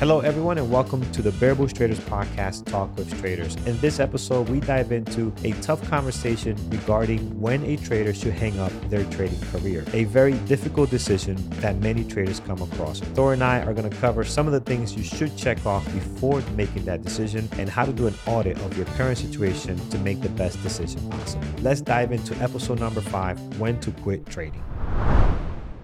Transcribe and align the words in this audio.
Hello, 0.00 0.20
everyone, 0.20 0.56
and 0.56 0.70
welcome 0.70 1.02
to 1.12 1.20
the 1.20 1.30
Bear 1.32 1.54
Bull 1.54 1.68
Traders 1.68 2.00
podcast, 2.00 2.64
Talk 2.64 2.96
with 2.96 3.20
Traders. 3.20 3.56
In 3.66 3.78
this 3.80 4.00
episode, 4.00 4.48
we 4.48 4.58
dive 4.58 4.92
into 4.92 5.30
a 5.44 5.52
tough 5.60 5.86
conversation 5.90 6.56
regarding 6.70 7.38
when 7.38 7.62
a 7.64 7.76
trader 7.76 8.14
should 8.14 8.32
hang 8.32 8.58
up 8.58 8.72
their 8.88 9.04
trading 9.10 9.38
career, 9.52 9.84
a 9.92 10.04
very 10.04 10.32
difficult 10.46 10.88
decision 10.88 11.36
that 11.60 11.76
many 11.80 12.02
traders 12.02 12.40
come 12.40 12.62
across. 12.62 13.00
Thor 13.00 13.34
and 13.34 13.44
I 13.44 13.60
are 13.60 13.74
going 13.74 13.90
to 13.90 13.94
cover 13.98 14.24
some 14.24 14.46
of 14.46 14.54
the 14.54 14.60
things 14.60 14.94
you 14.94 15.02
should 15.02 15.36
check 15.36 15.66
off 15.66 15.84
before 15.92 16.40
making 16.56 16.86
that 16.86 17.02
decision 17.02 17.46
and 17.58 17.68
how 17.68 17.84
to 17.84 17.92
do 17.92 18.06
an 18.06 18.14
audit 18.26 18.56
of 18.60 18.74
your 18.78 18.86
current 18.96 19.18
situation 19.18 19.76
to 19.90 19.98
make 19.98 20.22
the 20.22 20.30
best 20.30 20.62
decision 20.62 21.06
possible. 21.10 21.44
Let's 21.60 21.82
dive 21.82 22.10
into 22.12 22.34
episode 22.36 22.80
number 22.80 23.02
five 23.02 23.38
when 23.60 23.78
to 23.80 23.90
quit 23.90 24.24
trading. 24.24 24.64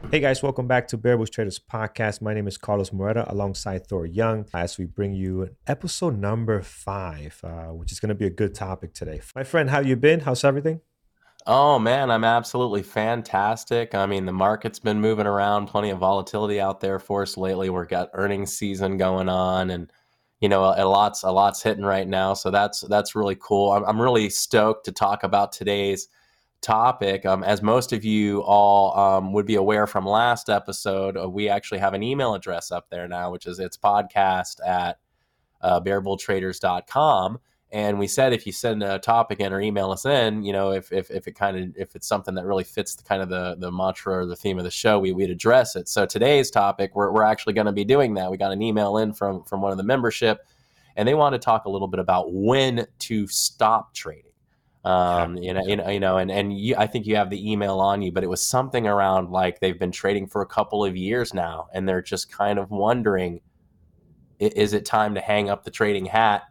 Hey 0.09 0.20
guys, 0.20 0.41
welcome 0.41 0.68
back 0.68 0.86
to 0.88 0.96
Bear 0.96 1.16
Bull 1.16 1.27
Traders 1.27 1.59
Podcast. 1.59 2.22
My 2.22 2.32
name 2.32 2.46
is 2.46 2.57
Carlos 2.57 2.93
Moreta 2.93 3.30
alongside 3.30 3.89
Thor 3.89 4.07
Young 4.07 4.46
as 4.54 4.79
we 4.79 4.85
bring 4.85 5.13
you 5.13 5.50
episode 5.67 6.17
number 6.17 6.63
five, 6.63 7.40
uh, 7.43 7.72
which 7.72 7.90
is 7.90 7.99
going 7.99 8.11
to 8.11 8.14
be 8.14 8.25
a 8.25 8.30
good 8.30 8.54
topic 8.54 8.94
today. 8.94 9.21
My 9.35 9.43
friend, 9.43 9.68
how 9.68 9.80
you 9.80 9.96
been? 9.96 10.21
How's 10.21 10.44
everything? 10.44 10.80
Oh 11.44 11.80
man, 11.80 12.13
I'm 12.13 12.22
absolutely 12.22 12.85
fantastic. 12.85 13.96
I 13.96 14.07
mean, 14.07 14.27
the 14.27 14.32
market's 14.32 14.79
been 14.79 15.00
moving 15.00 15.27
around, 15.27 15.66
plenty 15.66 15.90
of 15.90 15.99
volatility 15.99 16.61
out 16.61 16.80
there 16.80 17.00
for 17.00 17.22
us 17.22 17.36
lately. 17.36 17.68
We've 17.68 17.88
got 17.88 18.11
earnings 18.14 18.57
season 18.57 18.99
going 18.99 19.29
on, 19.29 19.71
and 19.71 19.93
you 20.41 20.49
know, 20.49 20.72
a 20.77 20.86
lot's 20.86 21.25
a 21.25 21.32
lot's 21.32 21.64
hitting 21.64 21.85
right 21.85 22.07
now. 22.07 22.35
So 22.35 22.52
that's 22.52 22.82
that's 22.82 23.16
really 23.16 23.36
cool. 23.41 23.72
I'm, 23.72 23.85
I'm 23.85 24.00
really 24.00 24.30
stoked 24.30 24.85
to 24.85 24.93
talk 24.93 25.25
about 25.25 25.50
today's 25.50 26.08
topic. 26.66 27.25
Um, 27.25 27.44
as 27.44 27.62
most 27.62 27.93
of 27.93 28.04
you 28.04 28.43
all 28.43 28.98
um, 28.98 29.32
would 29.32 29.46
be 29.46 29.54
aware 29.54 29.86
from 29.86 30.04
last 30.04 30.50
episode, 30.50 31.16
uh, 31.16 31.29
we 31.29 31.48
actually 31.48 31.79
have 31.79 31.94
an 31.94 32.02
email 32.02 32.34
address 32.34 32.72
up 32.72 32.91
there 32.91 33.06
now, 33.06 33.30
which 33.30 33.47
is 33.47 33.61
it's 33.61 33.77
podcast 33.77 34.56
at 34.66 34.98
uh, 35.60 35.80
bearbulltraders.com. 35.80 37.38
And 37.70 37.98
we 37.98 38.06
said 38.08 38.32
if 38.32 38.46
you 38.46 38.52
send 38.52 38.82
a 38.82 38.98
topic 38.98 39.38
in 39.41 39.52
or 39.52 39.60
email 39.60 39.91
us 39.92 40.06
in, 40.06 40.42
you 40.42 40.52
know, 40.52 40.72
if, 40.72 40.92
if, 40.92 41.10
if 41.10 41.28
it 41.28 41.32
kind 41.32 41.56
of 41.56 41.76
if 41.76 41.94
it's 41.94 42.06
something 42.06 42.34
that 42.34 42.46
really 42.46 42.64
fits 42.64 42.94
the 42.94 43.02
kind 43.02 43.22
of 43.22 43.28
the 43.28 43.56
the 43.58 43.70
mantra 43.72 44.19
or 44.19 44.26
the 44.26 44.36
theme 44.36 44.58
of 44.58 44.64
the 44.64 44.70
show, 44.70 44.98
we, 44.98 45.12
we'd 45.12 45.30
address 45.30 45.76
it. 45.76 45.88
So 45.88 46.06
today's 46.06 46.50
topic, 46.50 46.94
we're, 46.94 47.12
we're 47.12 47.24
actually 47.24 47.54
going 47.54 47.66
to 47.66 47.72
be 47.72 47.84
doing 47.84 48.14
that. 48.14 48.30
We 48.30 48.36
got 48.36 48.52
an 48.52 48.62
email 48.62 48.98
in 48.98 49.12
from 49.12 49.44
from 49.44 49.62
one 49.62 49.72
of 49.72 49.78
the 49.78 49.84
membership, 49.84 50.46
and 50.96 51.06
they 51.06 51.14
want 51.14 51.34
to 51.34 51.38
talk 51.38 51.64
a 51.64 51.70
little 51.70 51.88
bit 51.88 52.00
about 52.00 52.32
when 52.32 52.86
to 53.00 53.26
stop 53.28 53.94
trading. 53.94 54.25
Um, 54.86 55.36
you 55.38 55.52
know, 55.52 55.62
you 55.66 55.74
know, 55.74 55.88
you 55.88 55.98
know, 55.98 56.18
and 56.18 56.30
and 56.30 56.56
you, 56.56 56.76
I 56.78 56.86
think 56.86 57.06
you 57.06 57.16
have 57.16 57.28
the 57.28 57.50
email 57.50 57.80
on 57.80 58.02
you, 58.02 58.12
but 58.12 58.22
it 58.22 58.28
was 58.28 58.40
something 58.40 58.86
around 58.86 59.30
like 59.30 59.58
they've 59.58 59.78
been 59.78 59.90
trading 59.90 60.28
for 60.28 60.42
a 60.42 60.46
couple 60.46 60.84
of 60.84 60.96
years 60.96 61.34
now, 61.34 61.66
and 61.74 61.88
they're 61.88 62.00
just 62.00 62.30
kind 62.30 62.56
of 62.56 62.70
wondering, 62.70 63.40
is 64.38 64.74
it 64.74 64.84
time 64.84 65.16
to 65.16 65.20
hang 65.20 65.50
up 65.50 65.64
the 65.64 65.72
trading 65.72 66.06
hat? 66.06 66.44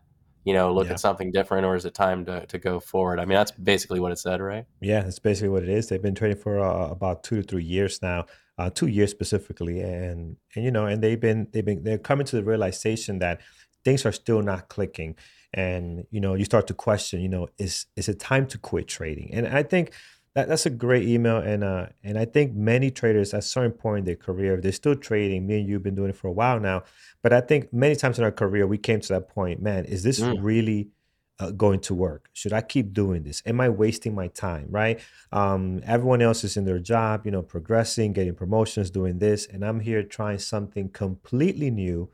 You 0.43 0.53
know, 0.53 0.73
look 0.73 0.87
yeah. 0.87 0.93
at 0.93 0.99
something 0.99 1.31
different, 1.31 1.65
or 1.65 1.77
is 1.77 1.85
it 1.85 1.93
time 1.93 2.25
to 2.25 2.45
to 2.47 2.57
go 2.59 2.81
forward? 2.81 3.21
I 3.21 3.25
mean, 3.25 3.37
that's 3.37 3.51
basically 3.51 4.01
what 4.01 4.11
it 4.11 4.19
said, 4.19 4.41
right? 4.41 4.65
Yeah, 4.81 4.99
that's 4.99 5.19
basically 5.19 5.49
what 5.49 5.63
it 5.63 5.69
is. 5.69 5.87
They've 5.87 6.01
been 6.01 6.13
trading 6.13 6.37
for 6.37 6.59
uh, 6.59 6.89
about 6.89 7.23
two 7.23 7.37
to 7.37 7.41
three 7.41 7.63
years 7.63 8.01
now, 8.01 8.25
uh, 8.57 8.69
two 8.69 8.87
years 8.87 9.11
specifically, 9.11 9.79
and 9.79 10.35
and 10.57 10.65
you 10.65 10.71
know, 10.71 10.87
and 10.87 11.01
they've 11.01 11.21
been 11.21 11.47
they've 11.53 11.63
been 11.63 11.85
they're 11.85 11.97
coming 11.97 12.25
to 12.25 12.35
the 12.35 12.43
realization 12.43 13.19
that 13.19 13.39
things 13.85 14.05
are 14.05 14.11
still 14.11 14.41
not 14.41 14.67
clicking 14.67 15.15
and 15.55 16.05
you 16.11 16.19
know 16.19 16.35
you 16.35 16.45
start 16.45 16.67
to 16.67 16.73
question 16.73 17.21
you 17.21 17.29
know 17.29 17.47
is 17.57 17.87
is 17.95 18.07
it 18.07 18.19
time 18.19 18.45
to 18.45 18.57
quit 18.59 18.87
trading? 18.87 19.33
And 19.33 19.47
i 19.47 19.63
think 19.63 19.93
that, 20.35 20.49
that's 20.49 20.65
a 20.65 20.69
great 20.69 21.07
email 21.07 21.37
and 21.37 21.63
uh 21.63 21.87
and 22.03 22.19
i 22.19 22.25
think 22.25 22.53
many 22.53 22.91
traders 22.91 23.33
at 23.33 23.43
certain 23.43 23.71
point 23.71 23.99
in 23.99 24.05
their 24.05 24.15
career 24.17 24.59
they're 24.61 24.71
still 24.73 24.95
trading 24.95 25.47
me 25.47 25.59
and 25.59 25.69
you've 25.69 25.81
been 25.81 25.95
doing 25.95 26.09
it 26.09 26.17
for 26.17 26.27
a 26.27 26.31
while 26.31 26.59
now 26.59 26.83
but 27.23 27.31
i 27.33 27.39
think 27.39 27.71
many 27.73 27.95
times 27.95 28.19
in 28.19 28.25
our 28.25 28.31
career 28.31 28.67
we 28.67 28.77
came 28.77 28.99
to 28.99 29.07
that 29.07 29.29
point 29.29 29.61
man 29.61 29.85
is 29.85 30.03
this 30.03 30.19
mm. 30.19 30.37
really 30.39 30.89
uh, 31.37 31.51
going 31.51 31.81
to 31.81 31.93
work? 31.93 32.29
Should 32.31 32.53
i 32.53 32.61
keep 32.61 32.93
doing 32.93 33.23
this? 33.23 33.41
Am 33.45 33.59
i 33.59 33.67
wasting 33.67 34.15
my 34.15 34.27
time? 34.29 34.67
Right? 34.69 35.01
Um, 35.33 35.81
everyone 35.85 36.21
else 36.21 36.45
is 36.45 36.55
in 36.55 36.65
their 36.65 36.79
job 36.79 37.25
you 37.25 37.31
know 37.31 37.41
progressing 37.41 38.13
getting 38.13 38.35
promotions 38.35 38.89
doing 38.89 39.19
this 39.19 39.45
and 39.45 39.63
i'm 39.65 39.79
here 39.79 40.03
trying 40.03 40.39
something 40.39 40.89
completely 40.89 41.71
new 41.71 42.09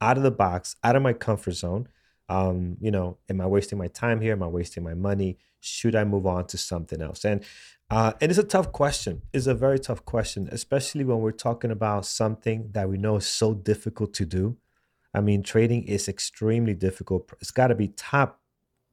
out 0.00 0.16
of 0.16 0.22
the 0.22 0.30
box 0.30 0.76
out 0.82 0.96
of 0.96 1.02
my 1.02 1.12
comfort 1.12 1.52
zone 1.52 1.88
um, 2.28 2.76
you 2.80 2.90
know, 2.90 3.18
am 3.28 3.40
I 3.40 3.46
wasting 3.46 3.78
my 3.78 3.88
time 3.88 4.20
here? 4.20 4.32
Am 4.32 4.42
I 4.42 4.46
wasting 4.46 4.82
my 4.82 4.94
money? 4.94 5.38
Should 5.60 5.94
I 5.94 6.04
move 6.04 6.26
on 6.26 6.46
to 6.48 6.58
something 6.58 7.02
else? 7.02 7.24
And 7.24 7.44
uh, 7.90 8.12
and 8.20 8.30
it's 8.30 8.38
a 8.38 8.44
tough 8.44 8.72
question. 8.72 9.22
It's 9.32 9.46
a 9.46 9.54
very 9.54 9.78
tough 9.78 10.04
question, 10.04 10.48
especially 10.50 11.04
when 11.04 11.18
we're 11.18 11.32
talking 11.32 11.70
about 11.70 12.06
something 12.06 12.70
that 12.72 12.88
we 12.88 12.96
know 12.96 13.16
is 13.16 13.26
so 13.26 13.52
difficult 13.54 14.14
to 14.14 14.24
do. 14.24 14.56
I 15.12 15.20
mean, 15.20 15.42
trading 15.42 15.84
is 15.84 16.08
extremely 16.08 16.74
difficult. 16.74 17.30
It's 17.40 17.50
got 17.50 17.68
to 17.68 17.74
be 17.74 17.88
top. 17.88 18.40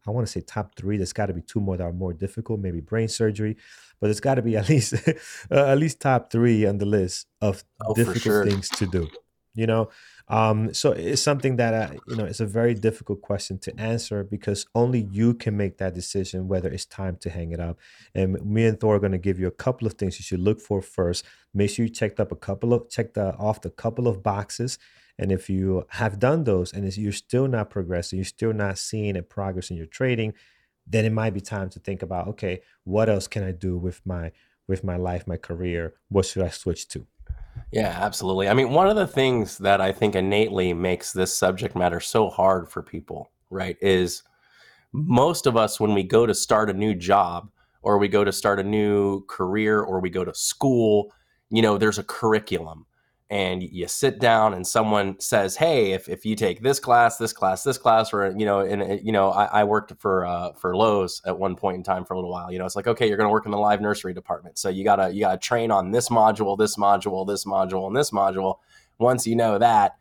I 0.06 0.12
want 0.12 0.28
to 0.28 0.31
say 0.31 0.41
top 0.41 0.75
three. 0.75 0.97
There's 0.97 1.14
got 1.14 1.28
to 1.28 1.34
be 1.34 1.41
two 1.41 1.59
more 1.59 1.78
that 1.78 1.84
are 1.84 1.94
more 1.94 2.14
difficult, 2.14 2.59
maybe 2.59 2.81
brain 2.81 3.08
surgery, 3.08 3.56
but 4.00 4.09
it's 4.09 4.20
got 4.20 4.36
to 4.36 4.41
be 4.41 4.58
at 4.58 4.68
least 4.68 4.94
uh, 5.52 5.66
at 5.66 5.78
least 5.78 6.02
top 6.02 6.31
three 6.31 6.66
on 6.66 6.78
the 6.78 6.86
list 6.86 7.28
of 7.40 7.64
oh, 7.86 7.94
difficult 7.94 8.22
sure. 8.22 8.46
things 8.46 8.68
to 8.70 8.86
do. 8.88 9.08
You 9.54 9.68
know, 9.68 9.90
um, 10.30 10.74
so 10.74 10.94
it's 10.94 11.22
something 11.22 11.58
that 11.58 11.74
uh, 11.74 11.94
you 12.08 12.16
know 12.16 12.24
it's 12.24 12.40
a 12.40 12.46
very 12.46 12.74
difficult 12.74 13.22
question 13.22 13.60
to 13.60 13.78
answer 13.78 14.24
because 14.24 14.66
only 14.74 15.02
you 15.12 15.34
can 15.34 15.58
make 15.58 15.78
that 15.80 15.94
decision 15.94 16.48
whether 16.48 16.70
it's 16.70 16.86
time 16.86 17.18
to 17.18 17.30
hang 17.30 17.52
it 17.52 17.60
up. 17.60 17.78
And 18.16 18.42
me 18.46 18.66
and 18.66 18.80
Thor 18.80 18.96
are 18.96 19.00
going 19.00 19.12
to 19.12 19.18
give 19.18 19.40
you 19.40 19.48
a 19.48 19.52
couple 19.52 19.88
of 19.88 19.94
things 19.94 20.20
you 20.20 20.24
should 20.24 20.40
look 20.40 20.62
for 20.62 20.82
first. 20.82 21.26
Make 21.54 21.70
sure 21.72 21.86
you 21.86 21.92
checked 21.92 22.22
up 22.22 22.32
a 22.32 22.38
couple 22.38 22.74
of 22.74 22.90
checked 22.90 23.18
uh, 23.18 23.34
off 23.38 23.60
the 23.62 23.70
couple 23.70 24.08
of 24.08 24.24
boxes. 24.24 24.80
And 25.20 25.32
if 25.32 25.50
you 25.50 25.86
have 25.90 26.18
done 26.18 26.46
those 26.46 26.72
and 26.72 26.98
you're 26.98 27.12
still 27.12 27.48
not 27.48 27.70
progressing, 27.70 28.18
you're 28.18 28.26
still 28.26 28.54
not 28.54 28.78
seeing 28.78 29.18
a 29.18 29.22
progress 29.22 29.70
in 29.70 29.78
your 29.78 29.86
trading, 29.86 30.34
then 30.88 31.06
it 31.06 31.12
might 31.12 31.34
be 31.34 31.42
time 31.42 31.70
to 31.72 31.80
think 31.80 32.02
about 32.02 32.28
okay, 32.30 32.62
what 32.86 33.10
else 33.10 33.28
can 33.28 33.44
I 33.44 33.52
do 33.52 33.78
with 33.78 34.02
my 34.06 34.32
with 34.68 34.84
my 34.84 34.96
life, 34.96 35.28
my 35.28 35.38
career? 35.38 35.96
What 36.08 36.26
should 36.26 36.44
I 36.44 36.50
switch 36.50 36.88
to? 36.90 37.06
Yeah, 37.72 37.98
absolutely. 38.02 38.50
I 38.50 38.54
mean, 38.54 38.72
one 38.72 38.88
of 38.90 38.98
the 38.98 39.08
things 39.08 39.58
that 39.59 39.80
I 39.80 39.92
think 39.94 40.16
innately 40.16 40.74
makes 40.74 41.14
this 41.14 41.34
subject 41.34 41.76
matter 41.76 42.00
so 42.02 42.30
hard 42.30 42.70
for 42.70 42.84
people, 42.84 43.32
right, 43.50 43.78
is 43.82 44.24
most 44.94 45.48
of 45.48 45.58
us, 45.58 45.80
when 45.80 45.94
we 45.94 46.04
go 46.04 46.26
to 46.26 46.34
start 46.36 46.70
a 46.70 46.74
new 46.74 46.96
job 46.96 47.50
or 47.84 47.98
we 47.98 48.08
go 48.09 48.24
to 48.24 48.32
start 48.34 48.59
a 48.59 48.64
new 48.64 49.26
career 49.28 49.82
or 49.82 50.00
we 50.02 50.09
go 50.09 50.26
to 50.26 50.34
school, 50.36 51.14
you 51.50 51.62
know, 51.62 51.78
there's 51.78 52.00
a 52.00 52.04
curriculum 52.04 52.86
and 53.31 53.64
you 53.64 53.88
sit 53.88 54.19
down 54.19 54.53
and 54.53 54.68
someone 54.68 55.18
says, 55.22 55.56
"Hey, 55.56 55.94
if, 55.94 56.09
if 56.09 56.25
you 56.25 56.36
take 56.36 56.62
this 56.62 56.81
class, 56.81 57.16
this 57.16 57.31
class, 57.31 57.64
this 57.64 57.78
class," 57.78 58.14
or 58.14 58.36
you 58.38 58.46
know, 58.46 58.59
and 58.59 59.00
you 59.06 59.14
know, 59.14 59.31
I, 59.31 59.46
I 59.46 59.64
worked 59.64 59.94
for 60.00 60.25
uh, 60.25 60.52
for 60.52 60.75
Lowe's 60.75 61.22
at 61.25 61.40
one 61.40 61.56
point 61.56 61.78
in 61.78 61.84
time 61.84 62.03
for 62.03 62.14
a 62.14 62.18
little 62.18 62.30
while. 62.30 62.52
You 62.52 62.59
know, 62.59 62.66
it's 62.66 62.75
like, 62.75 62.88
okay, 62.88 63.08
you're 63.08 63.16
going 63.16 63.30
to 63.30 63.31
work 63.31 63.46
in 63.46 63.52
the 63.53 63.58
live 63.58 63.80
nursery 63.80 64.14
department, 64.14 64.59
so 64.59 64.68
you 64.68 64.84
gotta 64.84 65.12
you 65.14 65.22
gotta 65.22 65.38
train 65.38 65.72
on 65.72 65.91
this 65.91 66.09
module, 66.09 66.58
this 66.58 66.75
module, 66.75 67.25
this 67.25 67.46
module, 67.46 67.88
and 67.88 67.96
this 67.96 68.12
module. 68.12 68.58
Once 69.00 69.25
you 69.25 69.38
know 69.38 69.58
that, 69.58 69.96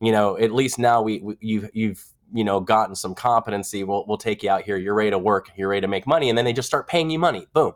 you 0.00 0.10
know, 0.10 0.36
at 0.36 0.50
least 0.52 0.76
now 0.76 1.00
we, 1.02 1.20
we 1.20 1.36
you've 1.40 1.70
you've 1.72 2.04
you 2.34 2.42
know 2.42 2.58
gotten 2.58 2.96
some 2.96 3.14
competency. 3.14 3.84
We'll 3.84 4.04
we'll 4.08 4.18
take 4.18 4.42
you 4.42 4.50
out 4.50 4.62
here. 4.62 4.76
You're 4.76 4.94
ready 4.94 5.10
to 5.10 5.18
work. 5.18 5.50
You're 5.56 5.68
ready 5.68 5.82
to 5.82 5.88
make 5.88 6.04
money, 6.04 6.28
and 6.28 6.36
then 6.36 6.44
they 6.44 6.52
just 6.52 6.66
start 6.66 6.88
paying 6.88 7.10
you 7.10 7.20
money. 7.20 7.46
Boom 7.52 7.74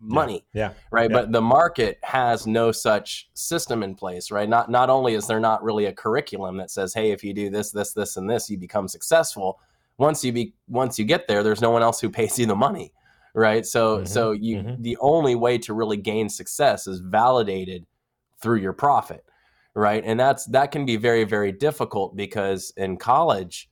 money. 0.00 0.44
Yeah. 0.52 0.72
Right. 0.90 1.10
Yeah. 1.10 1.16
But 1.16 1.32
the 1.32 1.40
market 1.40 1.98
has 2.02 2.46
no 2.46 2.72
such 2.72 3.28
system 3.34 3.82
in 3.82 3.94
place, 3.94 4.30
right? 4.30 4.48
Not 4.48 4.70
not 4.70 4.90
only 4.90 5.14
is 5.14 5.26
there 5.26 5.40
not 5.40 5.62
really 5.62 5.86
a 5.86 5.92
curriculum 5.92 6.56
that 6.58 6.70
says, 6.70 6.94
hey, 6.94 7.10
if 7.10 7.24
you 7.24 7.32
do 7.32 7.50
this, 7.50 7.70
this, 7.70 7.92
this, 7.92 8.16
and 8.16 8.28
this, 8.28 8.50
you 8.50 8.58
become 8.58 8.88
successful. 8.88 9.60
Once 9.98 10.24
you 10.24 10.32
be 10.32 10.54
once 10.68 10.98
you 10.98 11.04
get 11.04 11.26
there, 11.28 11.42
there's 11.42 11.62
no 11.62 11.70
one 11.70 11.82
else 11.82 12.00
who 12.00 12.10
pays 12.18 12.38
you 12.38 12.46
the 12.46 12.56
money. 12.56 12.92
Right. 13.34 13.66
So 13.66 13.98
mm-hmm. 13.98 14.06
so 14.06 14.32
you 14.32 14.58
mm-hmm. 14.58 14.82
the 14.82 14.96
only 15.00 15.34
way 15.34 15.58
to 15.58 15.74
really 15.74 15.96
gain 15.96 16.28
success 16.28 16.86
is 16.86 17.00
validated 17.00 17.86
through 18.40 18.60
your 18.60 18.72
profit. 18.72 19.24
Right. 19.74 20.02
And 20.06 20.18
that's 20.18 20.46
that 20.46 20.72
can 20.72 20.86
be 20.86 20.96
very, 20.96 21.24
very 21.24 21.52
difficult 21.52 22.16
because 22.16 22.72
in 22.78 22.96
college, 22.96 23.68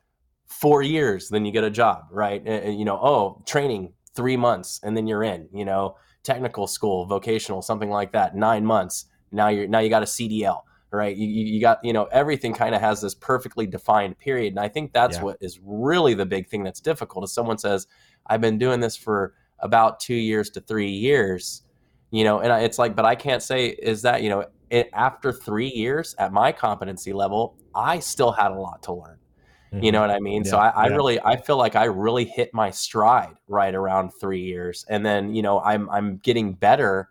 four 0.47 0.83
years, 0.83 1.29
then 1.29 1.45
you 1.45 1.53
get 1.53 1.65
a 1.65 1.71
job, 1.71 2.05
right? 2.11 2.43
And, 2.47 2.79
you 2.79 2.85
know, 2.85 2.99
oh, 3.03 3.43
training 3.47 3.93
three 4.15 4.37
months 4.37 4.81
and 4.83 4.97
then 4.97 5.07
you're 5.07 5.25
in, 5.25 5.49
you 5.53 5.65
know, 5.65 5.97
technical 6.25 6.67
school, 6.67 7.07
vocational, 7.07 7.63
something 7.63 7.91
like 7.91 8.13
that, 8.13 8.35
nine 8.35 8.65
months. 8.65 9.07
Now 9.31 9.49
you're 9.49 9.69
now 9.69 9.79
you 9.79 9.91
got 9.91 10.03
a 10.03 10.07
CDL, 10.07 10.63
right? 10.91 11.17
You, 11.17 11.27
you 11.27 11.61
got 11.61 11.79
you 11.85 11.93
know 11.93 12.05
everything 12.07 12.55
kind 12.55 12.75
of 12.75 12.81
has 12.81 13.01
this 13.01 13.15
perfectly 13.15 13.67
defined 13.67 14.19
period, 14.19 14.53
and 14.53 14.61
I 14.61 14.69
think 14.69 14.93
that's 14.93 15.19
yeah. 15.19 15.25
what 15.25 15.37
is 15.41 15.61
really 15.63 16.15
the 16.15 16.27
big 16.27 16.49
thing 16.49 16.65
that's 16.65 16.81
difficult. 16.81 17.25
Is 17.25 17.33
someone 17.33 17.59
says, 17.59 17.87
"I've 18.27 18.41
been 18.41 18.59
doing 18.59 18.81
this 18.81 18.97
for 18.97 19.35
about 19.61 20.01
two 20.01 20.15
years 20.15 20.51
to 20.51 20.61
three 20.61 20.91
years," 20.91 21.63
you 22.11 22.25
know, 22.25 22.41
and 22.41 22.65
it's 22.65 22.79
like, 22.79 22.97
but 22.97 23.05
I 23.05 23.15
can't 23.15 23.43
say 23.43 23.69
is 23.69 24.03
that 24.03 24.23
you 24.23 24.31
know 24.31 24.47
it, 24.71 24.91
after 24.93 25.33
three 25.33 25.71
years 25.71 26.15
at 26.19 26.33
my 26.33 26.53
competency 26.53 27.13
level, 27.13 27.57
I 27.75 27.99
still 28.01 28.33
had 28.33 28.51
a 28.51 28.59
lot 28.59 28.83
to 28.85 28.93
learn. 28.93 29.19
You 29.83 29.93
know 29.93 30.01
mm-hmm. 30.01 30.09
what 30.09 30.17
I 30.17 30.21
mean? 30.21 30.45
Yeah, 30.45 30.51
so 30.51 30.59
I, 30.59 30.69
I 30.69 30.89
yeah. 30.89 30.97
really 30.97 31.21
I 31.21 31.37
feel 31.37 31.57
like 31.57 31.75
I 31.77 31.85
really 31.85 32.25
hit 32.25 32.53
my 32.53 32.71
stride 32.71 33.35
right 33.49 33.75
around 33.75 34.11
three 34.21 34.43
years. 34.43 34.85
And 34.89 35.05
then, 35.05 35.35
you 35.35 35.43
know, 35.43 35.61
I'm 35.61 35.89
I'm 35.91 36.19
getting 36.19 36.53
better 36.55 37.11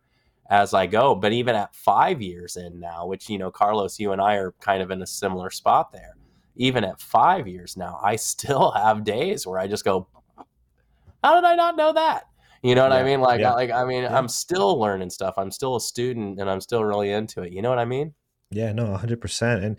as 0.50 0.74
I 0.74 0.86
go. 0.88 1.16
But 1.16 1.34
even 1.34 1.56
at 1.56 1.76
five 1.76 2.22
years 2.22 2.56
in 2.58 2.80
now, 2.80 3.06
which, 3.08 3.30
you 3.30 3.38
know, 3.38 3.52
Carlos, 3.52 4.00
you 4.00 4.12
and 4.12 4.22
I 4.22 4.36
are 4.36 4.54
kind 4.62 4.82
of 4.82 4.92
in 4.92 5.02
a 5.02 5.08
similar 5.08 5.50
spot 5.50 5.92
there. 5.92 6.16
even 6.56 6.84
at 6.84 7.02
five 7.02 7.48
years 7.48 7.76
now, 7.76 8.00
I 8.04 8.16
still 8.32 8.72
have 8.72 9.04
days 9.04 9.48
where 9.48 9.60
I 9.60 9.68
just 9.68 9.84
go, 9.84 10.08
how 11.24 11.36
did 11.36 11.46
I 11.46 11.56
not 11.56 11.76
know 11.76 11.94
that? 11.94 12.28
You 12.62 12.76
know 12.76 12.84
what 12.84 12.94
Yeah, 12.94 13.00
I 13.00 13.04
mean? 13.04 13.20
Like, 13.20 13.42
I, 13.42 13.54
like 13.54 13.72
I 13.72 13.84
mean. 13.86 14.06
I'm 14.06 14.28
still 14.30 14.80
learning 14.80 15.10
stuff. 15.10 15.36
I'm 15.38 15.52
still 15.52 15.76
a 15.76 15.82
student, 15.82 16.40
and 16.40 16.50
I'm 16.50 16.62
still 16.62 16.84
really 16.84 17.12
into 17.12 17.42
it. 17.42 17.52
You 17.52 17.62
know 17.62 17.70
what 17.70 17.80
I 17.80 17.86
mean? 17.86 18.14
Yeah, 18.52 18.72
no, 18.72 18.96
hundred 18.96 19.20
percent. 19.20 19.64
And 19.64 19.78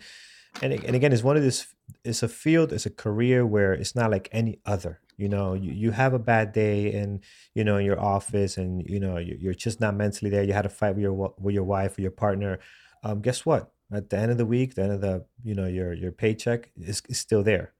and 0.61 0.73
and 0.73 0.95
again, 0.95 1.13
it's 1.13 1.23
one 1.23 1.37
of 1.37 1.43
this. 1.43 1.67
It's 2.03 2.23
a 2.23 2.27
field. 2.27 2.71
It's 2.73 2.85
a 2.85 2.89
career 2.89 3.45
where 3.45 3.73
it's 3.73 3.95
not 3.95 4.11
like 4.11 4.29
any 4.31 4.59
other. 4.65 5.01
You 5.17 5.29
know, 5.29 5.53
you, 5.53 5.71
you 5.71 5.91
have 5.91 6.13
a 6.13 6.19
bad 6.19 6.51
day, 6.51 6.93
and 6.93 7.21
you 7.53 7.63
know, 7.63 7.77
in 7.77 7.85
your 7.85 7.99
office, 7.99 8.57
and 8.57 8.83
you 8.87 8.99
know, 8.99 9.17
you- 9.17 9.37
you're 9.39 9.53
just 9.53 9.79
not 9.79 9.95
mentally 9.95 10.29
there. 10.29 10.43
You 10.43 10.53
had 10.53 10.65
a 10.65 10.69
fight 10.69 10.95
with 10.95 11.01
your 11.03 11.33
with 11.39 11.53
your 11.55 11.63
wife 11.63 11.97
or 11.97 12.01
your 12.01 12.11
partner. 12.11 12.59
Um, 13.03 13.21
guess 13.21 13.45
what? 13.45 13.71
At 13.91 14.09
the 14.09 14.17
end 14.17 14.31
of 14.31 14.37
the 14.37 14.45
week, 14.45 14.75
the 14.75 14.83
end 14.83 14.93
of 14.93 15.01
the 15.01 15.25
you 15.43 15.55
know 15.55 15.67
your 15.67 15.93
your 15.93 16.11
paycheck 16.11 16.71
is, 16.77 17.01
is 17.07 17.19
still 17.19 17.43
there. 17.43 17.73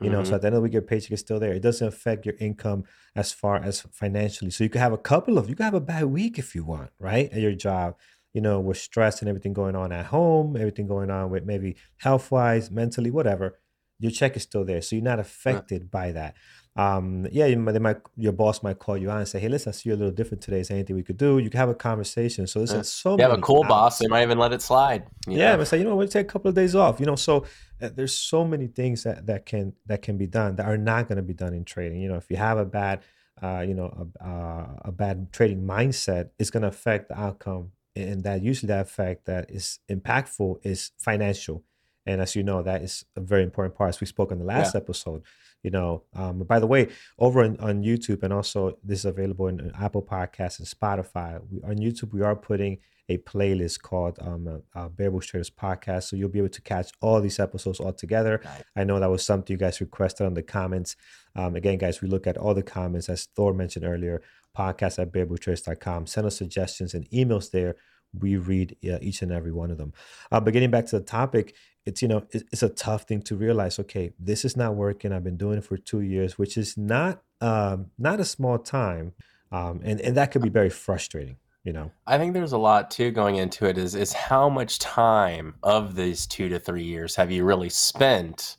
You 0.00 0.10
know, 0.10 0.22
so 0.22 0.28
hmm 0.30 0.34
at 0.36 0.40
the 0.42 0.46
end 0.46 0.54
of 0.54 0.60
the 0.60 0.62
week, 0.62 0.72
your 0.72 0.82
paycheck 0.82 1.10
is 1.10 1.20
still 1.20 1.40
there. 1.40 1.52
It 1.52 1.60
doesn't 1.60 1.86
affect 1.88 2.24
your 2.24 2.36
income 2.38 2.84
as 3.16 3.32
far 3.32 3.56
as 3.56 3.80
financially. 3.92 4.52
So 4.52 4.62
you 4.62 4.70
could 4.70 4.80
have 4.80 4.92
a 4.92 4.98
couple 4.98 5.38
of, 5.38 5.48
you 5.48 5.56
could 5.56 5.64
have 5.64 5.74
a 5.74 5.80
bad 5.80 6.04
week 6.04 6.38
if 6.38 6.54
you 6.54 6.64
want, 6.64 6.90
right? 7.00 7.28
At 7.32 7.40
your 7.40 7.52
job, 7.54 7.96
you 8.32 8.40
know, 8.40 8.60
with 8.60 8.78
stress 8.78 9.20
and 9.20 9.28
everything 9.28 9.52
going 9.52 9.76
on 9.76 9.92
at 9.92 10.06
home, 10.06 10.56
everything 10.56 10.86
going 10.86 11.10
on 11.10 11.30
with 11.30 11.44
maybe 11.44 11.76
health 11.96 12.30
wise, 12.30 12.70
mentally, 12.70 13.10
whatever. 13.10 13.58
Your 14.00 14.12
check 14.12 14.36
is 14.36 14.42
still 14.44 14.64
there, 14.64 14.80
so 14.80 14.94
you're 14.94 15.04
not 15.04 15.18
affected 15.18 15.90
by 15.90 16.12
that. 16.12 16.36
Um, 16.76 17.26
yeah, 17.32 17.46
you 17.46 17.56
might, 17.56 17.72
they 17.72 17.80
might, 17.80 17.96
your 18.16 18.30
boss 18.30 18.62
might 18.62 18.78
call 18.78 18.96
you 18.96 19.10
out 19.10 19.18
and 19.18 19.26
say, 19.26 19.40
"Hey, 19.40 19.48
listen, 19.48 19.70
I 19.70 19.72
see 19.72 19.88
you're 19.88 19.96
a 19.96 19.98
little 19.98 20.14
different 20.14 20.40
today. 20.40 20.60
Is 20.60 20.68
there 20.68 20.76
anything 20.76 20.94
we 20.94 21.02
could 21.02 21.16
do?" 21.16 21.38
You 21.38 21.50
can 21.50 21.58
have 21.58 21.68
a 21.68 21.74
conversation. 21.74 22.46
So 22.46 22.60
Yeah. 22.60 22.66
there's 22.74 22.88
so 22.90 23.16
You 23.16 23.22
have 23.24 23.32
a 23.32 23.42
cool 23.42 23.64
boss, 23.64 23.98
they 23.98 24.06
might 24.06 24.22
even 24.22 24.38
let 24.38 24.52
it 24.52 24.62
slide. 24.62 25.02
Yeah, 25.26 25.56
know? 25.56 25.60
I'm 25.60 25.64
say, 25.64 25.78
you 25.78 25.84
know, 25.84 25.96
we'll 25.96 26.06
take 26.06 26.26
a 26.28 26.32
couple 26.32 26.48
of 26.48 26.54
days 26.54 26.76
off. 26.76 27.00
You 27.00 27.06
know, 27.06 27.16
so 27.16 27.44
uh, 27.82 27.88
there's 27.92 28.16
so 28.16 28.44
many 28.44 28.68
things 28.68 29.02
that 29.02 29.26
that 29.26 29.46
can 29.46 29.72
that 29.86 30.02
can 30.02 30.16
be 30.16 30.28
done 30.28 30.54
that 30.56 30.66
are 30.66 30.78
not 30.78 31.08
going 31.08 31.16
to 31.16 31.22
be 31.22 31.34
done 31.34 31.54
in 31.54 31.64
trading. 31.64 32.00
You 32.00 32.08
know, 32.10 32.16
if 32.16 32.30
you 32.30 32.36
have 32.36 32.58
a 32.58 32.64
bad, 32.64 33.02
uh, 33.42 33.64
you 33.66 33.74
know, 33.74 34.10
a, 34.20 34.24
uh, 34.24 34.66
a 34.84 34.92
bad 34.92 35.32
trading 35.32 35.64
mindset, 35.64 36.30
it's 36.38 36.50
going 36.50 36.62
to 36.62 36.68
affect 36.68 37.08
the 37.08 37.18
outcome, 37.18 37.72
and 37.98 38.22
that 38.24 38.42
usually 38.42 38.68
that 38.68 38.86
effect 38.86 39.26
that 39.26 39.50
is 39.50 39.80
impactful 39.90 40.64
is 40.64 40.92
financial. 40.98 41.64
And 42.06 42.20
as 42.22 42.34
you 42.34 42.42
know, 42.42 42.62
that 42.62 42.82
is 42.82 43.04
a 43.16 43.20
very 43.20 43.42
important 43.42 43.74
part. 43.76 43.90
As 43.90 44.00
we 44.00 44.06
spoke 44.06 44.32
on 44.32 44.38
the 44.38 44.44
Yeah. 44.46 44.58
last 44.58 44.74
episode, 44.74 45.22
you 45.62 45.70
know. 45.70 46.04
Um, 46.14 46.38
by 46.44 46.58
the 46.58 46.66
way, 46.66 46.88
over 47.18 47.44
on, 47.44 47.58
on 47.58 47.82
YouTube 47.82 48.22
and 48.22 48.32
also 48.32 48.78
this 48.82 49.00
is 49.00 49.04
available 49.04 49.48
in, 49.48 49.60
in 49.60 49.72
Apple 49.78 50.02
Podcasts 50.02 50.58
and 50.58 50.66
Spotify. 50.68 51.40
We, 51.50 51.60
on 51.62 51.76
YouTube, 51.76 52.12
we 52.14 52.22
are 52.22 52.34
putting 52.36 52.78
a 53.10 53.16
playlist 53.18 53.80
called 53.80 54.18
um, 54.20 54.46
uh, 54.46 54.78
uh, 54.78 54.88
Bear 54.88 55.10
Bull 55.10 55.20
Traders 55.20 55.50
Podcast. 55.50 56.04
So 56.04 56.16
you'll 56.16 56.28
be 56.28 56.40
able 56.40 56.50
to 56.50 56.62
catch 56.62 56.90
all 57.00 57.20
these 57.22 57.40
episodes 57.40 57.80
all 57.80 57.92
together. 57.92 58.40
Nice. 58.44 58.62
I 58.76 58.84
know 58.84 59.00
that 59.00 59.10
was 59.10 59.24
something 59.24 59.52
you 59.54 59.58
guys 59.58 59.80
requested 59.80 60.26
on 60.26 60.34
the 60.34 60.42
comments. 60.42 60.94
Um, 61.34 61.56
again, 61.56 61.78
guys, 61.78 62.02
we 62.02 62.08
look 62.08 62.26
at 62.26 62.36
all 62.36 62.52
the 62.54 62.62
comments, 62.62 63.08
as 63.08 63.26
Thor 63.34 63.54
mentioned 63.54 63.86
earlier, 63.86 64.20
podcast 64.58 64.98
at 64.98 65.12
bearbulltraders.com. 65.12 66.06
Send 66.06 66.26
us 66.26 66.36
suggestions 66.36 66.94
and 66.94 67.08
emails 67.10 67.50
there. 67.50 67.76
We 68.18 68.36
read 68.36 68.76
uh, 68.84 68.98
each 69.00 69.22
and 69.22 69.30
every 69.30 69.52
one 69.52 69.70
of 69.70 69.78
them. 69.78 69.92
Uh, 70.32 70.40
but 70.40 70.52
getting 70.52 70.70
back 70.70 70.86
to 70.86 70.98
the 70.98 71.04
topic, 71.04 71.54
it's 71.84 72.02
you 72.02 72.08
know 72.08 72.24
it's, 72.30 72.44
it's 72.52 72.62
a 72.62 72.68
tough 72.68 73.02
thing 73.04 73.22
to 73.22 73.36
realize. 73.36 73.78
Okay, 73.78 74.12
this 74.18 74.44
is 74.44 74.56
not 74.56 74.74
working. 74.74 75.12
I've 75.12 75.24
been 75.24 75.36
doing 75.36 75.58
it 75.58 75.64
for 75.64 75.76
two 75.76 76.00
years, 76.00 76.38
which 76.38 76.56
is 76.56 76.76
not 76.76 77.22
um, 77.40 77.86
not 77.98 78.20
a 78.20 78.24
small 78.24 78.58
time, 78.58 79.12
um, 79.52 79.80
and 79.84 80.00
and 80.00 80.16
that 80.16 80.30
could 80.30 80.42
be 80.42 80.48
very 80.48 80.70
frustrating. 80.70 81.36
You 81.64 81.72
know. 81.72 81.90
I 82.06 82.16
think 82.16 82.32
there's 82.32 82.52
a 82.52 82.58
lot 82.58 82.90
too 82.90 83.10
going 83.10 83.36
into 83.36 83.66
it. 83.66 83.78
Is 83.78 83.94
is 83.94 84.12
how 84.12 84.48
much 84.48 84.78
time 84.78 85.54
of 85.62 85.94
these 85.96 86.26
two 86.26 86.48
to 86.48 86.58
three 86.58 86.84
years 86.84 87.14
have 87.16 87.30
you 87.30 87.44
really 87.44 87.68
spent 87.68 88.56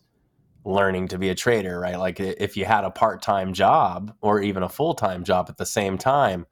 learning 0.66 1.08
to 1.10 1.18
be 1.18 1.30
a 1.30 1.36
trader? 1.36 1.80
Right, 1.80 1.98
like 1.98 2.20
if 2.20 2.58
you 2.58 2.66
had 2.66 2.84
a 2.86 2.92
part 2.92 3.22
time 3.22 3.54
job 3.54 4.14
or 4.22 4.42
even 4.42 4.64
a 4.64 4.70
full 4.70 4.94
time 4.94 5.24
job 5.24 5.48
at 5.50 5.58
the 5.58 5.66
same 5.66 5.98
time, 5.98 6.46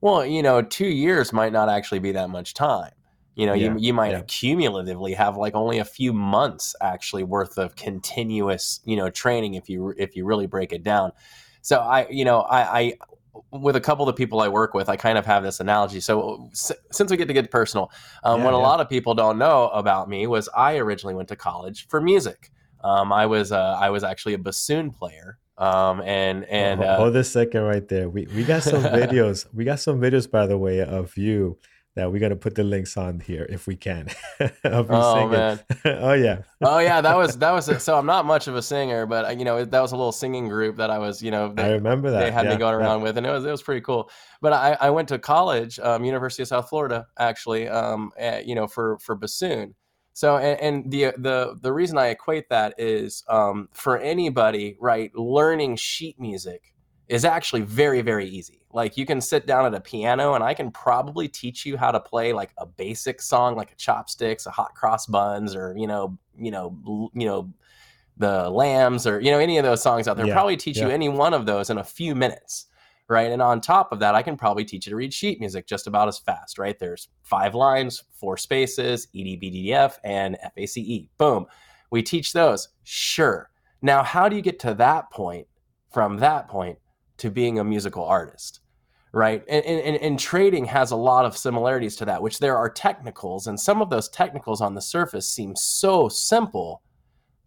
well, 0.00 0.24
you 0.26 0.42
know, 0.42 0.62
two 0.62 0.86
years 0.86 1.32
might 1.32 1.52
not 1.52 1.68
actually 1.68 1.98
be 2.00 2.12
that 2.12 2.30
much 2.30 2.54
time. 2.54 2.92
You 3.36 3.46
know, 3.46 3.52
Yeah, 3.52 3.54
you 3.54 3.76
you 3.78 3.92
might 3.94 4.14
yeah. 4.14 4.22
cumulatively 4.28 5.14
have 5.14 5.36
like 5.36 5.54
only 5.54 5.78
a 5.78 5.84
few 5.84 6.12
months 6.12 6.74
actually 6.80 7.24
worth 7.24 7.58
of 7.58 7.74
continuous, 7.76 8.80
you 8.84 8.96
know, 8.96 9.10
training 9.10 9.54
if 9.54 9.68
you 9.68 9.94
if 9.98 10.14
you 10.16 10.24
really 10.24 10.46
break 10.46 10.72
it 10.72 10.84
down. 10.84 11.12
So 11.62 11.78
I, 11.80 12.06
you 12.10 12.24
know, 12.24 12.40
I, 12.40 12.80
I 12.80 12.92
with 13.50 13.74
a 13.76 13.80
couple 13.80 14.08
of 14.08 14.14
the 14.14 14.18
people 14.18 14.40
I 14.40 14.48
work 14.48 14.74
with, 14.74 14.88
I 14.88 14.96
kind 14.96 15.18
of 15.18 15.26
have 15.26 15.42
this 15.42 15.58
analogy. 15.60 16.00
So 16.00 16.48
s- 16.52 16.70
since 16.92 17.10
we 17.10 17.16
get 17.16 17.26
to 17.28 17.34
get 17.34 17.50
personal, 17.50 17.90
um, 18.22 18.42
Yeah, 18.42 18.44
what 18.44 18.54
a 18.54 18.58
lot 18.58 18.80
of 18.80 18.88
people 18.88 19.14
don't 19.14 19.38
know 19.38 19.68
about 19.70 20.08
me 20.08 20.26
was 20.28 20.48
I 20.56 20.76
originally 20.76 21.14
went 21.14 21.28
to 21.30 21.36
college 21.36 21.88
for 21.88 22.00
music. 22.00 22.50
Um, 22.84 23.12
I 23.12 23.24
was 23.26 23.50
uh, 23.50 23.78
I 23.80 23.88
was 23.88 24.04
actually 24.04 24.34
a 24.34 24.38
bassoon 24.38 24.90
player, 24.90 25.38
um, 25.56 26.02
and 26.02 26.44
and 26.44 26.84
uh, 26.84 26.98
hold 26.98 27.14
this 27.14 27.32
second 27.32 27.62
right 27.62 27.86
there. 27.88 28.10
We 28.10 28.26
we 28.26 28.44
got 28.44 28.62
some 28.62 28.82
videos. 29.00 29.46
we 29.54 29.64
got 29.64 29.80
some 29.80 29.98
videos, 30.00 30.30
by 30.30 30.46
the 30.46 30.58
way, 30.58 30.80
of 30.80 31.16
you 31.16 31.58
that 31.96 32.12
we're 32.12 32.18
gonna 32.18 32.36
put 32.36 32.56
the 32.56 32.62
links 32.64 32.98
on 32.98 33.20
here 33.20 33.46
if 33.48 33.66
we 33.66 33.74
can. 33.74 34.08
oh 34.64 35.14
singing. 35.14 35.30
man, 35.30 35.60
oh 35.86 36.12
yeah. 36.12 36.42
oh 36.62 36.78
yeah, 36.78 37.00
that 37.00 37.16
was 37.16 37.38
that 37.38 37.52
was 37.52 37.82
so 37.82 37.98
I'm 37.98 38.04
not 38.04 38.26
much 38.26 38.48
of 38.48 38.56
a 38.56 38.62
singer, 38.62 39.06
but 39.06 39.24
uh, 39.24 39.30
you 39.30 39.46
know 39.46 39.64
that 39.64 39.80
was 39.80 39.92
a 39.92 39.96
little 39.96 40.12
singing 40.12 40.48
group 40.48 40.76
that 40.76 40.90
I 40.90 40.98
was 40.98 41.22
you 41.22 41.30
know 41.30 41.54
I 41.56 41.70
remember 41.70 42.10
that. 42.10 42.20
they 42.20 42.30
had 42.30 42.44
yeah, 42.44 42.52
me 42.52 42.56
going 42.58 42.78
yeah. 42.78 42.86
around 42.86 43.00
with, 43.00 43.16
and 43.16 43.26
it 43.26 43.30
was 43.30 43.46
it 43.46 43.50
was 43.50 43.62
pretty 43.62 43.80
cool. 43.80 44.10
But 44.42 44.52
I, 44.52 44.76
I 44.78 44.90
went 44.90 45.08
to 45.08 45.18
college, 45.18 45.78
um, 45.78 46.04
University 46.04 46.42
of 46.42 46.48
South 46.48 46.68
Florida, 46.68 47.06
actually, 47.18 47.66
um, 47.68 48.12
eh, 48.18 48.42
you 48.44 48.54
know, 48.54 48.66
for 48.66 48.98
for 48.98 49.14
bassoon. 49.14 49.74
So 50.14 50.36
and, 50.38 50.60
and 50.60 50.90
the 50.90 51.12
the 51.18 51.58
the 51.60 51.72
reason 51.72 51.98
I 51.98 52.06
equate 52.06 52.48
that 52.48 52.74
is 52.78 53.24
um, 53.28 53.68
for 53.72 53.98
anybody, 53.98 54.76
right? 54.80 55.14
Learning 55.14 55.74
sheet 55.76 56.18
music 56.20 56.72
is 57.08 57.24
actually 57.24 57.62
very 57.62 58.00
very 58.00 58.26
easy. 58.26 58.62
Like 58.72 58.96
you 58.96 59.06
can 59.06 59.20
sit 59.20 59.44
down 59.46 59.66
at 59.66 59.74
a 59.74 59.80
piano, 59.80 60.34
and 60.34 60.42
I 60.42 60.54
can 60.54 60.70
probably 60.70 61.28
teach 61.28 61.66
you 61.66 61.76
how 61.76 61.90
to 61.90 61.98
play 61.98 62.32
like 62.32 62.52
a 62.58 62.64
basic 62.64 63.20
song, 63.20 63.56
like 63.56 63.72
a 63.72 63.76
chopsticks, 63.76 64.46
a 64.46 64.50
hot 64.50 64.74
cross 64.74 65.06
buns, 65.06 65.56
or 65.56 65.74
you 65.76 65.88
know, 65.88 66.16
you 66.38 66.52
know, 66.52 67.10
you 67.12 67.26
know 67.26 67.52
the 68.16 68.48
lambs 68.48 69.08
or 69.08 69.18
you 69.18 69.32
know 69.32 69.40
any 69.40 69.58
of 69.58 69.64
those 69.64 69.82
songs 69.82 70.06
out 70.06 70.16
there 70.16 70.26
Yeah, 70.26 70.34
probably 70.34 70.56
teach 70.56 70.76
you 70.76 70.88
any 70.88 71.08
one 71.08 71.34
of 71.34 71.46
those 71.46 71.70
in 71.70 71.78
a 71.78 71.84
few 71.84 72.14
minutes 72.14 72.66
right? 73.08 73.30
And 73.30 73.42
on 73.42 73.60
top 73.60 73.92
of 73.92 73.98
that 74.00 74.14
i 74.14 74.22
can 74.22 74.36
probably 74.36 74.64
teach 74.64 74.86
you 74.86 74.90
to 74.90 74.96
read 74.96 75.12
sheet 75.12 75.40
music 75.40 75.66
just 75.66 75.86
about 75.86 76.08
as 76.08 76.18
fast 76.18 76.58
right? 76.58 76.78
There's 76.78 77.08
five 77.22 77.54
lines 77.54 78.02
four 78.18 78.36
spaces 78.36 79.08
E 79.12 79.24
edbddf 79.24 79.96
and 80.04 80.36
face 80.54 80.76
boom. 81.18 81.46
We 81.90 82.02
teach 82.02 82.32
those. 82.32 82.68
Sure. 82.82 83.50
Now 83.82 84.02
how 84.02 84.28
do 84.28 84.36
you 84.36 84.42
get 84.42 84.58
to 84.60 84.74
that 84.74 85.10
point 85.10 85.46
from 85.92 86.18
that 86.18 86.48
point 86.48 86.78
to 87.18 87.30
being 87.30 87.58
a 87.58 87.64
musical 87.64 88.04
artist 88.04 88.60
right? 89.12 89.44
And, 89.48 89.64
and- 89.64 89.96
and 89.96 90.18
trading 90.18 90.64
has 90.64 90.90
a 90.90 90.96
lot 90.96 91.24
of 91.24 91.36
similarities 91.36 91.94
to 91.96 92.04
that 92.06 92.20
which 92.22 92.40
there 92.40 92.56
are 92.56 92.68
technicals 92.68 93.46
and 93.46 93.58
some 93.60 93.80
of 93.80 93.88
those 93.90 94.08
technicals 94.08 94.60
on 94.60 94.74
the 94.74 94.80
surface 94.82 95.28
seem 95.28 95.54
so 95.54 96.08
simple 96.08 96.82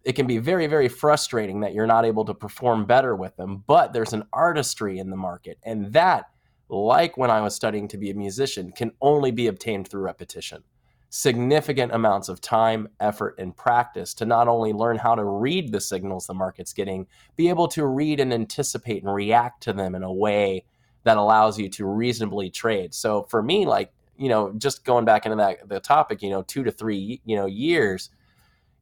it 0.03 0.13
can 0.13 0.27
be 0.27 0.37
very 0.37 0.67
very 0.67 0.87
frustrating 0.87 1.59
that 1.59 1.73
you're 1.73 1.87
not 1.87 2.05
able 2.05 2.25
to 2.25 2.33
perform 2.33 2.85
better 2.85 3.15
with 3.15 3.35
them 3.35 3.63
but 3.67 3.93
there's 3.93 4.13
an 4.13 4.23
artistry 4.33 4.99
in 4.99 5.09
the 5.09 5.17
market 5.17 5.57
and 5.63 5.91
that 5.93 6.25
like 6.69 7.17
when 7.17 7.31
i 7.31 7.41
was 7.41 7.55
studying 7.55 7.87
to 7.87 7.97
be 7.97 8.09
a 8.09 8.13
musician 8.13 8.71
can 8.71 8.91
only 9.01 9.31
be 9.31 9.47
obtained 9.47 9.87
through 9.87 10.01
repetition. 10.01 10.63
Significant 11.09 11.93
amounts 11.93 12.27
of 12.27 12.41
time 12.41 12.89
effort 12.99 13.35
and 13.39 13.55
practice 13.55 14.13
to 14.15 14.25
not 14.25 14.49
only 14.49 14.73
learn 14.73 14.97
how 14.97 15.15
to 15.15 15.23
read 15.23 15.71
the 15.71 15.79
signals 15.79 16.27
the 16.27 16.33
market's 16.33 16.73
getting 16.73 17.07
be 17.37 17.47
able 17.47 17.69
to 17.69 17.85
read 17.85 18.19
and 18.19 18.33
anticipate 18.33 19.03
and 19.03 19.13
react 19.13 19.63
to 19.63 19.71
them 19.71 19.95
in 19.95 20.03
a 20.03 20.11
way 20.11 20.65
that 21.03 21.15
allows 21.15 21.57
you 21.57 21.69
to 21.69 21.85
reasonably 21.85 22.49
trade. 22.49 22.93
So 22.93 23.23
for 23.23 23.41
me 23.41 23.65
like 23.65 23.93
you 24.17 24.27
know 24.27 24.51
just 24.57 24.83
going 24.83 25.05
back 25.05 25.25
into 25.25 25.37
that 25.37 25.69
the 25.69 25.79
topic 25.79 26.21
you 26.21 26.29
know 26.29 26.41
2 26.41 26.65
to 26.65 26.71
3 26.71 27.21
you 27.23 27.37
know 27.37 27.45
years 27.45 28.09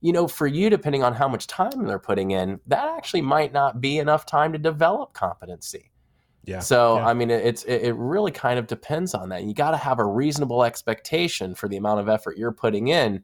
you 0.01 0.13
know, 0.13 0.27
for 0.27 0.47
you, 0.47 0.69
depending 0.69 1.03
on 1.03 1.13
how 1.13 1.27
much 1.27 1.47
time 1.47 1.85
they're 1.85 1.99
putting 1.99 2.31
in, 2.31 2.59
that 2.67 2.87
actually 2.97 3.21
might 3.21 3.53
not 3.53 3.81
be 3.81 3.97
enough 3.97 4.25
time 4.25 4.53
to 4.53 4.59
develop 4.59 5.13
competency. 5.13 5.91
Yeah. 6.43 6.59
So, 6.59 6.97
yeah. 6.97 7.07
I 7.07 7.13
mean, 7.13 7.31
it's 7.31 7.63
it, 7.63 7.95
really 7.95 8.31
kind 8.31 8.59
of 8.59 8.67
depends 8.67 9.13
on 9.15 9.29
that. 9.29 9.43
You 9.43 9.53
got 9.53 9.71
to 9.71 9.77
have 9.77 9.97
a 9.99 10.05
reasonable 10.05 10.63
expectation 10.63 11.55
for 11.55 11.67
the 11.67 11.77
amount 11.77 12.01
of 12.01 12.09
effort 12.09 12.37
you're 12.37 12.51
putting 12.51 12.87
in 12.89 13.23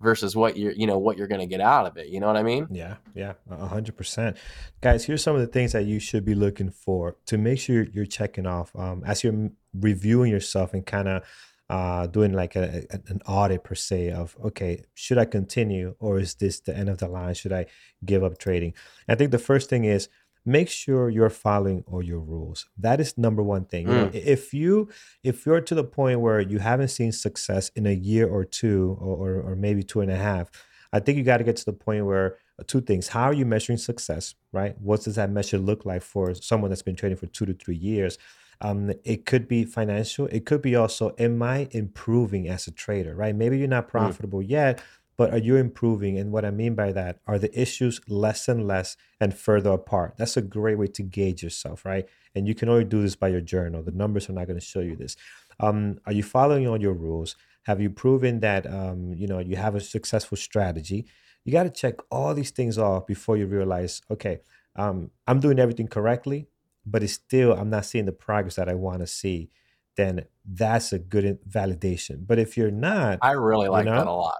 versus 0.00 0.34
what 0.34 0.56
you're, 0.56 0.72
you 0.72 0.86
know, 0.86 0.98
what 0.98 1.16
you're 1.16 1.28
going 1.28 1.40
to 1.40 1.46
get 1.46 1.60
out 1.60 1.86
of 1.86 1.96
it. 1.96 2.08
You 2.08 2.18
know 2.18 2.26
what 2.26 2.36
I 2.36 2.42
mean? 2.42 2.66
Yeah, 2.70 2.96
yeah, 3.14 3.34
a 3.50 3.66
hundred 3.66 3.96
percent, 3.96 4.36
guys. 4.80 5.04
Here's 5.04 5.22
some 5.22 5.36
of 5.36 5.40
the 5.40 5.46
things 5.46 5.72
that 5.72 5.84
you 5.84 6.00
should 6.00 6.24
be 6.24 6.34
looking 6.34 6.70
for 6.70 7.16
to 7.26 7.38
make 7.38 7.60
sure 7.60 7.84
you're 7.84 8.04
checking 8.04 8.46
off 8.46 8.74
um, 8.74 9.04
as 9.06 9.22
you're 9.22 9.50
reviewing 9.72 10.32
yourself 10.32 10.74
and 10.74 10.84
kind 10.84 11.08
of 11.08 11.22
uh, 11.68 12.06
doing 12.06 12.32
like 12.32 12.54
a, 12.56 12.84
a- 12.90 13.00
an 13.12 13.20
audit 13.26 13.64
per 13.64 13.74
se 13.74 14.10
of 14.12 14.36
okay, 14.44 14.84
should 14.94 15.18
I 15.18 15.24
continue 15.24 15.94
or 15.98 16.18
is 16.20 16.34
this 16.36 16.60
the 16.60 16.76
end 16.76 16.88
of 16.88 16.98
the 16.98 17.08
line? 17.08 17.34
Should 17.34 17.52
I 17.52 17.66
give 18.04 18.22
up 18.22 18.38
trading? 18.38 18.74
I 19.08 19.14
think 19.16 19.30
the 19.32 19.38
first 19.38 19.68
thing 19.68 19.84
is 19.84 20.08
make 20.44 20.68
sure 20.68 21.10
you're 21.10 21.28
following 21.28 21.82
all 21.88 22.02
your 22.04 22.20
rules. 22.20 22.68
That 22.78 23.00
is 23.00 23.18
number 23.18 23.42
one 23.42 23.64
thing. 23.64 23.88
You 23.88 23.94
know, 23.94 24.06
Mm. 24.08 24.14
if 24.14 24.54
you 24.54 24.88
if 25.24 25.44
you're 25.44 25.60
to 25.60 25.74
the 25.74 25.82
point 25.84 26.20
where 26.20 26.40
you 26.40 26.58
haven't 26.60 26.88
seen 26.88 27.10
success 27.12 27.70
in 27.74 27.84
a 27.86 27.92
year 27.92 28.28
or 28.28 28.44
two 28.44 28.96
or 29.00 29.16
or, 29.28 29.40
or 29.52 29.56
maybe 29.56 29.82
two 29.82 30.00
and 30.02 30.10
a 30.10 30.16
half, 30.16 30.50
I 30.92 31.00
think 31.00 31.18
you 31.18 31.24
got 31.24 31.38
to 31.38 31.44
get 31.44 31.56
to 31.56 31.64
the 31.64 31.72
point 31.72 32.06
where 32.06 32.38
two 32.68 32.80
things. 32.80 33.08
How 33.08 33.24
are 33.24 33.34
you 33.34 33.44
measuring 33.44 33.76
success, 33.78 34.34
right? 34.52 34.78
What 34.80 35.02
does 35.02 35.16
that 35.16 35.30
measure 35.30 35.58
look 35.58 35.84
like 35.84 36.02
for 36.02 36.32
someone 36.34 36.70
that's 36.70 36.82
been 36.82 36.96
trading 36.96 37.18
for 37.18 37.26
two 37.26 37.44
to 37.46 37.52
three 37.54 37.76
years? 37.76 38.16
Um, 38.60 38.92
it 39.04 39.26
could 39.26 39.48
be 39.48 39.64
financial. 39.64 40.26
It 40.26 40.46
could 40.46 40.62
be 40.62 40.74
also, 40.74 41.14
am 41.18 41.42
I 41.42 41.68
improving 41.70 42.48
as 42.48 42.66
a 42.66 42.70
trader, 42.70 43.14
right? 43.14 43.34
Maybe 43.34 43.58
you're 43.58 43.68
not 43.68 43.88
mm. 43.88 43.90
profitable 43.90 44.40
mm. 44.40 44.48
yet, 44.48 44.82
but 45.16 45.32
are 45.32 45.38
you 45.38 45.56
improving? 45.56 46.18
And 46.18 46.30
what 46.32 46.44
I 46.44 46.50
mean 46.50 46.74
by 46.74 46.92
that 46.92 47.20
are 47.26 47.38
the 47.38 47.58
issues 47.58 48.00
less 48.08 48.48
and 48.48 48.66
less 48.66 48.96
and 49.20 49.34
further 49.34 49.72
apart. 49.72 50.14
That's 50.18 50.36
a 50.36 50.42
great 50.42 50.78
way 50.78 50.88
to 50.88 51.02
gauge 51.02 51.42
yourself, 51.42 51.84
right? 51.84 52.06
And 52.34 52.46
you 52.46 52.54
can 52.54 52.68
only 52.68 52.84
do 52.84 53.00
this 53.00 53.16
by 53.16 53.28
your 53.28 53.40
journal. 53.40 53.82
The 53.82 53.92
numbers 53.92 54.28
are 54.28 54.34
not 54.34 54.46
going 54.46 54.58
to 54.58 54.64
show 54.64 54.80
you 54.80 54.96
this. 54.96 55.16
Um, 55.58 56.00
are 56.06 56.12
you 56.12 56.22
following 56.22 56.66
all 56.68 56.80
your 56.80 56.92
rules? 56.92 57.36
Have 57.64 57.80
you 57.80 57.90
proven 57.90 58.40
that 58.40 58.66
um, 58.66 59.12
you 59.14 59.26
know 59.26 59.38
you 59.38 59.56
have 59.56 59.74
a 59.74 59.80
successful 59.80 60.36
strategy? 60.36 61.06
You 61.44 61.52
got 61.52 61.62
to 61.62 61.70
check 61.70 61.94
all 62.10 62.34
these 62.34 62.50
things 62.50 62.76
off 62.76 63.06
before 63.06 63.36
you 63.36 63.46
realize, 63.46 64.02
okay, 64.10 64.40
um, 64.74 65.10
I'm 65.26 65.40
doing 65.40 65.58
everything 65.58 65.88
correctly, 65.88 66.48
but 66.86 67.02
it's 67.02 67.14
still 67.14 67.52
I'm 67.52 67.70
not 67.70 67.84
seeing 67.84 68.06
the 68.06 68.12
progress 68.12 68.56
that 68.56 68.68
I 68.68 68.74
want 68.74 69.00
to 69.00 69.06
see. 69.06 69.50
Then 69.96 70.26
that's 70.44 70.92
a 70.92 70.98
good 70.98 71.38
validation. 71.48 72.26
But 72.26 72.38
if 72.38 72.56
you're 72.56 72.70
not, 72.70 73.18
I 73.22 73.32
really 73.32 73.68
like 73.68 73.86
you 73.86 73.90
know, 73.90 73.96
that 73.96 74.06
a 74.06 74.12
lot 74.12 74.36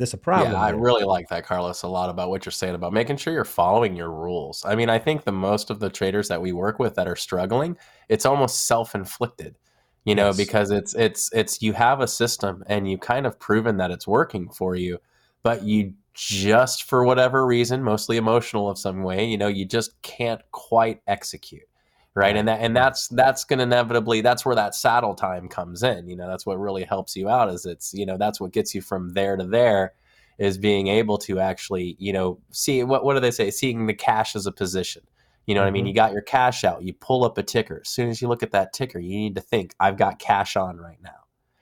there's 0.00 0.14
a 0.14 0.18
problem. 0.18 0.52
Yeah, 0.52 0.58
I 0.62 0.70
really 0.70 1.04
like 1.04 1.28
that, 1.28 1.44
Carlos, 1.44 1.82
a 1.82 1.86
lot 1.86 2.08
about 2.08 2.30
what 2.30 2.46
you're 2.46 2.52
saying 2.52 2.74
about 2.74 2.94
making 2.94 3.18
sure 3.18 3.34
you're 3.34 3.44
following 3.44 3.94
your 3.94 4.10
rules. 4.10 4.64
I 4.64 4.74
mean, 4.74 4.88
I 4.88 4.98
think 4.98 5.24
the 5.24 5.32
most 5.32 5.68
of 5.68 5.78
the 5.78 5.90
traders 5.90 6.28
that 6.28 6.40
we 6.40 6.52
work 6.52 6.78
with 6.78 6.94
that 6.94 7.06
are 7.06 7.16
struggling, 7.16 7.76
it's 8.08 8.24
almost 8.24 8.66
self-inflicted, 8.66 9.58
you 10.06 10.14
know, 10.14 10.28
yes. 10.28 10.38
because 10.38 10.70
it's 10.70 10.94
it's 10.94 11.30
it's 11.34 11.60
you 11.60 11.74
have 11.74 12.00
a 12.00 12.08
system 12.08 12.64
and 12.66 12.90
you 12.90 12.96
kind 12.96 13.26
of 13.26 13.38
proven 13.38 13.76
that 13.76 13.90
it's 13.90 14.08
working 14.08 14.48
for 14.48 14.74
you, 14.74 14.96
but 15.42 15.64
you 15.64 15.92
just 16.14 16.84
for 16.84 17.04
whatever 17.04 17.44
reason, 17.44 17.82
mostly 17.82 18.16
emotional 18.16 18.70
of 18.70 18.78
some 18.78 19.02
way, 19.02 19.26
you 19.26 19.36
know, 19.36 19.48
you 19.48 19.66
just 19.66 20.00
can't 20.00 20.40
quite 20.50 21.02
execute 21.08 21.68
right? 22.14 22.36
And 22.36 22.48
that 22.48 22.60
and 22.60 22.76
that's 22.76 23.08
that's 23.08 23.44
going 23.44 23.58
to 23.58 23.64
inevitably 23.64 24.20
that's 24.20 24.44
where 24.44 24.54
that 24.54 24.74
saddle 24.74 25.14
time 25.14 25.48
comes 25.48 25.82
in 25.82 26.08
you 26.08 26.16
know 26.16 26.28
that's 26.28 26.46
what 26.46 26.58
really 26.58 26.84
helps 26.84 27.16
you 27.16 27.28
out 27.28 27.48
is 27.50 27.66
it's 27.66 27.94
you 27.94 28.06
know 28.06 28.16
that's 28.16 28.40
what 28.40 28.52
gets 28.52 28.74
you 28.74 28.82
from 28.82 29.12
there 29.14 29.36
to 29.36 29.44
there 29.44 29.92
is 30.38 30.58
being 30.58 30.88
able 30.88 31.18
to 31.18 31.38
actually 31.38 31.96
you 31.98 32.12
know 32.12 32.38
see 32.50 32.82
what 32.82 33.04
what 33.04 33.14
do 33.14 33.20
they 33.20 33.30
say? 33.30 33.50
Seeing 33.50 33.86
the 33.86 33.94
cash 33.94 34.34
as 34.34 34.46
a 34.46 34.52
position. 34.52 35.02
You 35.46 35.54
know 35.54 35.60
mm-hmm. 35.60 35.64
what 35.64 35.68
i 35.68 35.70
mean? 35.72 35.82
Mm-hmm. 35.82 35.88
you 35.88 35.94
got 35.94 36.12
your 36.12 36.22
cash 36.22 36.64
out 36.64 36.82
you 36.82 36.92
pull 36.92 37.24
up 37.24 37.38
a 37.38 37.42
ticker. 37.42 37.80
As 37.82 37.88
soon 37.88 38.08
as 38.08 38.20
you 38.20 38.28
look 38.28 38.42
at 38.42 38.52
that 38.52 38.72
ticker 38.72 38.98
you 38.98 39.16
need 39.16 39.34
to 39.36 39.40
think 39.40 39.74
i've 39.80 39.96
got 39.96 40.18
cash 40.18 40.56
on 40.56 40.76
right 40.78 40.98
now 41.02 41.10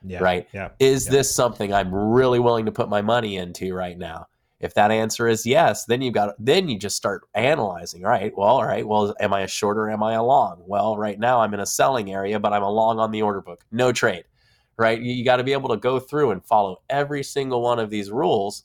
yeah, 0.04 0.20
right? 0.20 0.46
Yeah. 0.52 0.70
Is 0.78 1.06
yeah. 1.06 1.12
this 1.12 1.34
something 1.34 1.72
i'm 1.72 1.94
really 1.94 2.38
willing 2.38 2.66
to 2.66 2.72
put 2.72 2.88
my 2.88 3.02
money 3.02 3.36
into 3.36 3.74
right 3.74 3.98
now 3.98 4.26
if 4.60 4.74
that 4.74 4.90
answer 4.90 5.28
is 5.28 5.46
yes, 5.46 5.84
then 5.84 6.02
you've 6.02 6.14
got 6.14 6.34
then 6.38 6.68
you 6.68 6.78
just 6.78 6.96
start 6.96 7.22
analyzing. 7.34 8.02
Right. 8.02 8.32
Well, 8.36 8.48
all 8.48 8.64
right. 8.64 8.86
Well, 8.86 9.14
am 9.20 9.32
I 9.32 9.42
a 9.42 9.48
short 9.48 9.78
or 9.78 9.90
am 9.90 10.02
I 10.02 10.14
a 10.14 10.22
long? 10.22 10.62
Well, 10.66 10.96
right 10.96 11.18
now 11.18 11.40
I'm 11.40 11.54
in 11.54 11.60
a 11.60 11.66
selling 11.66 12.12
area, 12.12 12.40
but 12.40 12.52
I'm 12.52 12.62
a 12.62 12.70
long 12.70 12.98
on 12.98 13.12
the 13.12 13.22
order 13.22 13.40
book. 13.40 13.64
No 13.70 13.92
trade. 13.92 14.24
Right. 14.76 15.00
You, 15.00 15.12
you 15.12 15.24
got 15.24 15.36
to 15.36 15.44
be 15.44 15.52
able 15.52 15.68
to 15.70 15.76
go 15.76 16.00
through 16.00 16.32
and 16.32 16.44
follow 16.44 16.78
every 16.90 17.22
single 17.22 17.62
one 17.62 17.78
of 17.78 17.90
these 17.90 18.10
rules. 18.10 18.64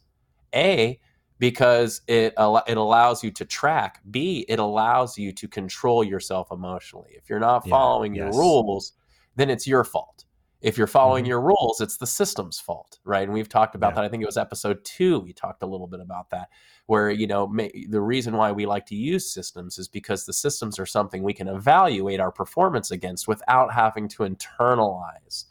A 0.55 1.00
because 1.39 2.01
it 2.07 2.33
it 2.67 2.77
allows 2.77 3.23
you 3.23 3.31
to 3.31 3.45
track. 3.45 4.00
B 4.09 4.45
it 4.47 4.59
allows 4.59 5.17
you 5.17 5.31
to 5.33 5.47
control 5.47 6.03
yourself 6.03 6.51
emotionally. 6.51 7.12
If 7.15 7.29
you're 7.29 7.39
not 7.39 7.67
following 7.67 8.15
yeah, 8.15 8.25
yes. 8.25 8.33
your 8.33 8.43
rules, 8.43 8.93
then 9.35 9.50
it's 9.50 9.67
your 9.67 9.83
fault 9.83 10.23
if 10.63 10.77
you're 10.77 10.88
following 10.88 11.25
mm-hmm. 11.25 11.29
your 11.29 11.41
rules, 11.41 11.82
it's 11.82 11.98
the 11.98 12.08
system's 12.08 12.58
fault, 12.58 12.98
right? 13.03 13.24
And 13.24 13.34
we've 13.34 13.50
talked 13.50 13.75
about 13.75 13.91
yeah. 13.91 13.96
that. 13.96 14.05
I 14.05 14.10
think 14.10 14.24
it 14.24 14.25
was 14.25 14.38
episode 14.38 14.84
two. 14.86 15.20
We 15.20 15.34
talked 15.34 15.62
a 15.62 15.67
little 15.67 15.88
bit 15.88 16.00
about 16.00 16.29
that, 16.29 16.48
where 16.86 17.12
you 17.12 17.27
know 17.27 17.46
may, 17.46 17.70
the 17.89 18.00
reason 18.00 18.36
why 18.38 18.53
we 18.53 18.65
like 18.65 18.86
to 18.88 18.96
use 18.96 19.32
systems 19.32 19.77
is 19.77 19.89
because 19.89 20.25
the 20.25 20.32
systems 20.32 20.79
are 20.79 20.86
something 20.86 21.22
we 21.22 21.34
can 21.34 21.50
evaluate 21.50 22.22
our 22.22 22.32
performance 22.32 22.91
against 22.91 23.27
without 23.27 23.74
having 23.74 24.08
to 24.08 24.24
internalize 24.24 25.46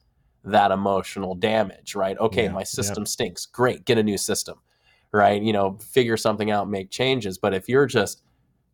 that 0.45 0.71
emotional 0.71 1.35
damage, 1.35 1.95
right? 1.95 2.19
Okay, 2.19 2.45
yeah. 2.45 2.53
my 2.53 2.65
system 2.65 3.03
yeah. 3.03 3.09
stinks. 3.09 3.45
Great, 3.45 3.85
get 3.85 3.99
a 3.99 4.03
new 4.03 4.19
system, 4.19 4.59
right? 5.13 5.43
You 5.43 5.53
know, 5.53 5.77
figure 5.77 6.17
something 6.17 6.51
out, 6.51 6.71
make 6.71 6.91
changes. 6.91 7.37
But 7.37 7.53
if 7.53 7.69
you're 7.69 7.87
just 7.87 8.23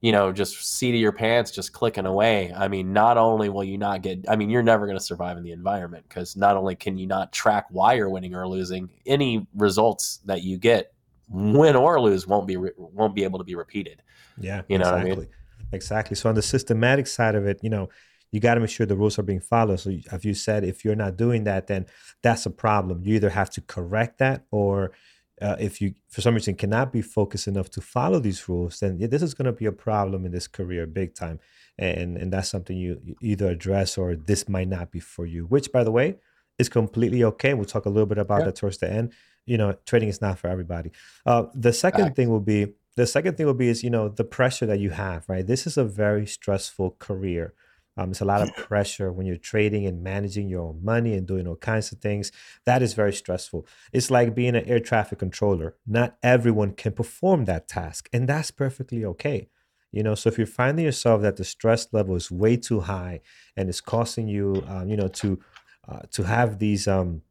you 0.00 0.12
know, 0.12 0.32
just 0.32 0.76
seat 0.78 0.94
of 0.94 1.00
your 1.00 1.12
pants, 1.12 1.50
just 1.50 1.72
clicking 1.72 2.06
away. 2.06 2.52
I 2.56 2.68
mean, 2.68 2.92
not 2.92 3.18
only 3.18 3.48
will 3.48 3.64
you 3.64 3.78
not 3.78 4.02
get, 4.02 4.24
I 4.28 4.36
mean, 4.36 4.48
you're 4.48 4.62
never 4.62 4.86
going 4.86 4.98
to 4.98 5.04
survive 5.04 5.36
in 5.36 5.42
the 5.42 5.50
environment 5.52 6.04
because 6.08 6.36
not 6.36 6.56
only 6.56 6.76
can 6.76 6.96
you 6.98 7.06
not 7.06 7.32
track 7.32 7.66
why 7.70 7.94
you're 7.94 8.08
winning 8.08 8.34
or 8.34 8.46
losing, 8.46 8.88
any 9.06 9.46
results 9.56 10.20
that 10.26 10.42
you 10.42 10.56
get, 10.56 10.92
win 11.28 11.76
or 11.76 12.00
lose, 12.00 12.26
won't 12.26 12.46
be 12.46 12.56
won't 12.76 13.14
be 13.14 13.24
able 13.24 13.38
to 13.38 13.44
be 13.44 13.54
repeated. 13.54 14.02
Yeah, 14.40 14.62
you 14.68 14.78
know 14.78 14.84
exactly. 14.84 15.12
I 15.12 15.16
mean? 15.16 15.28
Exactly. 15.72 16.16
So 16.16 16.28
on 16.28 16.34
the 16.34 16.42
systematic 16.42 17.06
side 17.06 17.34
of 17.34 17.46
it, 17.46 17.58
you 17.62 17.70
know, 17.70 17.88
you 18.30 18.40
got 18.40 18.54
to 18.54 18.60
make 18.60 18.70
sure 18.70 18.86
the 18.86 18.96
rules 18.96 19.18
are 19.18 19.22
being 19.22 19.40
followed. 19.40 19.80
So, 19.80 19.96
as 20.12 20.24
you 20.24 20.34
said, 20.34 20.64
if 20.64 20.84
you're 20.84 20.94
not 20.94 21.16
doing 21.16 21.44
that, 21.44 21.66
then 21.66 21.86
that's 22.22 22.46
a 22.46 22.50
problem. 22.50 23.02
You 23.04 23.14
either 23.16 23.30
have 23.30 23.50
to 23.50 23.60
correct 23.62 24.18
that 24.18 24.44
or 24.50 24.92
uh, 25.40 25.56
if 25.58 25.80
you 25.80 25.94
for 26.08 26.20
some 26.20 26.34
reason 26.34 26.54
cannot 26.54 26.92
be 26.92 27.02
focused 27.02 27.48
enough 27.48 27.70
to 27.70 27.80
follow 27.80 28.18
these 28.18 28.48
rules 28.48 28.80
then 28.80 28.98
yeah, 28.98 29.06
this 29.06 29.22
is 29.22 29.34
going 29.34 29.46
to 29.46 29.52
be 29.52 29.66
a 29.66 29.72
problem 29.72 30.24
in 30.24 30.32
this 30.32 30.48
career 30.48 30.86
big 30.86 31.14
time. 31.14 31.40
And 31.78 32.16
and 32.16 32.32
that's 32.32 32.48
something 32.48 32.76
you, 32.76 33.00
you 33.04 33.14
either 33.20 33.48
address 33.48 33.96
or 33.96 34.16
this 34.16 34.48
might 34.48 34.68
not 34.68 34.90
be 34.90 35.00
for 35.00 35.26
you 35.26 35.44
which 35.46 35.70
by 35.72 35.84
the 35.84 35.92
way 35.92 36.16
is 36.58 36.68
completely 36.68 37.22
okay. 37.22 37.54
We'll 37.54 37.66
talk 37.66 37.86
a 37.86 37.90
little 37.90 38.06
bit 38.06 38.18
about 38.18 38.40
yeah. 38.40 38.46
that 38.46 38.56
towards 38.56 38.78
the 38.78 38.90
end. 38.90 39.12
You 39.46 39.58
know 39.58 39.76
trading 39.86 40.08
is 40.08 40.20
not 40.20 40.38
for 40.38 40.48
everybody. 40.48 40.90
Uh, 41.24 41.44
the 41.54 41.72
second 41.72 42.16
thing 42.16 42.30
will 42.30 42.40
be 42.40 42.74
the 42.96 43.06
second 43.06 43.36
thing 43.36 43.46
will 43.46 43.54
be 43.54 43.68
is 43.68 43.84
you 43.84 43.90
know 43.90 44.08
the 44.08 44.24
pressure 44.24 44.66
that 44.66 44.80
you 44.80 44.90
have 44.90 45.28
right? 45.28 45.46
This 45.46 45.66
is 45.66 45.76
a 45.76 45.84
very 45.84 46.26
stressful 46.26 46.96
career 46.98 47.54
um, 47.98 48.12
it's 48.12 48.20
a 48.20 48.24
lot 48.24 48.42
of 48.42 48.54
pressure 48.54 49.12
when 49.12 49.26
you're 49.26 49.36
trading 49.36 49.84
and 49.84 50.02
managing 50.04 50.48
your 50.48 50.62
own 50.62 50.84
money 50.84 51.14
and 51.14 51.26
doing 51.26 51.48
all 51.48 51.56
kinds 51.56 51.90
of 51.90 51.98
things. 51.98 52.30
That 52.64 52.80
is 52.80 52.94
very 52.94 53.12
stressful. 53.12 53.66
It's 53.92 54.08
like 54.10 54.36
being 54.36 54.54
an 54.54 54.64
air 54.66 54.78
traffic 54.78 55.18
controller. 55.18 55.74
Not 55.84 56.16
everyone 56.22 56.72
can 56.72 56.92
perform 56.92 57.46
that 57.46 57.66
task, 57.66 58.08
and 58.12 58.28
that's 58.28 58.52
perfectly 58.52 59.04
okay. 59.04 59.48
You 59.90 60.04
know, 60.04 60.14
so 60.14 60.28
if 60.28 60.38
you're 60.38 60.46
finding 60.46 60.84
yourself 60.84 61.22
that 61.22 61.36
the 61.36 61.44
stress 61.44 61.88
level 61.92 62.14
is 62.14 62.30
way 62.30 62.56
too 62.56 62.80
high 62.80 63.20
and 63.56 63.68
it's 63.68 63.80
causing 63.80 64.28
you, 64.28 64.62
um, 64.68 64.88
you 64.88 64.96
know, 64.96 65.08
to 65.08 65.40
uh, 65.88 66.02
to 66.12 66.22
have 66.22 66.58
these 66.58 66.86
um, 66.86 67.22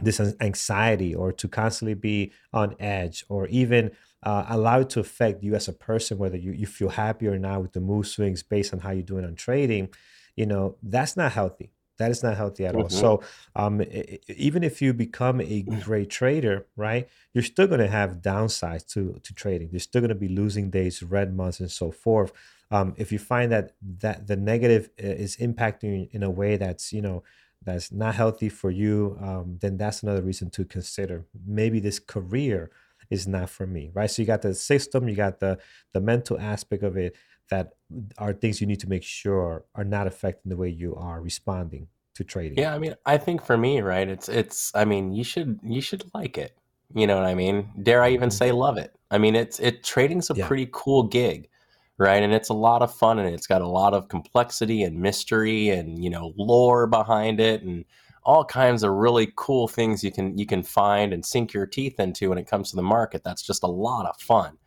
this 0.00 0.20
anxiety 0.40 1.14
or 1.14 1.32
to 1.32 1.48
constantly 1.48 1.94
be 1.94 2.32
on 2.52 2.76
edge 2.80 3.24
or 3.28 3.46
even 3.48 3.90
uh, 4.22 4.44
allow 4.48 4.80
it 4.80 4.90
to 4.90 5.00
affect 5.00 5.42
you 5.42 5.54
as 5.54 5.68
a 5.68 5.72
person, 5.72 6.18
whether 6.18 6.36
you, 6.36 6.52
you 6.52 6.66
feel 6.66 6.88
happy 6.88 7.26
or 7.26 7.38
not 7.38 7.62
with 7.62 7.72
the 7.72 7.80
move 7.80 8.06
swings 8.06 8.42
based 8.42 8.72
on 8.72 8.80
how 8.80 8.90
you're 8.90 9.02
doing 9.02 9.24
on 9.24 9.34
trading, 9.34 9.88
you 10.36 10.46
know, 10.46 10.76
that's 10.82 11.16
not 11.16 11.32
healthy. 11.32 11.70
That 11.98 12.10
is 12.10 12.22
not 12.22 12.36
healthy 12.36 12.66
at 12.66 12.74
mm-hmm. 12.74 12.82
all. 12.82 12.88
So, 12.88 13.22
um, 13.54 13.80
it, 13.80 14.24
even 14.28 14.64
if 14.64 14.80
you 14.80 14.92
become 14.92 15.40
a 15.40 15.62
great 15.62 16.10
trader, 16.10 16.66
right, 16.76 17.08
you're 17.34 17.44
still 17.44 17.66
going 17.66 17.80
to 17.80 17.88
have 17.88 18.22
downsides 18.22 18.86
to 18.94 19.20
to 19.22 19.34
trading. 19.34 19.68
You're 19.70 19.80
still 19.80 20.00
going 20.00 20.08
to 20.08 20.14
be 20.14 20.28
losing 20.28 20.70
days, 20.70 21.02
red 21.02 21.34
months, 21.36 21.60
and 21.60 21.70
so 21.70 21.90
forth. 21.90 22.32
Um, 22.70 22.94
if 22.96 23.12
you 23.12 23.18
find 23.18 23.52
that 23.52 23.72
that 23.98 24.26
the 24.26 24.36
negative 24.36 24.88
uh, 24.98 25.06
is 25.06 25.36
impacting 25.36 25.82
you 25.82 26.08
in 26.12 26.22
a 26.22 26.30
way 26.30 26.56
that's 26.56 26.92
you 26.92 27.02
know 27.02 27.22
that's 27.62 27.92
not 27.92 28.14
healthy 28.14 28.48
for 28.48 28.70
you, 28.70 29.16
um, 29.20 29.58
then 29.60 29.76
that's 29.76 30.02
another 30.02 30.22
reason 30.22 30.50
to 30.50 30.64
consider 30.64 31.24
maybe 31.46 31.78
this 31.78 31.98
career 31.98 32.70
is 33.12 33.28
not 33.28 33.50
for 33.50 33.66
me, 33.66 33.90
right? 33.92 34.10
So 34.10 34.22
you 34.22 34.26
got 34.26 34.42
the 34.42 34.54
system, 34.54 35.08
you 35.08 35.14
got 35.14 35.38
the 35.38 35.58
the 35.92 36.00
mental 36.00 36.38
aspect 36.38 36.82
of 36.82 36.96
it 36.96 37.14
that 37.50 37.74
are 38.16 38.32
things 38.32 38.60
you 38.60 38.66
need 38.66 38.80
to 38.80 38.88
make 38.88 39.02
sure 39.02 39.64
are 39.74 39.84
not 39.84 40.06
affecting 40.06 40.48
the 40.48 40.56
way 40.56 40.70
you 40.70 40.96
are 40.96 41.20
responding 41.20 41.88
to 42.14 42.24
trading. 42.24 42.58
Yeah, 42.58 42.74
I 42.74 42.78
mean, 42.78 42.94
I 43.04 43.18
think 43.18 43.44
for 43.44 43.56
me, 43.56 43.82
right, 43.82 44.08
it's 44.08 44.28
it's 44.28 44.72
I 44.74 44.84
mean, 44.86 45.12
you 45.12 45.24
should 45.24 45.60
you 45.62 45.82
should 45.82 46.04
like 46.14 46.38
it. 46.38 46.56
You 46.94 47.06
know 47.06 47.16
what 47.16 47.26
I 47.26 47.34
mean? 47.34 47.70
Dare 47.82 48.02
I 48.02 48.10
even 48.10 48.28
mm-hmm. 48.28 48.36
say 48.36 48.52
love 48.52 48.78
it? 48.78 48.94
I 49.10 49.18
mean, 49.18 49.36
it's 49.36 49.60
it 49.60 49.84
trading's 49.84 50.30
a 50.30 50.34
yeah. 50.34 50.46
pretty 50.46 50.68
cool 50.72 51.02
gig, 51.04 51.48
right? 51.98 52.22
And 52.22 52.32
it's 52.32 52.48
a 52.48 52.54
lot 52.54 52.82
of 52.82 52.94
fun 52.94 53.18
and 53.18 53.34
it's 53.34 53.46
got 53.46 53.60
a 53.60 53.68
lot 53.68 53.92
of 53.92 54.08
complexity 54.08 54.82
and 54.82 55.00
mystery 55.00 55.70
and, 55.70 56.02
you 56.02 56.10
know, 56.10 56.32
lore 56.36 56.86
behind 56.86 57.40
it 57.40 57.62
and 57.62 57.84
all 58.24 58.44
kinds 58.44 58.82
of 58.82 58.92
really 58.92 59.32
cool 59.36 59.68
things 59.68 60.04
you 60.04 60.12
can 60.12 60.36
you 60.38 60.46
can 60.46 60.62
find 60.62 61.12
and 61.12 61.24
sink 61.24 61.52
your 61.52 61.66
teeth 61.66 61.98
into 61.98 62.28
when 62.28 62.38
it 62.38 62.46
comes 62.46 62.70
to 62.70 62.76
the 62.76 62.82
market. 62.82 63.24
That's 63.24 63.42
just 63.42 63.62
a 63.62 63.68
lot 63.68 64.06
of 64.06 64.20
fun, 64.20 64.58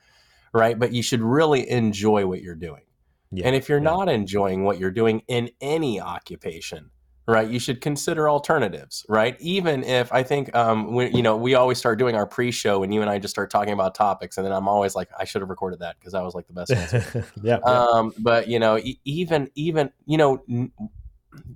right? 0.53 0.77
But 0.77 0.93
you 0.93 1.01
should 1.01 1.21
really 1.21 1.69
enjoy 1.69 2.25
what 2.25 2.41
you're 2.41 2.55
doing. 2.55 2.83
Yeah, 3.31 3.47
and 3.47 3.55
if 3.55 3.69
you're 3.69 3.79
yeah. 3.79 3.83
not 3.83 4.09
enjoying 4.09 4.63
what 4.63 4.79
you're 4.79 4.91
doing 4.91 5.23
in 5.27 5.49
any 5.61 5.99
occupation, 5.99 6.91
right, 7.27 7.49
you 7.49 7.59
should 7.59 7.81
consider 7.81 8.29
alternatives, 8.29 9.05
right? 9.09 9.35
Even 9.39 9.83
if 9.83 10.13
I 10.13 10.21
think, 10.23 10.55
um, 10.55 10.93
when, 10.93 11.13
you 11.13 11.23
know, 11.23 11.35
we 11.35 11.55
always 11.55 11.77
start 11.77 11.97
doing 11.97 12.15
our 12.15 12.27
pre-show 12.27 12.83
and 12.83 12.93
you 12.93 13.01
and 13.01 13.09
I 13.09 13.17
just 13.19 13.33
start 13.33 13.49
talking 13.49 13.73
about 13.73 13.95
topics, 13.95 14.37
and 14.37 14.45
then 14.45 14.53
I'm 14.53 14.67
always 14.67 14.95
like, 14.95 15.09
I 15.17 15.25
should 15.25 15.41
have 15.41 15.49
recorded 15.49 15.79
that 15.79 15.97
because 15.99 16.13
that 16.13 16.23
was 16.23 16.35
like 16.35 16.47
the 16.47 16.53
best 16.53 16.71
answer. 16.71 17.25
yeah, 17.41 17.55
um, 17.57 18.13
But 18.19 18.47
you 18.47 18.59
know, 18.59 18.79
even 19.05 19.49
even 19.55 19.91
you 20.05 20.17
know, 20.17 20.43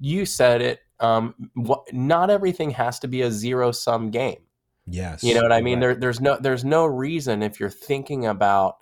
you 0.01 0.25
said 0.25 0.62
it 0.62 0.79
um, 1.00 1.36
what, 1.56 1.91
not 1.94 2.29
everything 2.29 2.72
has 2.72 3.00
to 3.00 3.08
be 3.08 3.22
a 3.22 3.32
zero 3.32 3.72
sum 3.72 4.12
game, 4.12 4.41
Yes. 4.86 5.24
You 5.24 5.34
know 5.36 5.41
what 5.44 5.51
I 5.53 5.62
mean? 5.62 5.79
right. 5.79 5.79
There, 5.79 5.96
there's 5.96 6.22
no 6.22 6.38
there's 6.39 6.65
no 6.65 6.86
reason 6.86 7.44
if 7.44 7.60
you're 7.60 7.70
thinking 7.70 8.25
about 8.25 8.77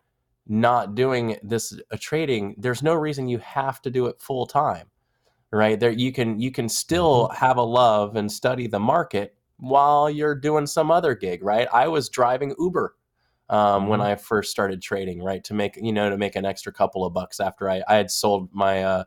not 0.48 0.96
doing 0.96 1.38
this 1.44 1.80
uh, 1.92 1.98
trading, 2.00 2.56
there's 2.58 2.84
no 2.84 2.94
reason 2.96 3.28
you 3.28 3.40
have 3.40 3.82
to 3.84 3.90
do 3.92 4.06
it 4.08 4.22
full 4.22 4.46
time, 4.48 4.90
right? 5.52 5.80
There 5.80 5.92
you 5.92 6.12
can 6.12 6.40
you 6.40 6.52
can 6.52 6.70
still 6.70 7.30
have 7.30 7.58
a 7.58 7.62
love 7.64 8.16
and 8.16 8.32
study 8.32 8.68
the 8.68 8.80
market 8.80 9.36
while 9.58 10.10
you're 10.10 10.36
doing 10.36 10.68
some 10.68 10.92
other 10.92 11.16
gig, 11.16 11.44
right? 11.44 11.68
I 11.74 11.88
was 11.88 12.10
driving 12.10 12.56
Uber 12.60 12.96
um, 13.50 13.88
when 13.88 14.02
Mhm. 14.02 14.06
I 14.06 14.16
first 14.16 14.52
started 14.52 14.82
trading, 14.82 15.24
right, 15.24 15.44
to 15.46 15.54
make 15.54 15.78
you 15.78 15.94
know 15.94 16.10
to 16.10 16.18
make 16.18 16.36
an 16.36 16.46
extra 16.46 16.74
couple 16.74 17.06
of 17.06 17.14
bucks 17.14 17.40
after 17.40 17.70
I, 17.70 17.82
I 17.88 17.96
had 17.96 18.12
sold 18.12 18.50
my 18.54 18.84
uh, 18.84 19.04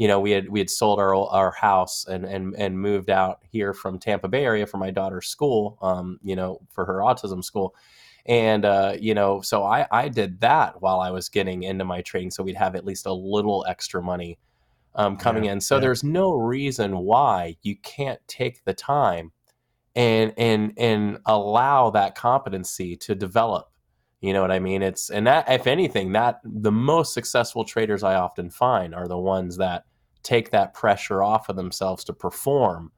you 0.00 0.08
know 0.08 0.18
we 0.18 0.30
had 0.30 0.48
we 0.48 0.60
had 0.60 0.70
sold 0.70 0.98
our 0.98 1.14
our 1.14 1.50
house 1.52 2.06
and 2.06 2.24
and 2.24 2.54
and 2.56 2.80
moved 2.80 3.10
out 3.10 3.40
here 3.52 3.74
from 3.74 3.98
Tampa 3.98 4.28
Bay 4.28 4.44
area 4.46 4.66
for 4.66 4.78
my 4.78 4.90
daughter's 4.90 5.28
school, 5.28 5.76
um, 5.82 6.18
you 6.22 6.34
know, 6.34 6.58
for 6.72 6.86
her 6.86 7.00
autism 7.00 7.44
school. 7.44 7.74
And 8.24 8.64
uh, 8.64 8.96
you 8.98 9.12
know, 9.14 9.42
so 9.42 9.62
I 9.62 9.86
I 9.92 10.08
did 10.08 10.40
that 10.40 10.80
while 10.80 11.00
I 11.00 11.10
was 11.10 11.28
getting 11.28 11.64
into 11.64 11.84
my 11.84 12.00
trading, 12.00 12.30
so 12.30 12.42
we'd 12.42 12.56
have 12.56 12.74
at 12.76 12.86
least 12.86 13.04
a 13.04 13.12
little 13.12 13.66
extra 13.68 14.02
money 14.02 14.38
um, 14.94 15.18
coming 15.18 15.44
Yeah. 15.44 15.52
in. 15.52 15.60
So 15.60 15.76
Yeah. 15.76 15.80
there's 15.80 16.02
no 16.02 16.32
reason 16.32 16.98
why 17.00 17.56
you 17.62 17.76
can't 17.76 18.20
take 18.26 18.64
the 18.64 18.74
time 18.74 19.32
and 19.94 20.32
and 20.38 20.72
and 20.78 21.18
allow 21.26 21.90
that 21.90 22.14
competency 22.14 22.96
to 22.96 23.14
develop. 23.14 23.69
You 24.20 24.32
know 24.34 24.42
what 24.42 24.50
I 24.50 24.58
mean? 24.58 24.82
It's 24.82 25.10
and 25.10 25.26
that 25.26 25.50
if 25.50 25.66
anything, 25.66 26.12
that 26.12 26.40
the 26.44 26.72
most 26.72 27.14
successful 27.14 27.64
traders 27.64 28.02
I 28.02 28.16
often 28.16 28.50
find 28.50 28.94
are 28.94 29.08
the 29.08 29.18
ones 29.18 29.56
that 29.56 29.84
take 30.22 30.50
that 30.50 30.74
pressure 30.74 31.22
off 31.22 31.48
of 31.48 31.56
themselves 31.56 32.04
to 32.04 32.12
perform 32.12 32.92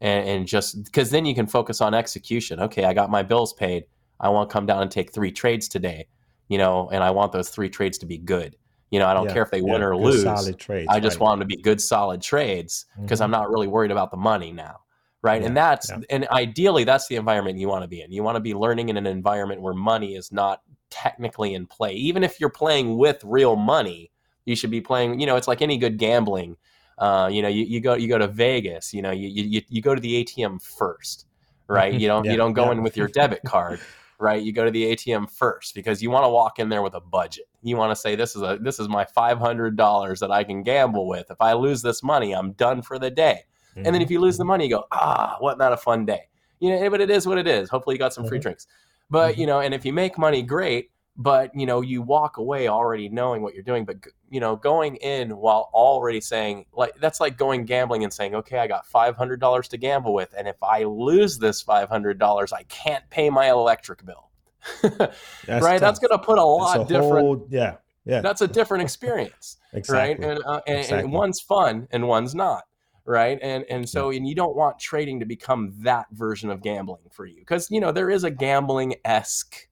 and, 0.00 0.28
and 0.28 0.46
just 0.46 0.84
because 0.84 1.10
then 1.10 1.26
you 1.26 1.34
can 1.34 1.46
focus 1.46 1.80
on 1.80 1.94
execution. 1.94 2.60
Okay, 2.60 2.84
I 2.84 2.92
got 2.92 3.10
my 3.10 3.22
bills 3.22 3.52
paid. 3.52 3.84
I 4.20 4.28
want 4.28 4.48
to 4.48 4.52
come 4.52 4.66
down 4.66 4.82
and 4.82 4.90
take 4.90 5.12
three 5.12 5.32
trades 5.32 5.68
today, 5.68 6.06
you 6.48 6.58
know, 6.58 6.88
and 6.92 7.02
I 7.02 7.10
want 7.10 7.32
those 7.32 7.50
three 7.50 7.68
trades 7.68 7.98
to 7.98 8.06
be 8.06 8.18
good. 8.18 8.56
You 8.90 8.98
know, 8.98 9.06
I 9.06 9.14
don't 9.14 9.26
Yeah. 9.26 9.34
care 9.34 9.42
if 9.42 9.50
they 9.50 9.60
win 9.60 9.82
or 9.82 9.96
lose. 9.96 10.24
Trades. 10.56 10.88
I 10.88 10.98
just 11.00 11.16
right. 11.16 11.24
want 11.24 11.40
them 11.40 11.48
to 11.48 11.56
be 11.56 11.60
good, 11.60 11.80
solid 11.80 12.22
trades 12.22 12.86
because 13.00 13.20
Mhm. 13.20 13.24
I'm 13.24 13.30
not 13.30 13.50
really 13.50 13.66
worried 13.66 13.90
about 13.90 14.10
the 14.10 14.16
money 14.16 14.52
now. 14.52 14.76
Right. 15.20 15.42
and 15.42 15.56
that's, 15.56 15.90
yeah. 15.90 15.98
and 16.10 16.28
ideally, 16.28 16.84
that's 16.84 17.08
the 17.08 17.16
environment 17.16 17.58
you 17.58 17.68
want 17.68 17.82
to 17.82 17.88
be 17.88 18.02
in. 18.02 18.12
You 18.12 18.22
want 18.22 18.36
to 18.36 18.40
be 18.40 18.54
learning 18.54 18.88
in 18.88 18.96
an 18.96 19.04
environment 19.04 19.60
where 19.60 19.74
money 19.74 20.14
is 20.14 20.30
not 20.30 20.62
technically 20.90 21.54
in 21.54 21.66
play. 21.66 21.92
Even 21.94 22.24
if 22.24 22.40
you're 22.40 22.50
playing 22.50 22.96
with 22.98 23.22
real 23.24 23.56
money, 23.56 24.10
you 24.44 24.56
should 24.56 24.70
be 24.70 24.80
playing, 24.80 25.20
you 25.20 25.26
know, 25.26 25.36
it's 25.36 25.48
like 25.48 25.62
any 25.62 25.76
good 25.76 25.98
gambling. 25.98 26.56
Uh, 26.98 27.28
you 27.30 27.42
know, 27.42 27.48
you, 27.48 27.64
you 27.64 27.80
go 27.80 27.94
you 27.94 28.08
go 28.08 28.18
to 28.18 28.26
Vegas, 28.26 28.92
you 28.92 29.02
know, 29.02 29.12
you, 29.12 29.28
you 29.28 29.62
you 29.68 29.80
go 29.80 29.94
to 29.94 30.00
the 30.00 30.24
ATM 30.24 30.60
first, 30.60 31.26
right? 31.68 31.94
You 31.94 32.08
don't 32.08 32.24
Yeah, 32.24 32.32
you 32.32 32.36
don't 32.36 32.54
go 32.54 32.66
yeah. 32.66 32.72
in 32.72 32.82
with 32.82 32.96
your 32.96 33.08
debit 33.08 33.42
card, 33.44 33.80
right? 34.18 34.42
You 34.42 34.52
go 34.52 34.64
to 34.64 34.70
the 34.70 34.96
ATM 34.96 35.30
first 35.30 35.74
because 35.74 36.02
you 36.02 36.10
want 36.10 36.24
to 36.24 36.28
walk 36.28 36.58
in 36.58 36.68
there 36.68 36.82
with 36.82 36.94
a 36.94 37.00
budget. 37.00 37.44
You 37.62 37.76
want 37.76 37.92
to 37.92 37.96
say 37.96 38.16
this 38.16 38.34
is 38.34 38.42
a 38.42 38.58
this 38.60 38.80
is 38.80 38.88
my 38.88 39.04
five 39.04 39.38
hundred 39.38 39.76
dollars 39.76 40.18
that 40.20 40.32
I 40.32 40.42
can 40.42 40.62
gamble 40.64 41.06
with. 41.06 41.30
If 41.30 41.40
I 41.40 41.52
lose 41.52 41.82
this 41.82 42.02
money, 42.02 42.32
I'm 42.34 42.52
done 42.52 42.82
for 42.82 42.98
the 42.98 43.10
day. 43.10 43.44
And 43.76 43.94
then 43.94 44.00
Mhm. 44.00 44.04
if 44.04 44.10
you 44.10 44.18
lose 44.20 44.36
the 44.38 44.44
money, 44.44 44.64
you 44.64 44.70
go, 44.70 44.84
ah, 44.90 45.36
what 45.38 45.56
not 45.56 45.72
a 45.72 45.76
fun 45.76 46.04
day. 46.04 46.22
You 46.58 46.70
know, 46.70 46.90
but 46.90 47.00
it 47.00 47.10
is 47.10 47.28
what 47.28 47.38
it 47.38 47.46
is. 47.46 47.70
Hopefully 47.70 47.94
you 47.94 47.98
got 48.00 48.12
some 48.12 48.24
free 48.24 48.38
Mhm. 48.38 48.42
drinks. 48.42 48.66
But, 49.10 49.34
Mhm. 49.34 49.38
you 49.38 49.46
know, 49.46 49.60
and 49.60 49.74
if 49.74 49.84
you 49.84 49.92
make 49.92 50.18
money, 50.18 50.42
great. 50.42 50.90
But, 51.20 51.50
you 51.52 51.66
know, 51.66 51.80
you 51.80 52.00
walk 52.00 52.36
away 52.36 52.68
already 52.68 53.08
knowing 53.08 53.42
what 53.42 53.52
you're 53.52 53.64
doing. 53.64 53.84
But, 53.84 53.96
you 54.30 54.38
know, 54.38 54.54
going 54.54 54.94
in 54.96 55.36
while 55.36 55.68
already 55.74 56.20
saying, 56.20 56.66
like, 56.72 56.94
that's 57.00 57.20
like 57.20 57.36
going 57.36 57.64
gambling 57.64 58.04
and 58.04 58.12
saying, 58.12 58.36
okay, 58.36 58.58
I 58.58 58.68
got 58.68 58.86
$500 58.86 59.66
to 59.70 59.76
gamble 59.76 60.14
with. 60.14 60.32
And 60.38 60.46
if 60.46 60.62
I 60.62 60.84
lose 60.84 61.36
this 61.38 61.60
$500, 61.60 62.52
I 62.52 62.62
can't 62.64 63.02
pay 63.10 63.30
my 63.30 63.48
electric 63.50 64.04
bill. 64.06 64.28
That's 64.82 65.16
right? 65.48 65.80
That's 65.80 65.98
going 65.98 66.10
to 66.10 66.18
put 66.18 66.38
a 66.38 66.44
lot 66.44 66.80
a 66.82 66.84
different. 66.84 67.04
whole- 67.26 67.46
yeah. 67.50 67.76
Yeah. 68.04 68.20
That's 68.20 68.40
a 68.40 68.48
different 68.48 68.82
experience 68.84 69.56
exactly. 69.72 70.24
right? 70.24 70.36
And, 70.36 70.44
uh, 70.46 70.60
and, 70.66 70.78
Exactly. 70.78 71.00
and 71.04 71.12
one's 71.12 71.40
fun 71.40 71.88
and 71.90 72.06
one's 72.08 72.34
not, 72.34 72.64
right? 73.08 73.38
And 73.40 73.64
and 73.70 73.88
so 73.88 74.10
and 74.10 74.28
you 74.28 74.34
don't 74.34 74.54
want 74.54 74.78
trading 74.78 75.18
to 75.20 75.26
become 75.26 75.72
that 75.78 76.06
version 76.12 76.50
of 76.50 76.60
gambling 76.62 77.08
for 77.10 77.24
you 77.24 77.40
because 77.40 77.70
you 77.70 77.80
know 77.80 77.90
there 77.90 78.10
is 78.10 78.22
a 78.22 78.30
gambling 78.30 78.96
esque, 79.04 79.66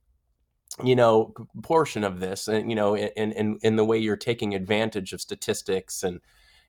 you 0.83 0.97
know, 0.97 1.35
portion 1.63 2.03
of 2.03 2.19
this, 2.19 2.49
and 2.49 2.71
you 2.71 2.75
know, 2.75 2.97
in 2.97 3.33
in 3.33 3.59
in 3.63 3.77
the 3.77 3.85
way 3.85 3.99
you're 3.99 4.17
taking 4.17 4.55
advantage 4.55 5.13
of 5.13 5.21
statistics 5.21 6.03
and 6.03 6.21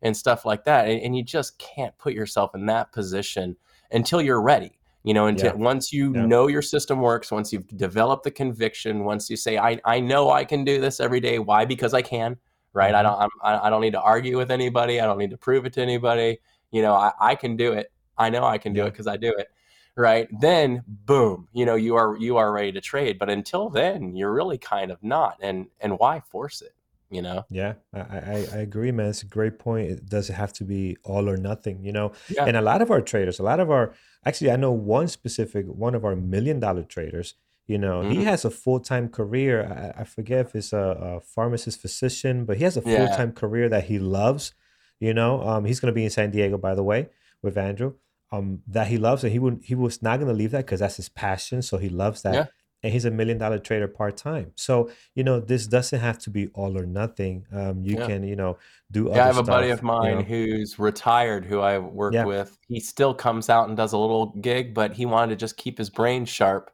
and 0.02 0.16
stuff 0.16 0.46
like 0.46 0.66
that, 0.66 0.88
and, 0.88 1.02
and 1.02 1.16
you 1.16 1.24
just 1.24 1.58
can't 1.58 1.98
put 1.98 2.14
yourself 2.14 2.54
in 2.54 2.66
that 2.68 2.92
position 2.92 3.56
until 3.92 4.22
you're 4.22 4.42
ready. 4.42 4.78
You 5.04 5.14
know, 5.14 5.28
until 5.28 5.52
Yeah. 5.52 5.56
once 5.56 5.94
you 5.94 6.14
Yeah. 6.14 6.26
know 6.26 6.48
your 6.48 6.62
system 6.62 7.00
works, 7.00 7.32
once 7.32 7.54
you've 7.54 7.68
developed 7.78 8.26
the 8.26 8.32
conviction, 8.32 9.06
once 9.06 9.30
you 9.30 9.38
say, 9.38 9.58
I, 9.58 9.80
I 9.86 10.02
know 10.02 10.32
I 10.32 10.44
can 10.44 10.66
do 10.66 10.82
this 10.82 11.00
every 11.00 11.22
day. 11.22 11.40
Why? 11.40 11.64
Because 11.64 11.94
I 11.94 12.02
can 12.02 12.38
right? 12.74 12.94
I 12.94 13.00
Mhm. 13.00 13.04
don't 13.04 13.20
I'm, 13.22 13.30
I 13.42 13.68
I 13.68 13.70
don't 13.70 13.82
need 13.82 13.94
to 13.94 14.02
argue 14.02 14.38
with 14.38 14.52
anybody. 14.52 15.00
I 15.02 15.06
don't 15.06 15.18
need 15.18 15.32
to 15.32 15.38
prove 15.38 15.66
it 15.66 15.74
to 15.74 15.82
anybody. 15.82 16.40
You 16.72 16.82
know, 16.82 16.94
I, 16.94 17.12
I 17.20 17.36
can 17.36 17.56
do 17.58 17.74
it. 17.74 17.92
I 18.18 18.30
know 18.30 18.44
I 18.44 18.58
can 18.58 18.74
do 18.74 18.86
it 18.86 18.92
because 18.92 19.08
I 19.08 19.18
do 19.18 19.34
it. 19.38 19.48
Right. 19.96 20.28
Then 20.40 20.84
boom, 20.88 21.48
you 21.54 21.66
know, 21.66 21.76
you 21.76 21.96
are 21.96 22.16
you 22.18 22.38
are 22.38 22.52
ready 22.52 22.72
to 22.74 22.82
trade. 22.82 23.18
But 23.18 23.30
until 23.30 23.70
then, 23.70 24.16
you're 24.16 24.32
really 24.34 24.58
kind 24.58 24.92
of 24.92 25.02
not. 25.02 25.38
And 25.42 25.68
and 25.80 25.98
why 25.98 26.20
force 26.20 26.62
it? 26.62 26.74
You 27.10 27.22
know? 27.22 27.46
Yeah, 27.50 27.76
I, 27.94 28.00
I, 28.00 28.48
I 28.54 28.58
agree, 28.58 28.92
man. 28.92 29.08
It's 29.10 29.24
a 29.24 29.28
great 29.28 29.60
point. 29.60 29.90
It 29.90 30.10
doesn't 30.10 30.36
have 30.36 30.52
to 30.54 30.66
be 30.66 30.98
all 31.06 31.30
or 31.30 31.38
nothing, 31.38 31.82
you 31.84 31.94
know. 31.94 32.12
Yeah. 32.30 32.44
And 32.46 32.58
a 32.58 32.62
lot 32.62 32.82
of 32.82 32.92
our 32.92 33.00
traders, 33.00 33.40
a 33.40 33.44
lot 33.44 33.62
of 33.62 33.72
our, 33.72 33.94
actually, 34.26 34.52
I 34.52 34.58
know 34.58 34.74
one 34.74 35.08
specific, 35.08 35.66
one 35.68 35.96
of 35.96 36.04
our 36.04 36.18
million 36.18 36.60
dollar 36.60 36.84
traders, 36.84 37.36
you 37.66 37.78
know, 37.78 38.02
he 38.02 38.18
Mhm. 38.18 38.24
has 38.26 38.44
a 38.44 38.52
full 38.52 38.82
time 38.82 39.08
career. 39.08 39.94
I, 39.96 40.02
I 40.02 40.04
forget 40.04 40.48
if 40.48 40.56
it's 40.56 40.74
a, 40.74 40.78
a 41.18 41.22
pharmacist 41.22 41.80
physician, 41.82 42.44
but 42.44 42.58
he 42.58 42.66
has 42.66 42.76
a 42.76 42.82
full 42.82 42.92
Yeah. 42.92 43.16
time 43.16 43.32
career 43.32 43.70
that 43.70 43.86
he 43.86 44.00
loves, 44.00 44.54
you 45.00 45.14
know. 45.14 45.42
Um, 45.42 45.66
he's 45.66 45.80
going 45.80 45.92
to 45.92 45.96
be 45.96 46.04
in 46.04 46.10
San 46.10 46.32
Diego, 46.32 46.58
by 46.58 46.76
the 46.76 46.84
way, 46.84 47.10
with 47.42 47.58
Andrew. 47.58 47.96
Um, 48.32 48.62
that 48.68 48.88
he 48.88 48.98
loves, 48.98 49.24
and 49.24 49.32
he 49.32 49.40
would 49.40 49.62
he 49.64 49.76
was 49.76 50.02
not 50.02 50.18
going 50.18 50.28
to 50.28 50.34
leave 50.34 50.52
that 50.52 50.66
because 50.66 50.82
that's 50.82 50.98
his 50.98 51.10
passion. 51.10 51.62
So 51.62 51.78
he 51.78 51.90
loves 51.90 52.22
that. 52.24 52.34
Yeah. 52.34 52.46
And 52.84 52.94
he's 52.94 53.06
a 53.06 53.12
million 53.12 53.38
dollar 53.40 53.58
trader 53.60 53.88
part 53.88 54.18
time. 54.18 54.52
So 54.56 54.92
you 55.16 55.24
know, 55.24 55.40
this 55.40 55.66
doesn't 55.68 56.00
have 56.00 56.20
to 56.20 56.30
be 56.30 56.48
all 56.50 56.78
or 56.78 56.86
nothing. 56.86 57.46
Um, 57.54 57.84
you 57.84 57.98
Yeah. 57.98 58.06
can, 58.06 58.24
you 58.24 58.36
know, 58.36 58.58
do 58.92 59.10
other 59.10 59.16
Yeah, 59.16 59.24
I 59.24 59.28
have 59.28 59.38
a 59.38 59.44
buddy 59.44 59.70
stuff, 59.70 59.72
of 59.72 59.82
you 60.00 60.10
mine 60.10 60.10
know. 60.10 60.28
who's 60.28 60.78
retired 60.80 61.46
who 61.46 61.60
I 61.62 61.78
work 61.80 62.14
Yeah. 62.14 62.24
with. 62.24 62.58
He 62.68 62.80
still 62.80 63.14
comes 63.14 63.50
out 63.50 63.68
and 63.70 63.78
does 63.78 63.94
a 63.94 63.98
little 63.98 64.34
gig, 64.42 64.74
but 64.74 64.94
he 64.94 65.06
wanted 65.06 65.30
to 65.32 65.36
just 65.38 65.58
keep 65.58 65.78
his 65.78 65.90
brain 65.90 66.26
sharp, 66.26 66.72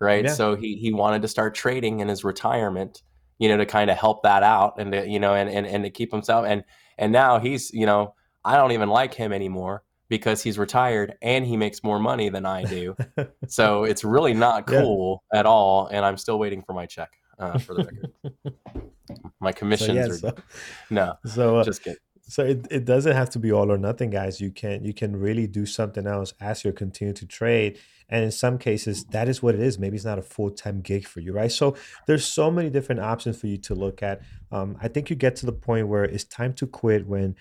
right? 0.00 0.28
So 0.30 0.56
he 0.56 0.76
he 0.76 0.92
wanted 0.92 1.22
to 1.22 1.28
start 1.28 1.54
trading 1.54 2.00
in 2.00 2.08
his 2.08 2.24
retirement, 2.24 3.02
you 3.38 3.48
know, 3.48 3.56
to 3.58 3.66
kind 3.66 3.90
of 3.90 3.98
help 3.98 4.22
that 4.24 4.42
out 4.42 4.80
and 4.80 4.92
to, 4.92 5.08
you 5.08 5.20
know, 5.20 5.34
and, 5.34 5.50
and 5.50 5.66
and 5.66 5.84
to 5.84 5.90
keep 5.90 6.12
himself 6.12 6.46
and 6.46 6.64
and 7.00 7.12
now 7.12 7.40
he's, 7.40 7.72
you 7.72 7.86
know, 7.86 8.14
I 8.44 8.56
don't 8.56 8.72
even 8.72 8.88
like 8.88 9.14
him 9.14 9.32
anymore 9.32 9.82
because 10.08 10.42
he's 10.42 10.58
retired 10.58 11.14
and 11.22 11.44
he 11.46 11.56
makes 11.56 11.82
more 11.84 11.98
money 11.98 12.28
than 12.30 12.46
I 12.46 12.64
do. 12.64 12.96
so 13.48 13.84
it's 13.84 14.04
really 14.04 14.34
not 14.34 14.66
Yeah. 14.66 14.86
cool 14.86 15.24
at 15.34 15.46
all 15.46 15.88
and 15.88 16.04
I'm 16.04 16.16
still 16.18 16.38
waiting 16.38 16.62
for 16.62 16.72
my 16.74 16.86
check 16.86 17.10
uh, 17.38 17.58
for 17.58 17.74
the 17.74 17.82
record. 17.82 18.08
My 19.40 19.52
So 19.52 19.58
commissions 19.58 19.96
yeah, 19.96 20.08
are 20.08 20.18
so 20.18 20.32
no, 20.90 21.14
so 21.24 21.58
uh, 21.58 21.64
just 21.64 21.82
kidding. 21.82 21.98
so 22.22 22.44
it, 22.44 22.66
it 22.70 22.84
doesn't 22.84 23.12
have 23.14 23.30
to 23.30 23.38
be 23.38 23.52
all 23.52 23.72
or 23.72 23.78
nothing, 23.78 24.10
guys. 24.10 24.40
You 24.40 24.50
can 24.52 24.84
you 24.84 24.92
can 24.94 25.16
really 25.16 25.46
do 25.46 25.66
something 25.66 26.06
else 26.06 26.34
as 26.40 26.64
you 26.64 26.72
continue 26.72 27.14
to 27.14 27.26
trade. 27.26 27.78
And 28.10 28.24
in 28.24 28.30
some 28.30 28.58
cases, 28.58 29.04
that 29.06 29.28
is 29.28 29.42
what 29.42 29.54
it 29.54 29.60
is. 29.60 29.78
Maybe 29.78 29.96
it's 29.96 30.04
not 30.04 30.18
a 30.18 30.22
full 30.22 30.50
time 30.50 30.80
gig 30.80 31.06
for 31.06 31.20
you, 31.20 31.32
right? 31.32 31.50
So 31.50 31.76
there's 32.06 32.24
so 32.24 32.50
many 32.50 32.68
different 32.68 33.00
options 33.00 33.40
for 33.40 33.46
you 33.46 33.56
to 33.58 33.74
look 33.74 34.02
at. 34.02 34.20
Um, 34.50 34.76
I 34.82 34.88
think 34.88 35.10
you 35.10 35.16
get 35.16 35.36
to 35.36 35.46
the 35.46 35.52
point 35.52 35.88
where 35.88 36.04
it's 36.04 36.24
time 36.24 36.52
to 36.54 36.66
quit 36.66 37.06
when 37.06 37.36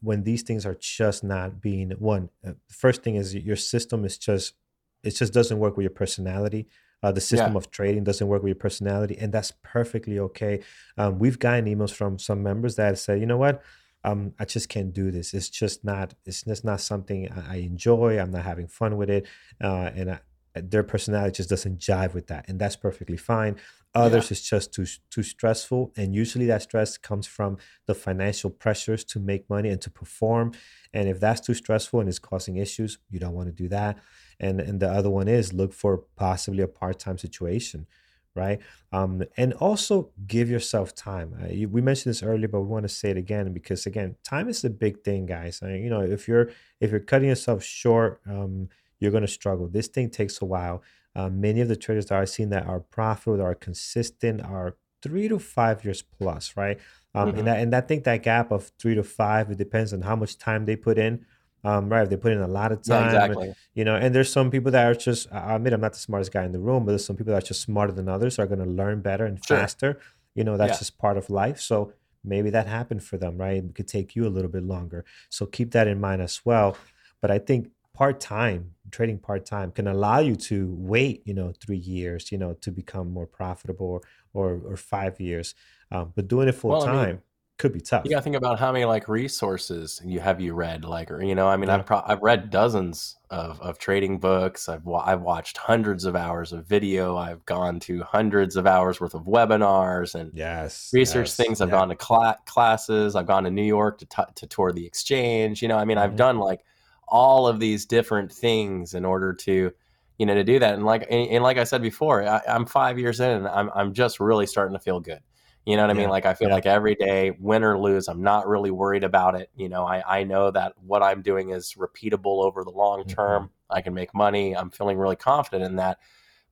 when 0.00 0.22
these 0.24 0.42
things 0.42 0.64
are 0.64 0.76
just 0.80 1.22
not 1.24 1.60
being 1.60 1.90
one. 1.98 2.30
Uh, 2.46 2.52
first 2.68 3.02
thing 3.02 3.16
is 3.16 3.34
your 3.34 3.56
system 3.56 4.04
is 4.04 4.18
just 4.18 4.54
it 5.02 5.10
just 5.10 5.34
doesn't 5.34 5.58
work 5.58 5.76
with 5.76 5.84
your 5.84 5.90
personality. 5.90 6.66
Uh, 7.02 7.12
the 7.12 7.20
system 7.20 7.52
Yeah. 7.52 7.58
of 7.58 7.70
trading 7.70 8.02
doesn't 8.02 8.26
work 8.26 8.42
with 8.42 8.48
your 8.48 8.54
personality, 8.68 9.18
and 9.18 9.30
that's 9.30 9.52
perfectly 9.62 10.18
okay. 10.18 10.60
Um, 10.96 11.18
we've 11.18 11.38
gotten 11.38 11.66
emails 11.66 11.92
from 11.92 12.18
some 12.18 12.42
members 12.42 12.76
that 12.76 12.96
say, 12.98 13.18
you 13.18 13.26
know 13.26 13.36
what, 13.36 13.62
um, 14.04 14.34
I 14.38 14.44
just 14.44 14.68
can't 14.68 14.92
do 14.92 15.10
this. 15.10 15.34
It's 15.34 15.48
just 15.48 15.84
not. 15.84 16.14
It's 16.26 16.42
just 16.42 16.64
not 16.64 16.80
something 16.80 17.30
I 17.32 17.54
I 17.54 17.56
enjoy. 17.56 18.18
I'm 18.18 18.30
not 18.30 18.44
having 18.44 18.68
fun 18.68 18.96
with 18.96 19.10
it, 19.10 19.26
uh, 19.62 19.90
and 19.94 20.10
I, 20.12 20.20
their 20.54 20.82
personality 20.82 21.36
just 21.36 21.50
doesn't 21.50 21.78
jive 21.78 22.14
with 22.14 22.26
that, 22.28 22.48
and 22.48 22.60
that's 22.60 22.76
perfectly 22.76 23.16
fine. 23.16 23.56
Others 23.94 24.30
it's 24.32 24.48
just 24.48 24.72
too 24.74 24.86
too 25.10 25.22
stressful, 25.22 25.92
and 25.96 26.14
usually 26.14 26.46
that 26.46 26.62
stress 26.62 26.98
comes 26.98 27.26
from 27.26 27.58
the 27.86 27.94
financial 27.94 28.50
pressures 28.50 29.04
to 29.04 29.20
make 29.20 29.48
money 29.48 29.68
and 29.68 29.80
to 29.80 29.90
perform. 29.90 30.52
And 30.92 31.08
if 31.08 31.20
that's 31.20 31.40
too 31.40 31.54
stressful 31.54 32.00
and 32.00 32.08
is 32.08 32.18
causing 32.18 32.56
issues, 32.56 32.98
you 33.10 33.18
don't 33.20 33.34
want 33.34 33.48
to 33.48 33.52
do 33.52 33.68
that. 33.68 33.98
And 34.40 34.60
and 34.60 34.80
the 34.80 34.90
other 34.90 35.10
one 35.10 35.28
is 35.28 35.52
look 35.52 35.72
for 35.72 35.98
possibly 36.16 36.62
a 36.62 36.68
part 36.68 36.98
time 36.98 37.18
situation, 37.18 37.86
right? 38.34 38.60
Um, 38.92 39.22
and 39.36 39.52
also 39.54 40.10
give 40.26 40.50
yourself 40.50 40.94
time. 40.94 41.36
Uh, 41.42 41.48
you, 41.52 41.68
we 41.68 41.80
mentioned 41.80 42.10
this 42.10 42.22
earlier, 42.22 42.48
but 42.48 42.60
we 42.60 42.66
want 42.68 42.84
to 42.84 42.88
say 42.88 43.10
it 43.10 43.16
again 43.16 43.52
because 43.52 43.86
again, 43.86 44.16
time 44.24 44.48
is 44.48 44.62
the 44.62 44.70
big 44.70 45.02
thing, 45.04 45.26
guys. 45.26 45.60
Uh, 45.62 45.68
you 45.68 45.88
know, 45.90 46.00
if 46.00 46.26
you're 46.28 46.50
if 46.80 46.90
you're 46.90 47.00
cutting 47.00 47.28
yourself 47.28 47.62
short, 47.62 48.20
um, 48.28 48.68
you're 48.98 49.12
gonna 49.12 49.26
struggle. 49.28 49.68
This 49.68 49.88
thing 49.88 50.10
takes 50.10 50.40
a 50.42 50.44
while. 50.44 50.82
uh, 51.16 51.28
many 51.28 51.60
of 51.60 51.68
the 51.68 51.76
traders 51.76 52.06
that 52.06 52.18
I've 52.18 52.28
seen 52.28 52.50
that 52.50 52.66
are 52.66 52.80
profitable, 52.80 53.38
that 53.38 53.44
are 53.44 53.54
consistent, 53.54 54.42
are 54.42 54.76
three 55.02 55.28
to 55.28 55.38
five 55.38 55.84
years 55.84 56.02
plus, 56.02 56.56
right? 56.56 56.78
Um, 57.14 57.28
mm-hmm. 57.28 57.38
and, 57.38 57.46
that, 57.46 57.60
and 57.60 57.74
I 57.74 57.80
think 57.82 58.04
that 58.04 58.22
gap 58.22 58.50
of 58.50 58.72
three 58.78 58.94
to 58.94 59.04
five, 59.04 59.50
it 59.50 59.58
depends 59.58 59.92
on 59.92 60.02
how 60.02 60.16
much 60.16 60.38
time 60.38 60.64
they 60.64 60.76
put 60.76 60.98
in. 60.98 61.24
Um, 61.64 61.88
right, 61.88 62.02
if 62.02 62.10
they 62.10 62.16
put 62.16 62.32
in 62.32 62.42
a 62.42 62.46
lot 62.46 62.72
of 62.72 62.82
time, 62.82 63.14
yeah, 63.14 63.24
exactly. 63.24 63.54
you 63.72 63.84
know, 63.84 63.96
and 63.96 64.14
there's 64.14 64.30
some 64.30 64.50
people 64.50 64.70
that 64.72 64.86
are 64.86 64.94
just, 64.94 65.32
I 65.32 65.54
admit 65.54 65.72
I'm 65.72 65.80
not 65.80 65.94
the 65.94 65.98
smartest 65.98 66.30
guy 66.30 66.44
in 66.44 66.52
the 66.52 66.60
room, 66.60 66.84
but 66.84 66.92
there's 66.92 67.06
some 67.06 67.16
people 67.16 67.32
that 67.32 67.42
are 67.42 67.46
just 67.46 67.62
smarter 67.62 67.92
than 67.92 68.08
others, 68.08 68.38
are 68.38 68.46
going 68.46 68.58
to 68.58 68.66
learn 68.66 69.00
better 69.00 69.24
and 69.24 69.42
sure. 69.42 69.56
faster. 69.56 69.98
You 70.34 70.44
know, 70.44 70.56
that's 70.56 70.74
yeah. 70.74 70.78
just 70.78 70.98
part 70.98 71.16
of 71.16 71.30
life. 71.30 71.58
So 71.60 71.94
maybe 72.22 72.50
that 72.50 72.66
happened 72.66 73.02
for 73.02 73.16
them, 73.16 73.38
right? 73.38 73.56
It 73.56 73.74
could 73.74 73.88
take 73.88 74.14
you 74.14 74.26
a 74.26 74.28
little 74.28 74.50
bit 74.50 74.64
longer. 74.64 75.04
So 75.30 75.46
keep 75.46 75.70
that 75.72 75.88
in 75.88 76.00
mind 76.00 76.20
as 76.20 76.40
well. 76.44 76.76
But 77.22 77.30
I 77.30 77.38
think 77.38 77.70
part 77.94 78.20
time 78.20 78.72
trading 78.90 79.18
part 79.18 79.46
time 79.46 79.70
can 79.70 79.86
allow 79.86 80.18
you 80.18 80.36
to 80.36 80.74
wait, 80.78 81.22
you 81.24 81.32
know, 81.32 81.52
three 81.64 81.78
years, 81.78 82.30
you 82.30 82.38
know, 82.38 82.54
to 82.60 82.70
become 82.70 83.10
more 83.10 83.26
profitable, 83.26 83.86
or 83.86 84.02
or, 84.34 84.60
or 84.72 84.76
five 84.76 85.20
years. 85.20 85.54
Um, 85.90 86.12
but 86.14 86.28
doing 86.28 86.48
it 86.48 86.54
full 86.54 86.80
time. 86.82 86.94
Well, 86.94 86.98
I 86.98 87.06
mean, 87.06 87.20
could 87.56 87.72
be 87.72 87.80
tough. 87.80 88.04
You 88.04 88.10
got 88.10 88.16
to 88.16 88.22
think 88.22 88.34
about 88.34 88.58
how 88.58 88.72
many 88.72 88.84
like 88.84 89.06
resources 89.06 90.00
you 90.04 90.18
have 90.18 90.40
you 90.40 90.54
read, 90.54 90.84
like, 90.84 91.10
or 91.10 91.22
you 91.22 91.36
know, 91.36 91.46
I 91.46 91.56
mean, 91.56 91.68
yeah. 91.68 91.76
I've 91.76 91.86
pro- 91.86 92.02
I've 92.04 92.20
read 92.20 92.50
dozens 92.50 93.16
of, 93.30 93.60
of 93.60 93.78
trading 93.78 94.18
books. 94.18 94.68
I've 94.68 94.84
wa- 94.84 95.04
I've 95.06 95.20
watched 95.20 95.58
hundreds 95.58 96.04
of 96.04 96.16
hours 96.16 96.52
of 96.52 96.66
video. 96.66 97.16
I've 97.16 97.44
gone 97.46 97.78
to 97.80 98.02
hundreds 98.02 98.56
of 98.56 98.66
hours 98.66 99.00
worth 99.00 99.14
of 99.14 99.22
webinars 99.22 100.16
and 100.16 100.32
yes, 100.34 100.90
research 100.92 101.28
yes, 101.28 101.36
things. 101.36 101.60
I've 101.60 101.68
yeah. 101.68 101.78
gone 101.78 101.88
to 101.90 101.96
cl- 102.04 102.38
classes. 102.46 103.14
I've 103.14 103.26
gone 103.26 103.44
to 103.44 103.50
New 103.50 103.62
York 103.62 103.98
to 103.98 104.06
t- 104.06 104.32
to 104.34 104.46
tour 104.48 104.72
the 104.72 104.84
exchange. 104.84 105.62
You 105.62 105.68
know, 105.68 105.78
I 105.78 105.84
mean, 105.84 105.96
mm-hmm. 105.96 106.04
I've 106.04 106.16
done 106.16 106.38
like 106.38 106.64
all 107.06 107.46
of 107.46 107.60
these 107.60 107.86
different 107.86 108.32
things 108.32 108.94
in 108.94 109.04
order 109.04 109.32
to 109.32 109.72
you 110.18 110.26
know 110.26 110.34
to 110.34 110.42
do 110.42 110.58
that. 110.58 110.74
And 110.74 110.84
like 110.84 111.06
and, 111.08 111.30
and 111.30 111.44
like 111.44 111.58
I 111.58 111.64
said 111.64 111.82
before, 111.82 112.26
I, 112.26 112.40
am 112.48 112.66
five 112.66 112.98
years 112.98 113.20
in. 113.20 113.46
I'm 113.46 113.70
I'm 113.76 113.92
just 113.92 114.18
really 114.18 114.46
starting 114.46 114.76
to 114.76 114.82
feel 114.82 114.98
good. 114.98 115.20
You 115.66 115.76
know 115.76 115.82
what 115.82 115.90
I 115.90 115.94
mean? 115.94 116.10
Like 116.10 116.26
I 116.26 116.34
feel 116.34 116.48
yeah. 116.48 116.54
like 116.54 116.66
every 116.66 116.94
day, 116.94 117.32
win 117.38 117.64
or 117.64 117.78
lose, 117.78 118.08
I'm 118.08 118.22
not 118.22 118.46
really 118.46 118.70
worried 118.70 119.02
about 119.02 119.34
it. 119.34 119.50
You 119.56 119.70
know, 119.70 119.86
I, 119.86 120.20
I 120.20 120.24
know 120.24 120.50
that 120.50 120.74
what 120.84 121.02
I'm 121.02 121.22
doing 121.22 121.50
is 121.50 121.74
repeatable 121.78 122.44
over 122.44 122.64
the 122.64 122.70
long 122.70 123.04
term. 123.06 123.44
Mm-hmm. 123.44 123.76
I 123.76 123.80
can 123.80 123.94
make 123.94 124.14
money. 124.14 124.54
I'm 124.54 124.70
feeling 124.70 124.98
really 124.98 125.16
confident 125.16 125.64
in 125.64 125.76
that. 125.76 125.98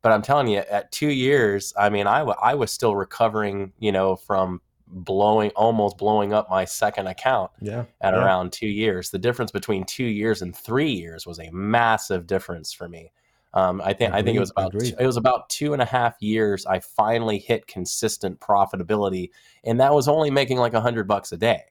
But 0.01 0.13
I'm 0.13 0.23
telling 0.23 0.49
you, 0.49 0.59
at 0.59 0.91
two 0.91 1.11
years, 1.11 1.75
I 1.79 1.91
mean, 1.91 2.07
I, 2.07 2.21
w- 2.21 2.39
I 2.43 2.55
was 2.55 2.73
still 2.73 2.97
recovering, 2.97 3.73
you 3.79 3.93
know, 3.93 4.17
from 4.17 4.61
blowing 4.89 5.51
almost 5.51 5.97
blowing 5.97 6.33
up 6.33 6.51
my 6.51 6.65
second 6.65 7.07
account 7.07 7.51
yeah, 7.61 7.85
at 8.01 8.15
yeah. 8.15 8.25
around 8.25 8.53
two 8.53 8.67
years. 8.67 9.11
The 9.11 9.19
difference 9.19 9.51
between 9.51 9.85
two 9.85 10.05
years 10.05 10.43
and 10.43 10.57
three 10.57 10.91
years 10.91 11.27
was 11.27 11.39
a 11.39 11.51
massive 11.51 12.27
difference 12.27 12.73
for 12.73 12.89
me. 12.89 13.13
Um, 13.55 13.83
I 13.83 13.93
think 13.93 14.11
agreed, 14.11 14.19
I 14.19 14.23
think 14.23 14.37
it 14.37 14.41
was 14.41 14.51
about 14.51 14.73
two, 14.73 14.95
it 14.99 15.07
was 15.07 15.17
about 15.17 15.49
two 15.51 15.73
and 15.75 15.83
a 15.83 15.87
half 15.87 16.15
years. 16.21 16.65
I 16.65 16.81
finally 16.81 17.39
hit 17.39 17.67
consistent 17.67 18.41
profitability, 18.41 19.31
and 19.65 19.79
that 19.81 19.95
was 19.95 20.09
only 20.09 20.31
making 20.31 20.59
like 20.59 20.75
a 20.75 20.81
hundred 20.81 21.07
bucks 21.07 21.33
a 21.33 21.37
day, 21.37 21.63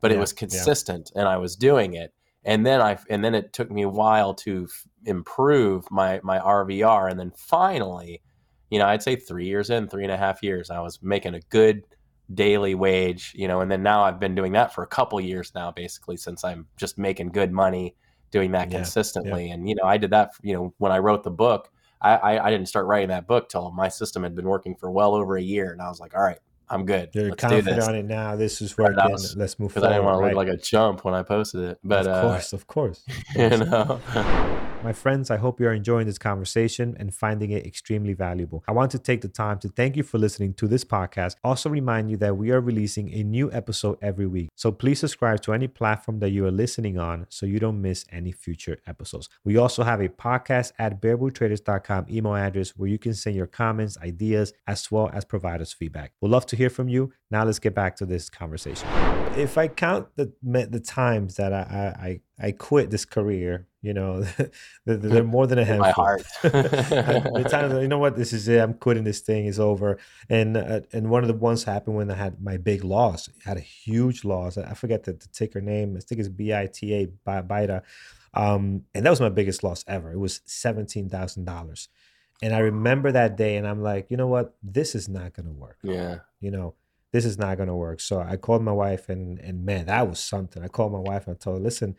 but 0.00 0.10
yeah, 0.10 0.18
it 0.18 0.20
was 0.20 0.32
consistent, 0.32 1.10
yeah. 1.14 1.20
and 1.20 1.28
I 1.28 1.38
was 1.38 1.56
doing 1.56 1.94
it. 1.94 2.12
And 2.44 2.64
then 2.66 2.80
I 2.80 2.98
and 3.08 3.24
then 3.24 3.34
it 3.34 3.52
took 3.52 3.70
me 3.70 3.82
a 3.82 3.88
while 3.88 4.34
to 4.34 4.66
f- 4.70 4.86
improve 5.06 5.90
my 5.90 6.20
my 6.22 6.38
RVR, 6.38 7.10
and 7.10 7.18
then 7.18 7.32
finally, 7.36 8.20
you 8.70 8.78
know, 8.78 8.86
I'd 8.86 9.02
say 9.02 9.16
three 9.16 9.46
years 9.46 9.70
in, 9.70 9.88
three 9.88 10.04
and 10.04 10.12
a 10.12 10.18
half 10.18 10.42
years, 10.42 10.70
I 10.70 10.80
was 10.80 11.00
making 11.02 11.34
a 11.34 11.40
good 11.48 11.84
daily 12.34 12.74
wage, 12.74 13.32
you 13.34 13.48
know, 13.48 13.60
and 13.60 13.70
then 13.70 13.82
now 13.82 14.04
I've 14.04 14.20
been 14.20 14.34
doing 14.34 14.52
that 14.52 14.74
for 14.74 14.82
a 14.82 14.86
couple 14.86 15.20
years 15.20 15.52
now, 15.54 15.70
basically 15.70 16.16
since 16.16 16.44
I'm 16.44 16.66
just 16.76 16.98
making 16.98 17.30
good 17.30 17.50
money 17.50 17.96
doing 18.30 18.52
that 18.52 18.70
yeah, 18.70 18.78
consistently. 18.78 19.48
Yeah. 19.48 19.54
And 19.54 19.68
you 19.68 19.74
know, 19.74 19.84
I 19.84 19.96
did 19.96 20.10
that. 20.10 20.32
You 20.42 20.54
know, 20.54 20.74
when 20.78 20.92
I 20.92 20.98
wrote 20.98 21.22
the 21.22 21.30
book, 21.30 21.70
I, 22.00 22.16
I, 22.16 22.46
I 22.46 22.50
didn't 22.50 22.66
start 22.66 22.86
writing 22.86 23.08
that 23.08 23.26
book 23.26 23.48
till 23.48 23.70
my 23.72 23.88
system 23.88 24.22
had 24.22 24.34
been 24.34 24.46
working 24.46 24.74
for 24.74 24.90
well 24.90 25.14
over 25.14 25.36
a 25.36 25.42
year, 25.42 25.72
and 25.72 25.82
I 25.82 25.88
was 25.88 26.00
like, 26.00 26.14
all 26.14 26.22
right, 26.22 26.38
I'm 26.68 26.86
good. 26.86 27.10
You're 27.12 27.30
Let's 27.30 27.40
confident 27.40 27.82
on 27.82 27.94
it 27.94 28.04
now. 28.04 28.36
This 28.36 28.62
is 28.62 28.78
where 28.78 28.92
was, 28.92 29.36
let's 29.36 29.58
move 29.58 29.72
forward. 29.72 29.88
I 29.88 29.92
didn't 29.94 30.04
want 30.04 30.18
to 30.18 30.22
right? 30.22 30.34
look 30.34 30.46
like 30.46 30.56
a 30.56 30.60
chump 30.60 31.04
when 31.04 31.14
I 31.14 31.22
posted 31.22 31.62
it. 31.62 31.78
But 31.82 32.06
of 32.06 32.22
course, 32.22 32.52
uh, 32.52 32.56
of 32.56 32.66
course, 32.66 33.04
you 33.34 33.48
know. 33.50 34.00
My 34.82 34.94
friends, 34.94 35.30
I 35.30 35.36
hope 35.36 35.60
you're 35.60 35.74
enjoying 35.74 36.06
this 36.06 36.16
conversation 36.16 36.96
and 36.98 37.12
finding 37.12 37.50
it 37.50 37.66
extremely 37.66 38.14
valuable. 38.14 38.64
I 38.66 38.72
want 38.72 38.90
to 38.92 38.98
take 38.98 39.20
the 39.20 39.28
time 39.28 39.58
to 39.58 39.68
thank 39.68 39.94
you 39.94 40.02
for 40.02 40.16
listening 40.16 40.54
to 40.54 40.66
this 40.66 40.86
podcast. 40.86 41.36
Also, 41.44 41.68
remind 41.68 42.10
you 42.10 42.16
that 42.16 42.38
we 42.38 42.50
are 42.50 42.62
releasing 42.62 43.12
a 43.12 43.22
new 43.22 43.52
episode 43.52 43.98
every 44.00 44.26
week. 44.26 44.48
So 44.56 44.72
please 44.72 44.98
subscribe 44.98 45.42
to 45.42 45.52
any 45.52 45.68
platform 45.68 46.20
that 46.20 46.30
you 46.30 46.46
are 46.46 46.50
listening 46.50 46.96
on 46.98 47.26
so 47.28 47.44
you 47.44 47.58
don't 47.58 47.82
miss 47.82 48.06
any 48.10 48.32
future 48.32 48.78
episodes. 48.86 49.28
We 49.44 49.58
also 49.58 49.82
have 49.82 50.00
a 50.00 50.08
podcast 50.08 50.72
at 50.78 51.02
bearbulltraders.com 51.02 52.06
email 52.10 52.34
address 52.34 52.70
where 52.70 52.88
you 52.88 52.98
can 52.98 53.12
send 53.12 53.36
your 53.36 53.46
comments, 53.46 53.98
ideas, 53.98 54.54
as 54.66 54.90
well 54.90 55.10
as 55.12 55.26
provide 55.26 55.60
us 55.60 55.74
feedback. 55.74 56.12
We'd 56.22 56.30
love 56.30 56.46
to 56.46 56.56
hear 56.56 56.70
from 56.70 56.88
you. 56.88 57.12
Now 57.30 57.44
let's 57.44 57.58
get 57.58 57.74
back 57.74 57.96
to 57.96 58.06
this 58.06 58.30
conversation. 58.30 58.88
If 59.36 59.56
I 59.56 59.68
count 59.68 60.08
the 60.16 60.32
the 60.42 60.80
times 60.80 61.36
that 61.36 61.52
I 61.52 62.20
I, 62.40 62.46
I 62.46 62.52
quit 62.52 62.90
this 62.90 63.04
career 63.04 63.68
you 63.82 63.94
know, 63.94 64.26
they're 64.84 65.24
more 65.24 65.46
than 65.46 65.58
a 65.58 65.64
handful. 65.64 65.86
My 65.86 65.92
heart. 65.92 66.22
the 66.42 67.46
time, 67.50 67.80
you 67.80 67.88
know 67.88 67.98
what, 67.98 68.16
this 68.16 68.32
is 68.32 68.46
it. 68.46 68.60
I'm 68.60 68.74
quitting 68.74 69.04
this 69.04 69.20
thing. 69.20 69.46
It's 69.46 69.58
over. 69.58 69.98
And 70.28 70.56
uh, 70.56 70.80
and 70.92 71.08
one 71.08 71.22
of 71.22 71.28
the 71.28 71.34
ones 71.34 71.64
happened 71.64 71.96
when 71.96 72.10
I 72.10 72.14
had 72.14 72.42
my 72.42 72.58
big 72.58 72.84
loss. 72.84 73.28
I 73.46 73.48
had 73.48 73.56
a 73.56 73.62
huge 73.62 74.24
loss. 74.24 74.58
I 74.58 74.74
forget 74.74 75.04
the, 75.04 75.12
the 75.12 75.28
ticker 75.28 75.60
name. 75.60 75.96
I 75.96 76.00
think 76.00 76.18
it's 76.18 76.28
B 76.28 76.52
I 76.52 76.66
T 76.66 76.94
A 76.94 77.06
Bita. 77.26 77.82
Um, 78.34 78.84
and 78.94 79.04
that 79.06 79.10
was 79.10 79.20
my 79.20 79.30
biggest 79.30 79.64
loss 79.64 79.82
ever. 79.88 80.12
It 80.12 80.18
was 80.18 80.42
seventeen 80.44 81.08
thousand 81.08 81.46
dollars. 81.46 81.88
And 82.42 82.54
I 82.54 82.58
remember 82.58 83.12
that 83.12 83.36
day, 83.36 83.56
and 83.56 83.66
I'm 83.66 83.82
like, 83.82 84.10
you 84.10 84.16
know 84.16 84.26
what, 84.26 84.56
this 84.62 84.94
is 84.94 85.08
not 85.08 85.32
gonna 85.32 85.52
work. 85.52 85.78
Yeah. 85.82 86.18
You 86.40 86.50
know, 86.50 86.74
this 87.12 87.24
is 87.24 87.38
not 87.38 87.58
gonna 87.58 87.76
work. 87.76 88.00
So 88.00 88.20
I 88.20 88.36
called 88.36 88.62
my 88.62 88.72
wife, 88.72 89.08
and 89.08 89.38
and 89.38 89.64
man, 89.64 89.86
that 89.86 90.08
was 90.08 90.20
something. 90.20 90.62
I 90.62 90.68
called 90.68 90.92
my 90.92 90.98
wife 90.98 91.26
and 91.26 91.36
I 91.36 91.38
told 91.38 91.58
her, 91.58 91.62
listen, 91.62 91.96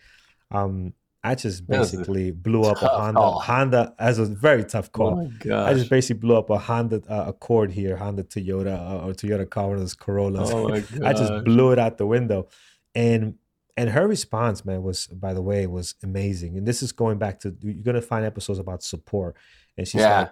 um, 0.51 0.93
I 1.23 1.35
just 1.35 1.67
basically 1.67 2.31
blew 2.31 2.63
up 2.63 2.81
a 2.81 2.87
Honda. 2.87 3.19
Call. 3.19 3.39
Honda 3.39 3.95
as 3.99 4.17
a 4.17 4.25
very 4.25 4.63
tough 4.63 4.91
call. 4.91 5.31
Oh 5.45 5.63
I 5.65 5.73
just 5.73 5.89
basically 5.89 6.19
blew 6.19 6.35
up 6.35 6.49
a 6.49 6.57
Honda 6.57 7.01
uh, 7.07 7.25
Accord 7.27 7.71
here, 7.71 7.95
Honda 7.95 8.23
Toyota 8.23 8.75
uh, 8.75 9.05
or 9.05 9.13
Toyota 9.13 9.47
Corolla's 9.47 9.93
Corolla. 9.93 10.51
Oh 10.51 10.73
I 11.05 11.13
just 11.13 11.43
blew 11.43 11.71
it 11.71 11.79
out 11.79 11.97
the 11.97 12.07
window, 12.07 12.47
and 12.95 13.35
and 13.77 13.91
her 13.91 14.07
response, 14.07 14.65
man, 14.65 14.81
was 14.81 15.07
by 15.07 15.33
the 15.33 15.41
way, 15.43 15.67
was 15.67 15.93
amazing. 16.01 16.57
And 16.57 16.67
this 16.67 16.81
is 16.81 16.91
going 16.91 17.19
back 17.19 17.39
to 17.41 17.55
you're 17.61 17.75
gonna 17.75 18.01
find 18.01 18.25
episodes 18.25 18.57
about 18.57 18.81
support, 18.81 19.35
and 19.77 19.87
she's 19.87 20.01
yeah. 20.01 20.19
like. 20.21 20.31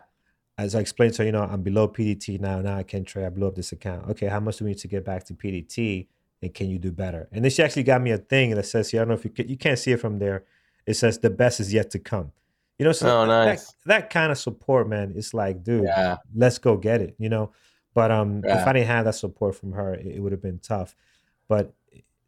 As 0.59 0.75
I 0.75 0.79
explained 0.79 1.13
to 1.15 1.21
her, 1.21 1.25
you 1.25 1.31
know, 1.31 1.43
I'm 1.43 1.61
below 1.61 1.87
PDT 1.87 2.39
now. 2.39 2.61
Now 2.61 2.77
I 2.77 2.83
can't 2.83 3.07
trade. 3.07 3.25
I 3.25 3.29
blew 3.29 3.47
up 3.47 3.55
this 3.55 3.71
account. 3.71 4.09
Okay, 4.09 4.27
how 4.27 4.39
much 4.39 4.57
do 4.57 4.65
we 4.65 4.71
need 4.71 4.79
to 4.79 4.87
get 4.87 5.05
back 5.05 5.23
to 5.25 5.33
PDT? 5.33 6.07
And 6.41 6.53
can 6.53 6.69
you 6.69 6.79
do 6.79 6.91
better? 6.91 7.27
And 7.31 7.43
then 7.43 7.51
she 7.51 7.61
actually 7.61 7.83
got 7.83 8.01
me 8.01 8.11
a 8.11 8.17
thing 8.17 8.55
that 8.55 8.65
says, 8.65 8.93
"Yeah, 8.93 9.01
I 9.01 9.01
don't 9.01 9.09
know 9.09 9.15
if 9.15 9.25
you 9.25 9.31
can, 9.31 9.47
you 9.49 9.57
can't 9.57 9.77
see 9.77 9.91
it 9.91 9.99
from 9.99 10.19
there." 10.19 10.45
it 10.89 10.95
says 10.95 11.19
the 11.19 11.29
best 11.29 11.59
is 11.59 11.71
yet 11.71 11.91
to 11.91 11.99
come. 11.99 12.31
You 12.79 12.85
know, 12.85 12.93
so 12.93 13.21
oh, 13.21 13.25
nice. 13.25 13.67
that, 13.67 13.75
that 13.85 14.09
kind 14.09 14.31
of 14.31 14.39
support, 14.39 14.89
man, 14.89 15.13
it's 15.15 15.35
like, 15.35 15.63
dude, 15.63 15.83
yeah. 15.83 16.17
let's 16.33 16.57
go 16.57 16.77
get 16.77 16.99
it, 16.99 17.13
you 17.19 17.29
know. 17.29 17.51
But 17.93 18.09
um, 18.09 18.41
yeah. 18.43 18.61
if 18.61 18.67
I 18.67 18.73
didn't 18.73 18.87
have 18.87 19.05
that 19.05 19.13
support 19.13 19.55
from 19.55 19.73
her, 19.73 19.93
it, 19.93 20.07
it 20.07 20.19
would 20.19 20.31
have 20.31 20.41
been 20.41 20.57
tough. 20.59 20.95
But 21.47 21.73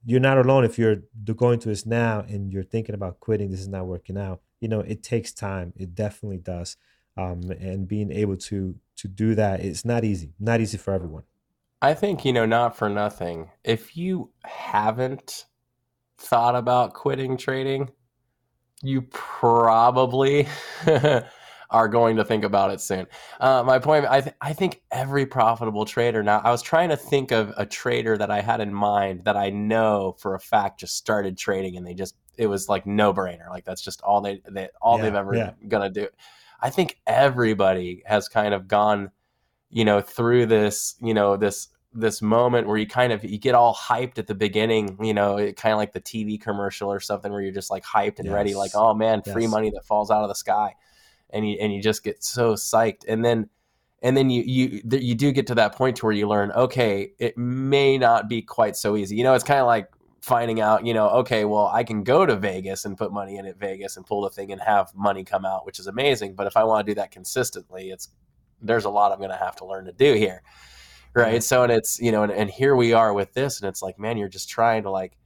you're 0.06 0.20
not 0.20 0.38
alone 0.38 0.64
if 0.64 0.78
you're 0.78 0.98
going 1.36 1.60
to 1.60 1.70
this 1.70 1.88
now 1.88 2.24
and 2.28 2.54
you're 2.54 2.64
thinking 2.64 2.94
about 2.94 3.20
quitting. 3.20 3.50
This 3.50 3.62
is 3.62 3.68
not 3.68 3.88
working 3.88 4.18
out. 4.18 4.42
You 4.60 4.68
know, 4.68 4.82
it 4.82 5.02
takes 5.02 5.32
time. 5.32 5.74
It 5.76 5.96
definitely 5.96 6.38
does. 6.38 6.78
Um, 7.18 7.52
and 7.60 7.88
being 7.88 8.12
able 8.12 8.38
to 8.38 8.76
to 8.98 9.08
do 9.08 9.36
that, 9.36 9.60
it's 9.62 9.84
not 9.84 10.04
easy. 10.04 10.34
Not 10.40 10.62
easy 10.62 10.78
for 10.78 10.94
everyone. 10.94 11.24
I 11.82 11.94
think 11.94 12.24
you 12.24 12.34
know, 12.34 12.46
not 12.46 12.78
for 12.78 12.90
nothing. 12.90 13.50
If 13.64 13.98
you 13.98 14.32
haven't 14.44 15.46
thought 16.18 16.56
about 16.56 16.94
quitting 16.94 17.38
trading, 17.38 17.90
you 18.84 19.04
probably 19.04 20.48
are 21.72 21.88
going 21.88 22.18
to 22.18 22.26
think 22.26 22.44
about 22.44 22.72
it 22.72 22.82
soon. 22.82 23.08
Uh, 23.40 23.64
my 23.66 23.80
point, 23.80 24.06
I, 24.08 24.22
th- 24.22 24.36
I 24.42 24.54
think 24.54 24.82
every 24.92 25.26
profitable 25.26 25.86
trader 25.86 26.22
now, 26.22 26.42
I 26.44 26.52
was 26.52 26.62
trying 26.62 26.90
to 26.90 26.98
think 26.98 27.32
of 27.32 27.54
a 27.58 27.66
trader 27.66 28.18
that 28.18 28.30
I 28.30 28.42
had 28.42 28.60
in 28.60 28.74
mind 28.74 29.24
that 29.26 29.38
I 29.38 29.50
know 29.50 30.16
for 30.20 30.36
a 30.36 30.40
fact 30.40 30.82
just 30.82 30.98
started 30.98 31.38
trading 31.38 31.78
and 31.78 31.88
they 31.88 31.94
just, 31.94 32.16
it 32.38 32.48
was 32.48 32.68
like 32.68 32.86
no 32.86 33.14
brainer. 33.14 33.50
Like 33.50 33.64
that's 33.64 33.82
just 33.82 34.02
all 34.02 34.22
they, 34.22 34.42
they 34.50 34.70
all 34.82 34.98
yeah, 34.98 35.04
they've 35.04 35.16
ever 35.16 35.36
yeah. 35.36 35.52
gonna 35.68 35.90
do. 35.90 36.08
I 36.62 36.70
think 36.70 37.00
everybody 37.08 38.04
has 38.06 38.28
kind 38.28 38.54
of 38.54 38.68
gone, 38.68 39.12
you 39.70 39.86
know, 39.86 40.02
through 40.02 40.46
this, 40.46 40.96
you 41.02 41.14
know, 41.14 41.38
this 41.38 41.70
this 41.94 42.22
moment 42.22 42.68
where 42.68 42.78
you 42.78 42.88
kind 42.88 43.12
of 43.12 43.24
you 43.24 43.38
get 43.38 43.54
all 43.54 43.76
hyped 43.76 44.18
at 44.18 44.26
the 44.26 44.36
beginning 44.36 44.98
you 45.04 45.14
know 45.14 45.36
kind 45.54 45.74
of 45.74 45.78
like 45.78 45.92
the 45.92 46.00
tv 46.00 46.40
commercial 46.40 46.90
or 46.90 47.02
something 47.02 47.32
where 47.32 47.42
you're 47.42 47.52
just 47.52 47.70
like 47.70 47.84
hyped 47.84 48.18
and 48.18 48.28
yes. 48.28 48.34
ready 48.34 48.54
like 48.54 48.72
oh 48.76 48.94
man 48.94 49.22
free 49.22 49.44
yes. 49.44 49.52
money 49.52 49.70
that 49.70 49.86
falls 49.86 50.10
out 50.10 50.24
of 50.24 50.30
the 50.30 50.36
sky 50.36 50.74
and 51.32 51.50
you 51.50 51.58
and 51.60 51.74
you 51.74 51.82
just 51.82 52.04
get 52.04 52.24
so 52.24 52.54
psyched 52.54 53.04
and 53.08 53.26
then 53.26 53.50
and 54.02 54.16
then 54.16 54.30
you 54.30 54.42
you 54.44 54.82
you 55.00 55.16
do 55.16 55.32
get 55.34 55.48
to 55.48 55.56
that 55.56 55.76
point 55.76 55.98
to 55.98 56.06
where 56.06 56.14
you 56.14 56.28
learn 56.28 56.52
okay 56.54 57.12
it 57.20 57.38
may 57.38 57.98
not 57.98 58.30
be 58.30 58.42
quite 58.42 58.78
so 58.78 58.96
easy 58.96 59.16
you 59.18 59.24
know 59.24 59.34
it's 59.34 59.44
kind 59.44 59.60
of 59.60 59.68
like 59.68 59.90
finding 60.22 60.62
out, 60.62 60.86
you 60.86 60.94
know, 60.94 61.10
okay, 61.10 61.46
well, 61.46 61.68
I 61.68 61.84
can 61.84 62.04
go 62.04 62.26
to 62.26 62.36
Vegas 62.36 62.86
and 62.86 62.98
put 62.98 63.12
money 63.12 63.38
in 63.38 63.46
at 63.48 63.58
Vegas 63.58 63.98
and 63.98 64.06
pull 64.06 64.22
the 64.22 64.30
thing 64.30 64.52
and 64.52 64.62
have 64.62 64.94
money 64.96 65.24
come 65.24 65.46
out, 65.46 65.66
which 65.66 65.80
is 65.80 65.88
amazing. 65.88 66.36
But 66.36 66.48
if 66.48 66.56
I 66.56 66.64
want 66.64 66.86
to 66.86 66.92
do 66.92 66.96
that 66.96 67.12
consistently, 67.12 67.90
it's 67.90 68.10
there's 68.62 68.86
a 68.86 68.90
lot 68.90 69.12
I'm 69.12 69.18
going 69.18 69.32
to 69.32 69.36
have 69.36 69.56
to 69.58 69.66
learn 69.66 69.86
to 69.86 69.92
do 69.92 70.14
here. 70.14 70.44
Right. 71.14 71.44
So, 71.44 71.64
and 71.64 71.72
it's, 71.72 72.00
you 72.00 72.12
know, 72.12 72.24
and, 72.24 72.32
and 72.32 72.50
here 72.50 72.76
we 72.76 72.94
are 72.94 73.14
with 73.14 73.34
this, 73.34 73.60
and 73.60 73.68
it's 73.68 73.82
like, 73.82 74.00
man, 74.00 74.18
you're 74.18 74.30
just 74.30 74.48
trying 74.48 74.84
to 74.84 74.92
like 74.92 75.18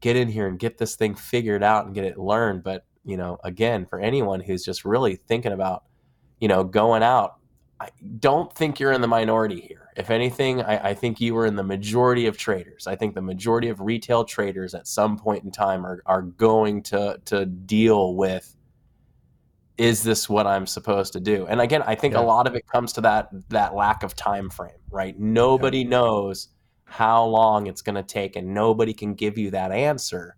get 0.00 0.14
in 0.14 0.28
here 0.28 0.46
and 0.46 0.58
get 0.58 0.78
this 0.78 0.94
thing 0.94 1.14
figured 1.14 1.64
out 1.64 1.86
and 1.86 1.94
get 1.94 2.04
it 2.04 2.16
learned. 2.16 2.62
But, 2.62 2.84
you 3.04 3.16
know, 3.16 3.38
again, 3.42 3.86
for 3.86 3.98
anyone 3.98 4.40
who's 4.40 4.64
just 4.64 4.84
really 4.84 5.16
thinking 5.16 5.52
about, 5.52 5.84
you 6.38 6.46
know, 6.46 6.62
going 6.62 7.02
out, 7.02 7.38
I 7.82 7.88
don't 8.20 8.52
think 8.54 8.78
you're 8.78 8.92
in 8.92 9.00
the 9.00 9.08
minority 9.08 9.60
here. 9.60 9.88
If 9.96 10.08
anything, 10.10 10.62
I, 10.62 10.90
I, 10.90 10.94
think 10.94 11.20
you 11.20 11.36
are 11.36 11.46
in 11.46 11.56
the 11.56 11.64
majority 11.64 12.26
of 12.26 12.38
traders. 12.38 12.86
I 12.86 12.94
think 12.94 13.16
the 13.16 13.22
majority 13.22 13.70
of 13.70 13.80
retail 13.80 14.24
traders 14.24 14.72
at 14.72 14.86
some 14.86 15.18
point 15.18 15.42
in 15.42 15.50
time 15.50 15.84
are, 15.84 16.00
are 16.06 16.22
going 16.22 16.84
to 16.84 17.20
to 17.24 17.44
deal 17.44 18.14
with 18.14 18.54
is 19.78 20.04
this 20.04 20.28
what 20.28 20.46
I'm 20.46 20.64
supposed 20.64 21.12
to 21.14 21.20
do? 21.20 21.46
And 21.46 21.60
again, 21.60 21.82
I 21.82 21.96
think 21.96 22.14
yeah. 22.14 22.20
a 22.20 22.22
lot 22.22 22.46
of 22.46 22.54
it 22.54 22.68
comes 22.68 22.92
to 22.92 23.00
that 23.00 23.30
that 23.48 23.74
lack 23.74 24.04
of 24.04 24.14
time 24.14 24.48
frame, 24.48 24.70
right? 24.88 25.18
Nobody 25.18 25.78
yeah. 25.78 25.88
knows 25.88 26.50
how 26.84 27.24
long 27.24 27.66
it's 27.66 27.82
going 27.82 27.96
to 27.96 28.04
take, 28.04 28.36
and 28.36 28.54
nobody 28.54 28.94
can 28.94 29.14
give 29.14 29.38
you 29.38 29.50
that 29.50 29.72
answer, 29.72 30.36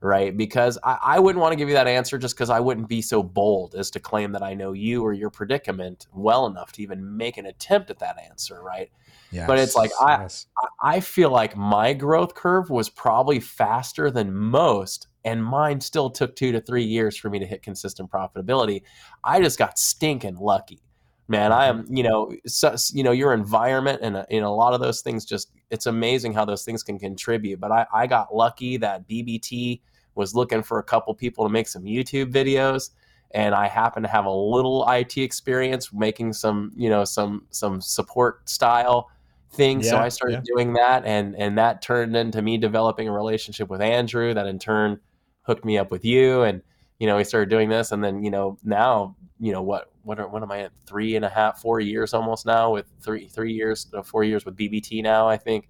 right? 0.00 0.36
Because 0.36 0.78
I, 0.84 0.98
I 1.02 1.18
wouldn't 1.18 1.40
want 1.40 1.52
to 1.52 1.56
give 1.56 1.68
you 1.68 1.74
that 1.74 1.86
answer 1.86 2.18
just 2.18 2.36
because 2.36 2.50
I 2.50 2.60
wouldn't 2.60 2.88
be 2.88 3.00
so 3.02 3.22
bold 3.22 3.74
as 3.74 3.90
to 3.92 4.00
claim 4.00 4.32
that 4.32 4.42
I 4.42 4.54
know 4.54 4.72
you 4.72 5.02
or 5.02 5.12
your 5.12 5.30
predicament 5.30 6.06
well 6.12 6.46
enough 6.46 6.72
to 6.72 6.82
even 6.82 7.16
make 7.16 7.38
an 7.38 7.46
attempt 7.46 7.90
at 7.90 7.98
that 8.00 8.18
answer, 8.18 8.62
right? 8.62 8.90
Yes. 9.30 9.46
But 9.46 9.58
it's 9.58 9.74
like 9.74 9.90
I 10.00 10.22
yes. 10.22 10.46
I 10.82 11.00
feel 11.00 11.30
like 11.30 11.56
my 11.56 11.92
growth 11.92 12.34
curve 12.34 12.70
was 12.70 12.88
probably 12.88 13.40
faster 13.40 14.10
than 14.10 14.34
most 14.34 15.08
and 15.24 15.42
mine 15.42 15.80
still 15.80 16.10
took 16.10 16.36
two 16.36 16.52
to 16.52 16.60
three 16.60 16.84
years 16.84 17.16
for 17.16 17.30
me 17.30 17.38
to 17.38 17.46
hit 17.46 17.62
consistent 17.62 18.10
profitability. 18.10 18.82
I 19.22 19.40
just 19.40 19.58
got 19.58 19.78
stinking 19.78 20.36
lucky, 20.36 20.80
man. 21.28 21.50
I 21.50 21.68
mm-hmm. 21.68 21.80
am, 21.80 21.96
you 21.96 22.02
know, 22.02 22.32
so, 22.46 22.76
you 22.92 23.02
know, 23.02 23.12
your 23.12 23.32
environment 23.32 24.00
and 24.02 24.16
uh, 24.16 24.26
in 24.28 24.42
a 24.42 24.54
lot 24.54 24.74
of 24.74 24.80
those 24.80 25.00
things, 25.00 25.24
just 25.24 25.50
it's 25.70 25.86
amazing 25.86 26.32
how 26.32 26.44
those 26.44 26.64
things 26.64 26.82
can 26.82 26.98
contribute. 26.98 27.60
But 27.60 27.72
I, 27.72 27.86
I 27.92 28.06
got 28.06 28.34
lucky 28.34 28.76
that 28.78 29.08
BBT 29.08 29.80
was 30.14 30.34
looking 30.34 30.62
for 30.62 30.78
a 30.78 30.82
couple 30.82 31.14
people 31.14 31.44
to 31.44 31.50
make 31.50 31.68
some 31.68 31.84
YouTube 31.84 32.32
videos, 32.32 32.90
and 33.32 33.54
I 33.54 33.66
happened 33.66 34.04
to 34.04 34.10
have 34.10 34.26
a 34.26 34.30
little 34.30 34.88
IT 34.88 35.16
experience 35.16 35.92
making 35.92 36.32
some, 36.32 36.72
you 36.76 36.88
know, 36.88 37.04
some 37.04 37.46
some 37.50 37.80
support 37.80 38.48
style 38.48 39.10
thing. 39.50 39.80
Yeah, 39.80 39.90
so 39.90 39.98
I 39.98 40.08
started 40.08 40.44
yeah. 40.46 40.54
doing 40.54 40.72
that, 40.74 41.04
and 41.04 41.34
and 41.36 41.58
that 41.58 41.82
turned 41.82 42.14
into 42.16 42.42
me 42.42 42.58
developing 42.58 43.08
a 43.08 43.12
relationship 43.12 43.68
with 43.68 43.80
Andrew. 43.80 44.34
That 44.34 44.46
in 44.46 44.58
turn 44.58 45.00
hooked 45.44 45.64
me 45.64 45.78
up 45.78 45.90
with 45.90 46.04
you 46.04 46.42
and 46.42 46.62
you 46.98 47.06
know 47.06 47.16
we 47.16 47.24
started 47.24 47.48
doing 47.48 47.68
this 47.68 47.92
and 47.92 48.02
then 48.02 48.22
you 48.22 48.30
know 48.30 48.58
now 48.64 49.14
you 49.38 49.52
know 49.52 49.62
what 49.62 49.90
what 50.04 50.18
are, 50.18 50.28
what 50.28 50.42
am 50.42 50.50
i 50.50 50.60
at 50.60 50.72
three 50.86 51.16
and 51.16 51.24
a 51.24 51.28
half 51.28 51.60
four 51.60 51.80
years 51.80 52.14
almost 52.14 52.46
now 52.46 52.72
with 52.72 52.86
three 53.00 53.28
three 53.28 53.52
years 53.52 53.86
uh, 53.94 54.02
four 54.02 54.24
years 54.24 54.44
with 54.44 54.56
bbt 54.56 55.02
now 55.02 55.28
i 55.28 55.36
think 55.36 55.68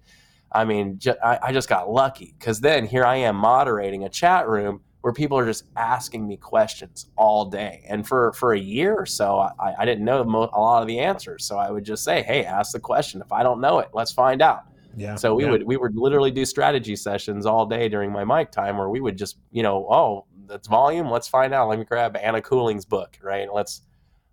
i 0.51 0.63
mean 0.63 0.97
ju- 0.99 1.15
I, 1.23 1.39
I 1.43 1.51
just 1.51 1.69
got 1.69 1.89
lucky 1.89 2.35
because 2.37 2.61
then 2.61 2.85
here 2.85 3.05
i 3.05 3.15
am 3.15 3.35
moderating 3.35 4.03
a 4.03 4.09
chat 4.09 4.47
room 4.47 4.81
where 5.01 5.13
people 5.13 5.37
are 5.37 5.45
just 5.45 5.65
asking 5.75 6.27
me 6.27 6.37
questions 6.37 7.11
all 7.15 7.45
day 7.45 7.83
and 7.87 8.07
for 8.07 8.33
for 8.33 8.53
a 8.53 8.59
year 8.59 8.95
or 8.95 9.05
so 9.05 9.39
i, 9.39 9.73
I 9.79 9.85
didn't 9.85 10.05
know 10.05 10.23
mo- 10.23 10.49
a 10.53 10.59
lot 10.59 10.81
of 10.81 10.87
the 10.87 10.99
answers 10.99 11.45
so 11.45 11.57
i 11.57 11.71
would 11.71 11.85
just 11.85 12.03
say 12.03 12.21
hey 12.23 12.45
ask 12.45 12.71
the 12.71 12.79
question 12.79 13.21
if 13.21 13.31
i 13.31 13.43
don't 13.43 13.61
know 13.61 13.79
it 13.79 13.89
let's 13.93 14.11
find 14.11 14.41
out 14.41 14.63
yeah. 14.97 15.15
So 15.15 15.35
we 15.35 15.43
yeah. 15.43 15.51
would 15.51 15.63
we 15.63 15.77
would 15.77 15.95
literally 15.95 16.31
do 16.31 16.45
strategy 16.45 16.95
sessions 16.95 17.45
all 17.45 17.65
day 17.65 17.89
during 17.89 18.11
my 18.11 18.23
mic 18.23 18.51
time 18.51 18.77
where 18.77 18.89
we 18.89 19.01
would 19.01 19.17
just, 19.17 19.37
you 19.51 19.63
know, 19.63 19.85
oh, 19.89 20.25
that's 20.47 20.67
volume, 20.67 21.09
let's 21.09 21.27
find 21.27 21.53
out. 21.53 21.67
Let 21.67 21.79
me 21.79 21.85
grab 21.85 22.15
Anna 22.15 22.41
Coulling's 22.41 22.85
book, 22.85 23.17
right? 23.21 23.47
Let's 23.53 23.81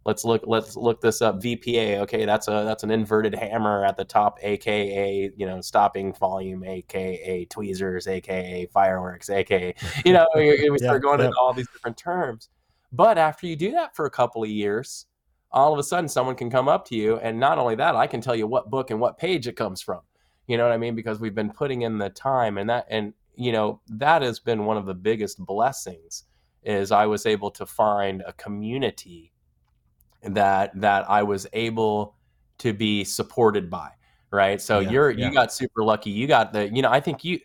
let's 0.05 0.25
look 0.25 0.43
let's 0.47 0.77
look 0.77 1.01
this 1.01 1.23
up. 1.23 1.41
VPA, 1.43 1.99
okay, 2.01 2.25
that's 2.25 2.49
a 2.49 2.65
that's 2.65 2.83
an 2.83 2.91
inverted 2.91 3.35
hammer 3.35 3.85
at 3.85 3.97
the 3.97 4.05
top, 4.05 4.39
aka, 4.43 5.31
you 5.37 5.47
know, 5.47 5.61
stopping 5.61 6.13
volume, 6.15 6.65
aka 6.65 7.45
tweezers, 7.47 8.07
aka 8.07 8.67
fireworks, 8.67 9.31
aka, 9.31 9.75
you 10.05 10.13
know, 10.13 10.27
we 10.35 10.75
start 10.79 11.03
going 11.03 11.21
yeah. 11.21 11.27
into 11.27 11.39
all 11.39 11.53
these 11.53 11.69
different 11.69 11.97
terms. 11.97 12.49
But 12.93 13.19
after 13.19 13.47
you 13.47 13.57
do 13.57 13.73
that 13.73 13.97
for 13.97 14.07
a 14.07 14.11
couple 14.11 14.43
of 14.43 14.51
years, 14.51 15.07
all 15.51 15.73
of 15.73 15.79
a 15.79 15.83
sudden 15.83 16.09
someone 16.09 16.35
can 16.35 16.51
come 16.51 16.69
up 16.69 16.87
to 16.89 16.95
you 16.95 17.17
and 17.19 17.41
not 17.41 17.59
only 17.59 17.75
that, 17.77 17.97
I 17.97 18.07
can 18.07 18.21
tell 18.21 18.37
you 18.37 18.47
what 18.47 18.71
book 18.71 18.91
and 18.91 19.01
what 19.01 19.19
page 19.19 19.47
it 19.47 19.57
comes 19.57 19.81
from 19.81 20.01
you 20.47 20.57
know 20.57 20.65
what 20.65 20.73
I 20.73 20.79
mean? 20.79 20.95
Because 20.95 21.21
we've 21.21 21.35
been 21.35 21.53
putting 21.53 21.83
in 21.83 21.99
the 21.99 22.11
time 22.11 22.59
and 22.59 22.69
that, 22.69 22.87
and, 22.91 23.15
you 23.35 23.53
know, 23.53 23.81
that 23.89 24.23
has 24.23 24.41
been 24.41 24.65
one 24.65 24.77
of 24.77 24.87
the 24.87 24.95
biggest 24.95 25.39
blessings 25.39 26.25
is 26.65 26.93
I 26.93 27.07
was 27.07 27.27
able 27.27 27.51
to 27.53 27.67
find 27.67 28.23
a 28.27 28.33
community 28.35 29.33
that, 30.25 30.79
that 30.81 31.09
I 31.11 31.23
was 31.23 31.47
able 31.53 32.17
to 32.59 32.73
be 32.73 33.05
supported 33.05 33.71
by. 33.71 33.91
Right. 34.31 34.61
So 34.61 34.79
yeah, 34.79 34.91
you're, 34.91 35.11
yeah. 35.11 35.29
you 35.29 35.35
got 35.35 35.53
super 35.53 35.85
lucky. 35.85 36.11
You 36.11 36.27
got 36.27 36.53
the, 36.53 36.73
you 36.73 36.81
know, 36.81 36.91
I 36.91 37.01
think 37.01 37.23
you, 37.23 37.41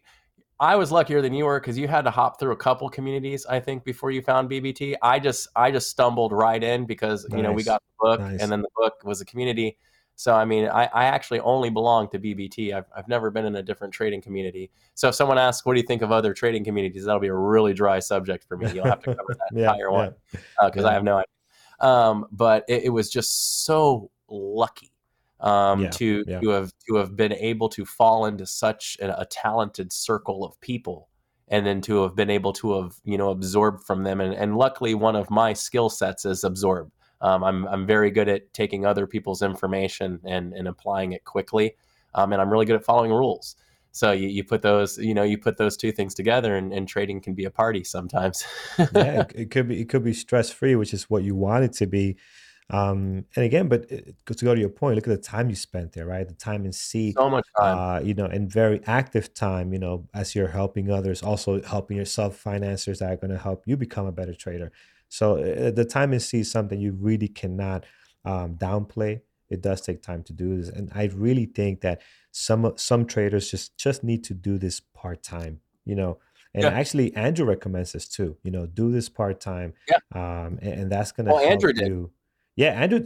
I 0.59 0.75
was 0.75 0.91
luckier 0.91 1.21
than 1.21 1.33
you 1.33 1.45
were 1.45 1.59
because 1.59 1.77
you 1.77 1.87
had 1.87 2.03
to 2.05 2.11
hop 2.11 2.39
through 2.39 2.51
a 2.51 2.57
couple 2.57 2.89
communities, 2.89 3.45
I 3.45 3.59
think, 3.59 3.83
before 3.83 4.09
you 4.09 4.21
found 4.21 4.49
BBT. 4.49 4.95
I 5.03 5.19
just 5.19 5.49
I 5.55 5.69
just 5.69 5.89
stumbled 5.89 6.31
right 6.31 6.63
in 6.63 6.85
because 6.85 7.27
nice. 7.29 7.37
you 7.37 7.43
know 7.43 7.51
we 7.51 7.63
got 7.63 7.81
the 7.81 8.07
book 8.07 8.19
nice. 8.21 8.41
and 8.41 8.51
then 8.51 8.61
the 8.61 8.69
book 8.75 8.95
was 9.03 9.21
a 9.21 9.25
community. 9.25 9.77
So, 10.15 10.33
I 10.33 10.45
mean, 10.45 10.67
I, 10.67 10.85
I 10.85 11.05
actually 11.05 11.41
only 11.41 11.69
belong 11.69 12.09
to 12.09 12.17
BBT. 12.17 12.73
I've, 12.73 12.85
I've 12.95 13.07
never 13.07 13.29
been 13.29 13.45
in 13.45 13.55
a 13.57 13.61
different 13.61 13.93
trading 13.93 14.19
community. 14.19 14.71
So, 14.95 15.09
if 15.09 15.15
someone 15.15 15.37
asks, 15.37 15.63
what 15.63 15.75
do 15.75 15.79
you 15.79 15.85
think 15.85 16.01
of 16.01 16.11
other 16.11 16.33
trading 16.33 16.63
communities? 16.63 17.05
That'll 17.05 17.21
be 17.21 17.27
a 17.27 17.35
really 17.35 17.75
dry 17.75 17.99
subject 17.99 18.43
for 18.43 18.57
me. 18.57 18.71
You'll 18.73 18.85
have 18.85 19.01
to 19.01 19.15
cover 19.15 19.27
that 19.29 19.49
yeah, 19.53 19.69
entire 19.69 19.91
one 19.91 20.15
because 20.33 20.47
yeah. 20.77 20.83
uh, 20.83 20.89
I 20.89 20.93
have 20.93 21.03
no 21.03 21.17
idea. 21.17 21.25
Um, 21.79 22.25
but 22.31 22.65
it, 22.67 22.85
it, 22.85 22.89
was 22.89 23.09
just 23.09 23.65
so 23.65 24.09
lucky 24.29 24.91
um, 25.39 25.83
yeah, 25.83 25.89
to 25.91 26.23
to 26.25 26.49
have 26.49 26.71
to 26.87 26.95
have 26.95 27.15
been 27.15 27.33
able 27.33 27.69
to 27.69 27.85
fall 27.85 28.25
into 28.25 28.45
such 28.47 28.97
a, 28.99 29.21
a 29.21 29.25
talented 29.25 29.93
circle 29.93 30.43
of 30.43 30.59
people 30.59 31.09
and 31.49 31.65
then 31.65 31.79
to 31.81 32.01
have 32.03 32.15
been 32.15 32.29
able 32.29 32.51
to 32.53 32.81
have 32.81 32.95
you 33.03 33.17
know 33.17 33.29
absorbed 33.29 33.83
from 33.85 34.03
them. 34.03 34.21
And, 34.21 34.33
and 34.33 34.57
luckily 34.57 34.95
one 34.95 35.15
of 35.15 35.29
my 35.29 35.53
skill 35.53 35.89
sets 35.89 36.25
is 36.25 36.43
absorb. 36.43 36.91
Um, 37.21 37.43
I'm 37.43 37.67
I'm 37.67 37.85
very 37.85 38.11
good 38.11 38.27
at 38.27 38.53
taking 38.53 38.85
other 38.85 39.07
people's 39.07 39.41
information 39.41 40.19
and 40.25 40.53
and 40.53 40.67
applying 40.67 41.13
it 41.13 41.23
quickly, 41.25 41.75
um, 42.15 42.33
and 42.33 42.41
I'm 42.41 42.49
really 42.49 42.65
good 42.65 42.75
at 42.75 42.85
following 42.85 43.11
rules. 43.11 43.55
So 43.97 44.11
you, 44.11 44.27
you 44.27 44.43
put 44.43 44.61
those 44.61 44.97
you 44.97 45.13
know 45.13 45.23
you 45.23 45.37
put 45.37 45.57
those 45.57 45.75
two 45.75 45.91
things 45.91 46.13
together, 46.13 46.55
and, 46.55 46.71
and 46.71 46.87
trading 46.87 47.21
can 47.21 47.33
be 47.33 47.45
a 47.45 47.51
party 47.51 47.83
sometimes. 47.83 48.45
yeah, 48.77 49.21
it, 49.21 49.31
it, 49.35 49.51
could 49.51 49.67
be 49.67 49.81
it 49.81 49.89
could 49.89 50.03
be 50.03 50.13
stress 50.13 50.51
free, 50.51 50.75
which 50.75 50.93
is 50.93 51.09
what 51.09 51.23
you 51.23 51.35
want 51.35 51.63
it 51.63 51.73
to 51.73 51.87
be. 51.87 52.17
Um, 52.69 53.25
and 53.35 53.45
again, 53.45 53.69
but 53.69 53.87
to 53.87 54.45
go 54.45 54.53
to 54.53 54.59
your 54.59 54.69
point, 54.69 54.95
look 54.95 55.07
at 55.07 55.09
the 55.09 55.17
time 55.17 55.49
you 55.49 55.55
spent 55.55 55.93
there, 55.93 56.05
right? 56.05 56.27
The 56.27 56.33
time 56.33 56.65
in 56.65 56.73
C, 56.73 57.13
so 57.13 57.29
much 57.29 57.45
time, 57.57 57.77
uh, 57.77 57.99
you 58.01 58.13
know, 58.13 58.25
and 58.25 58.51
very 58.51 58.81
active 58.85 59.33
time, 59.33 59.71
you 59.71 59.79
know, 59.79 60.07
as 60.13 60.35
you're 60.35 60.49
helping 60.49 60.91
others, 60.91 61.23
also 61.23 61.61
helping 61.63 61.95
yourself 61.95 62.35
financiers 62.35 62.99
that 62.99 63.11
are 63.11 63.15
going 63.15 63.31
to 63.31 63.37
help 63.37 63.63
you 63.65 63.77
become 63.77 64.05
a 64.05 64.11
better 64.11 64.33
trader. 64.33 64.71
So 65.07 65.37
uh, 65.37 65.71
the 65.71 65.85
time 65.85 66.11
in 66.11 66.19
C 66.19 66.39
is 66.41 66.51
something 66.51 66.79
you 66.79 66.91
really 66.91 67.29
cannot 67.29 67.85
um, 68.25 68.55
downplay. 68.55 69.21
It 69.49 69.61
does 69.61 69.81
take 69.81 70.01
time 70.01 70.23
to 70.23 70.33
do 70.33 70.57
this, 70.57 70.69
and 70.69 70.91
I 70.93 71.05
really 71.05 71.45
think 71.45 71.81
that 71.81 72.01
some 72.31 72.73
some 72.75 73.05
traders 73.05 73.49
just 73.49 73.77
just 73.77 74.03
need 74.03 74.23
to 74.25 74.33
do 74.33 74.57
this 74.57 74.79
part 74.79 75.23
time. 75.23 75.61
You 75.85 75.95
know, 75.95 76.19
and 76.53 76.63
yeah. 76.63 76.69
actually 76.69 77.15
Andrew 77.15 77.45
recommends 77.45 77.93
this 77.93 78.07
too. 78.07 78.37
You 78.43 78.51
know, 78.51 78.65
do 78.65 78.91
this 78.91 79.09
part 79.09 79.39
time. 79.39 79.73
Yeah. 79.87 79.99
Um, 80.13 80.59
and, 80.61 80.73
and, 80.73 80.91
that's 80.91 81.11
gonna. 81.11 81.33
Oh, 81.33 81.39
Andrew 81.39 81.71
did. 81.71 81.87
You. 81.87 82.11
Yeah, 82.55 82.71
Andrew, 82.71 83.05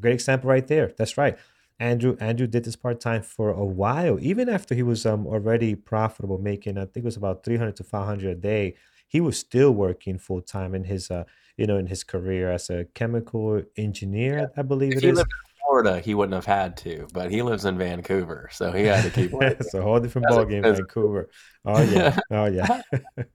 great 0.00 0.14
example 0.14 0.50
right 0.50 0.66
there. 0.66 0.92
That's 0.98 1.16
right. 1.16 1.38
Andrew 1.80 2.16
Andrew 2.20 2.46
did 2.46 2.64
this 2.64 2.76
part 2.76 3.00
time 3.00 3.22
for 3.22 3.50
a 3.50 3.64
while, 3.64 4.18
even 4.20 4.48
after 4.48 4.74
he 4.74 4.82
was 4.82 5.06
um 5.06 5.26
already 5.26 5.74
profitable, 5.74 6.38
making 6.38 6.76
I 6.76 6.82
think 6.82 6.98
it 6.98 7.04
was 7.04 7.16
about 7.16 7.44
three 7.44 7.56
hundred 7.56 7.76
to 7.76 7.84
five 7.84 8.06
hundred 8.06 8.30
a 8.30 8.40
day 8.40 8.74
he 9.12 9.20
was 9.20 9.38
still 9.38 9.72
working 9.72 10.16
full 10.16 10.40
time 10.40 10.74
in 10.74 10.84
his 10.84 11.10
uh 11.10 11.24
you 11.56 11.66
know 11.66 11.76
in 11.76 11.86
his 11.86 12.04
career 12.04 12.50
as 12.50 12.70
a 12.70 12.84
chemical 12.94 13.62
engineer 13.76 14.38
yeah. 14.38 14.46
i 14.56 14.62
believe 14.62 14.92
it 14.92 14.96
is. 14.96 15.02
if 15.02 15.04
it 15.04 15.06
he 15.06 15.10
is. 15.10 15.18
lived 15.18 15.30
in 15.30 15.66
florida 15.66 16.00
he 16.00 16.14
wouldn't 16.14 16.34
have 16.34 16.46
had 16.46 16.76
to 16.76 17.06
but 17.12 17.30
he 17.30 17.42
lives 17.42 17.64
in 17.64 17.78
vancouver 17.78 18.48
so 18.52 18.72
he 18.72 18.84
had 18.84 19.02
to 19.02 19.10
keep 19.10 19.32
it's 19.40 19.74
a 19.74 19.82
whole 19.82 20.00
different 20.00 20.26
ballgame 20.28 20.64
in 20.64 20.74
vancouver 20.74 21.28
oh 21.64 21.82
yeah 21.82 22.18
oh 22.30 22.46
yeah 22.46 22.82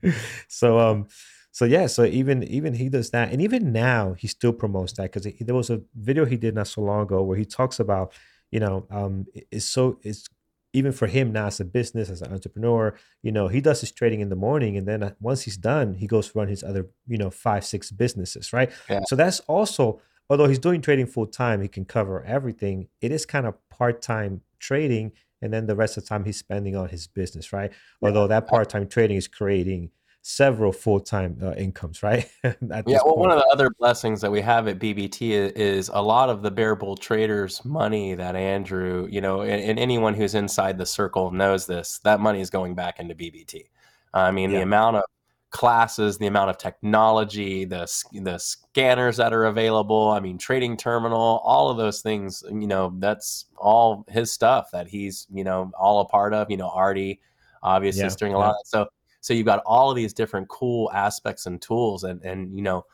so 0.48 0.78
um 0.78 1.06
so 1.52 1.64
yeah 1.64 1.86
so 1.86 2.04
even 2.04 2.42
even 2.44 2.74
he 2.74 2.88
does 2.88 3.10
that 3.10 3.32
and 3.32 3.40
even 3.40 3.72
now 3.72 4.14
he 4.14 4.26
still 4.28 4.52
promotes 4.52 4.92
that 4.92 5.12
because 5.12 5.26
there 5.40 5.54
was 5.54 5.70
a 5.70 5.80
video 5.94 6.24
he 6.24 6.36
did 6.36 6.54
not 6.54 6.66
so 6.66 6.80
long 6.80 7.02
ago 7.02 7.22
where 7.22 7.36
he 7.36 7.44
talks 7.44 7.80
about 7.80 8.12
you 8.50 8.60
know 8.60 8.86
um 8.90 9.26
it's 9.50 9.64
so 9.64 9.98
it's 10.02 10.26
even 10.72 10.92
for 10.92 11.06
him 11.06 11.32
now 11.32 11.46
as 11.46 11.60
a 11.60 11.64
business 11.64 12.10
as 12.10 12.22
an 12.22 12.32
entrepreneur 12.32 12.94
you 13.22 13.32
know 13.32 13.48
he 13.48 13.60
does 13.60 13.80
his 13.80 13.90
trading 13.92 14.20
in 14.20 14.28
the 14.28 14.36
morning 14.36 14.76
and 14.76 14.86
then 14.86 15.02
uh, 15.02 15.10
once 15.20 15.42
he's 15.42 15.56
done 15.56 15.94
he 15.94 16.06
goes 16.06 16.34
run 16.34 16.48
his 16.48 16.62
other 16.62 16.86
you 17.06 17.16
know 17.16 17.30
five 17.30 17.64
six 17.64 17.90
businesses 17.90 18.52
right 18.52 18.70
yeah. 18.88 19.00
so 19.06 19.16
that's 19.16 19.40
also 19.40 20.00
although 20.30 20.46
he's 20.46 20.58
doing 20.58 20.80
trading 20.80 21.06
full 21.06 21.26
time 21.26 21.62
he 21.62 21.68
can 21.68 21.84
cover 21.84 22.22
everything 22.24 22.88
it 23.00 23.10
is 23.10 23.24
kind 23.24 23.46
of 23.46 23.54
part-time 23.70 24.40
trading 24.58 25.12
and 25.42 25.52
then 25.52 25.66
the 25.66 25.76
rest 25.76 25.96
of 25.96 26.04
the 26.04 26.08
time 26.08 26.24
he's 26.24 26.38
spending 26.38 26.76
on 26.76 26.88
his 26.88 27.06
business, 27.06 27.52
right? 27.52 27.70
Yeah. 28.00 28.08
Although 28.08 28.26
that 28.28 28.46
part 28.48 28.68
time 28.68 28.88
trading 28.88 29.16
is 29.16 29.28
creating 29.28 29.90
several 30.28 30.72
full 30.72 31.00
time 31.00 31.38
uh, 31.42 31.52
incomes, 31.52 32.02
right? 32.02 32.30
yeah. 32.44 32.52
Well, 32.84 33.02
point. 33.02 33.18
one 33.18 33.30
of 33.30 33.38
the 33.38 33.48
other 33.50 33.70
blessings 33.70 34.20
that 34.20 34.30
we 34.30 34.42
have 34.42 34.68
at 34.68 34.78
BBT 34.78 35.30
is, 35.30 35.52
is, 35.52 35.90
a 35.92 36.02
lot 36.02 36.28
of 36.28 36.42
the 36.42 36.50
bear 36.50 36.76
bull 36.76 36.96
traders' 36.96 37.64
money 37.64 38.14
that 38.14 38.36
Andrew, 38.36 39.08
you 39.10 39.22
know, 39.22 39.40
and, 39.40 39.62
and, 39.62 39.78
anyone 39.78 40.12
who's 40.12 40.34
inside 40.34 40.76
the 40.76 40.84
circle 40.84 41.30
knows 41.30 41.66
this. 41.66 42.00
That 42.04 42.20
money 42.20 42.42
is 42.42 42.50
going 42.50 42.74
back 42.74 43.00
into 43.00 43.14
BBT. 43.14 43.70
I 44.12 44.30
mean, 44.30 44.50
yeah. 44.50 44.58
the 44.58 44.62
amount 44.64 44.96
of 44.96 45.04
classes, 45.48 46.18
the 46.18 46.26
amount 46.26 46.50
of 46.50 46.58
technology, 46.58 47.64
the 47.64 47.90
the 48.12 48.36
scanners 48.36 49.16
that 49.16 49.32
are 49.32 49.46
available. 49.46 50.10
I 50.10 50.20
mean, 50.20 50.36
trading 50.36 50.76
terminal, 50.76 51.40
all 51.42 51.70
of 51.70 51.78
those 51.78 52.02
things. 52.02 52.44
You 52.50 52.66
know, 52.66 52.92
that's 52.98 53.46
all 53.56 54.04
his 54.08 54.30
stuff 54.30 54.72
that 54.72 54.88
he's 54.88 55.26
you 55.32 55.44
know 55.44 55.72
all 55.78 56.00
a 56.00 56.04
part 56.04 56.34
of. 56.34 56.50
You 56.50 56.58
know, 56.58 56.68
Artie 56.68 57.20
obviously 57.62 58.02
yeah, 58.02 58.10
doing 58.18 58.34
a 58.34 58.38
yeah. 58.38 58.46
lot. 58.48 58.56
So 58.66 58.88
so 59.28 59.34
you've 59.34 59.44
got 59.44 59.62
all 59.66 59.90
of 59.90 59.96
these 59.96 60.14
different 60.14 60.48
cool 60.48 60.90
aspects 60.92 61.44
and 61.44 61.60
tools, 61.60 62.02
and 62.02 62.22
and 62.22 62.56
you 62.56 62.62
know, 62.62 62.86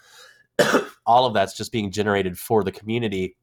all 1.06 1.26
of 1.26 1.32
that's 1.32 1.56
just 1.56 1.70
being 1.70 1.92
generated 1.92 2.36
for 2.36 2.64
the 2.64 2.72
community, 2.72 3.36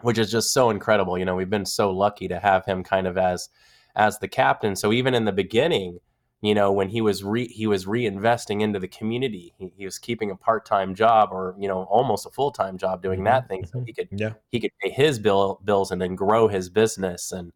which 0.00 0.16
is 0.16 0.30
just 0.30 0.50
so 0.54 0.70
incredible. 0.70 1.18
You 1.18 1.26
know, 1.26 1.36
we've 1.36 1.50
been 1.50 1.66
so 1.66 1.90
lucky 1.90 2.28
to 2.28 2.40
have 2.40 2.64
him 2.64 2.82
kind 2.84 3.06
of 3.06 3.18
as 3.18 3.50
as 3.96 4.18
the 4.18 4.28
captain. 4.28 4.76
So 4.76 4.94
even 4.94 5.12
in 5.12 5.26
the 5.26 5.32
beginning, 5.32 5.98
you 6.40 6.54
know, 6.54 6.72
when 6.72 6.88
he 6.88 7.02
was 7.02 7.22
re 7.22 7.46
he 7.48 7.66
was 7.66 7.84
reinvesting 7.84 8.62
into 8.62 8.78
the 8.78 8.88
community, 8.88 9.52
he, 9.58 9.70
he 9.76 9.84
was 9.84 9.98
keeping 9.98 10.30
a 10.30 10.34
part 10.34 10.64
time 10.64 10.94
job 10.94 11.28
or 11.32 11.54
you 11.58 11.68
know 11.68 11.82
almost 11.82 12.24
a 12.24 12.30
full 12.30 12.50
time 12.50 12.78
job 12.78 13.02
doing 13.02 13.18
mm-hmm. 13.18 13.24
that 13.24 13.46
thing, 13.46 13.66
so 13.66 13.76
mm-hmm. 13.76 13.84
he 13.84 13.92
could 13.92 14.08
yeah. 14.10 14.32
he 14.50 14.58
could 14.58 14.72
pay 14.82 14.88
his 14.88 15.18
bill 15.18 15.60
bills 15.66 15.90
and 15.90 16.00
then 16.00 16.14
grow 16.14 16.48
his 16.48 16.70
business 16.70 17.30
and 17.30 17.52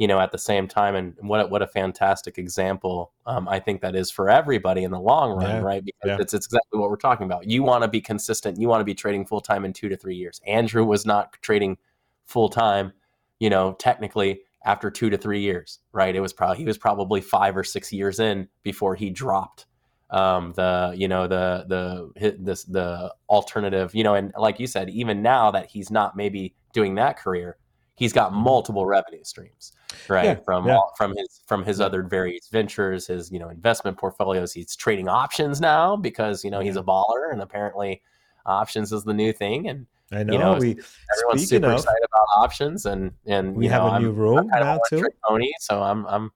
you 0.00 0.08
know, 0.08 0.18
at 0.18 0.32
the 0.32 0.38
same 0.38 0.66
time. 0.66 0.94
And 0.96 1.14
what 1.20 1.50
what 1.50 1.60
a 1.60 1.66
fantastic 1.66 2.38
example 2.38 3.12
um, 3.26 3.46
I 3.46 3.60
think 3.60 3.82
that 3.82 3.94
is 3.94 4.10
for 4.10 4.30
everybody 4.30 4.82
in 4.82 4.90
the 4.90 4.98
long 4.98 5.32
run, 5.32 5.56
yeah. 5.56 5.60
right? 5.60 5.84
Because 5.84 6.08
yeah. 6.08 6.16
it's, 6.18 6.32
it's 6.32 6.46
exactly 6.46 6.80
what 6.80 6.88
we're 6.88 6.96
talking 6.96 7.26
about. 7.26 7.46
You 7.46 7.62
want 7.62 7.82
to 7.82 7.88
be 7.88 8.00
consistent. 8.00 8.58
You 8.58 8.66
want 8.66 8.80
to 8.80 8.84
be 8.86 8.94
trading 8.94 9.26
full 9.26 9.42
time 9.42 9.66
in 9.66 9.74
two 9.74 9.90
to 9.90 9.96
three 9.98 10.16
years. 10.16 10.40
Andrew 10.46 10.86
was 10.86 11.04
not 11.04 11.34
trading 11.42 11.76
full 12.24 12.48
time, 12.48 12.92
you 13.40 13.50
know, 13.50 13.74
technically 13.74 14.40
after 14.64 14.90
two 14.90 15.10
to 15.10 15.18
three 15.18 15.40
years, 15.40 15.80
right? 15.92 16.16
It 16.16 16.20
was 16.20 16.32
probably 16.32 16.56
he 16.56 16.64
was 16.64 16.78
probably 16.78 17.20
five 17.20 17.54
or 17.54 17.62
six 17.62 17.92
years 17.92 18.20
in 18.20 18.48
before 18.62 18.94
he 18.94 19.10
dropped 19.10 19.66
um, 20.08 20.54
the 20.56 20.94
you 20.96 21.08
know 21.08 21.28
the 21.28 21.66
the 21.68 22.36
this 22.38 22.64
the 22.64 23.14
alternative 23.28 23.94
you 23.94 24.02
know 24.02 24.14
and 24.14 24.32
like 24.38 24.58
you 24.58 24.66
said 24.66 24.88
even 24.88 25.20
now 25.20 25.50
that 25.50 25.66
he's 25.66 25.90
not 25.90 26.16
maybe 26.16 26.54
doing 26.72 26.94
that 26.94 27.18
career 27.18 27.58
he's 28.00 28.12
got 28.12 28.32
mm-hmm. 28.32 28.42
multiple 28.42 28.84
revenue 28.84 29.22
streams 29.22 29.72
right? 30.08 30.24
Yeah, 30.24 30.34
from 30.34 30.66
yeah. 30.66 30.76
All, 30.76 30.92
from 30.96 31.16
his 31.16 31.40
from 31.46 31.64
his 31.64 31.80
other 31.80 32.02
various 32.02 32.48
ventures 32.48 33.06
his 33.06 33.30
you 33.30 33.38
know 33.38 33.48
investment 33.48 33.96
portfolios 33.96 34.52
he's 34.52 34.74
trading 34.74 35.08
options 35.08 35.60
now 35.60 35.96
because 35.96 36.44
you 36.44 36.50
know 36.50 36.60
he's 36.60 36.76
a 36.76 36.82
baller 36.82 37.32
and 37.32 37.40
apparently 37.42 38.00
options 38.46 38.92
is 38.92 39.04
the 39.04 39.14
new 39.14 39.32
thing. 39.32 39.68
And 39.68 39.86
I 40.12 40.22
know, 40.24 40.32
you 40.32 40.38
know 40.38 40.54
we 40.54 40.76
everyone's 41.14 41.48
super 41.48 41.68
of, 41.68 41.74
excited 41.74 42.04
about 42.04 42.26
options 42.36 42.86
and 42.86 43.12
and 43.26 43.54
we 43.54 43.68
have 43.68 43.84
know, 43.84 43.92
a 43.92 44.00
new 44.00 44.08
I'm, 44.10 44.16
room 44.16 44.50
I'm 44.52 44.60
now 44.60 44.80
too. 44.88 45.06
pony 45.24 45.52
so 45.60 45.80
i'm 45.80 46.04
i'm 46.06 46.32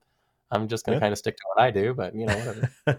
i'm 0.52 0.68
just 0.68 0.86
gonna 0.86 0.98
yeah. 0.98 1.00
kind 1.00 1.12
of 1.12 1.18
stick 1.18 1.36
to 1.36 1.42
what 1.52 1.60
i 1.60 1.72
do 1.72 1.92
but 1.92 2.14
you 2.14 2.26
know 2.26 2.62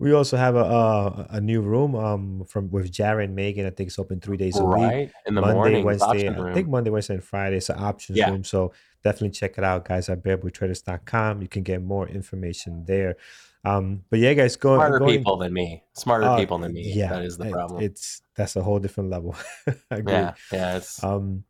We 0.00 0.14
also 0.14 0.38
have 0.38 0.56
a 0.56 0.64
a, 0.64 1.26
a 1.30 1.40
new 1.40 1.60
room 1.60 1.94
um 1.94 2.44
from 2.48 2.70
with 2.70 2.90
Jared 2.90 3.28
and 3.28 3.36
Megan. 3.36 3.66
I 3.66 3.70
think 3.70 3.88
it's 3.88 3.98
open 3.98 4.18
three 4.18 4.38
days 4.38 4.56
a 4.56 4.64
right. 4.64 4.96
week. 4.96 5.10
In 5.26 5.34
the 5.34 5.42
Monday, 5.42 5.54
morning, 5.54 5.84
Wednesday. 5.84 6.28
I 6.28 6.54
think 6.54 6.68
Monday, 6.68 6.90
Wednesday, 6.90 7.14
and 7.14 7.22
Friday. 7.24 7.58
It's 7.58 7.68
an 7.68 7.78
options 7.78 8.16
yeah. 8.18 8.30
room. 8.30 8.42
So 8.42 8.72
definitely 9.04 9.30
check 9.30 9.58
it 9.58 9.64
out, 9.64 9.84
guys, 9.84 10.08
at 10.08 10.24
bearbulltraders.com. 10.24 11.42
You 11.42 11.48
can 11.48 11.62
get 11.62 11.82
more 11.82 12.08
information 12.08 12.84
there. 12.86 13.16
Um, 13.62 14.04
but 14.08 14.20
yeah, 14.20 14.32
guys, 14.32 14.56
go 14.56 14.76
smarter 14.76 15.00
going, 15.00 15.18
people 15.18 15.36
than 15.36 15.52
me. 15.52 15.82
Smarter 15.92 16.24
uh, 16.24 16.36
people 16.38 16.56
than 16.56 16.72
me. 16.72 16.94
Yeah, 16.94 17.10
that 17.10 17.24
is 17.24 17.36
the 17.36 17.50
problem. 17.50 17.82
It's 17.82 18.22
that's 18.34 18.56
a 18.56 18.62
whole 18.62 18.78
different 18.78 19.10
level. 19.10 19.36
yeah, 19.90 20.32
yeah. 20.50 20.76
It's 20.78 21.04
um, 21.04 21.44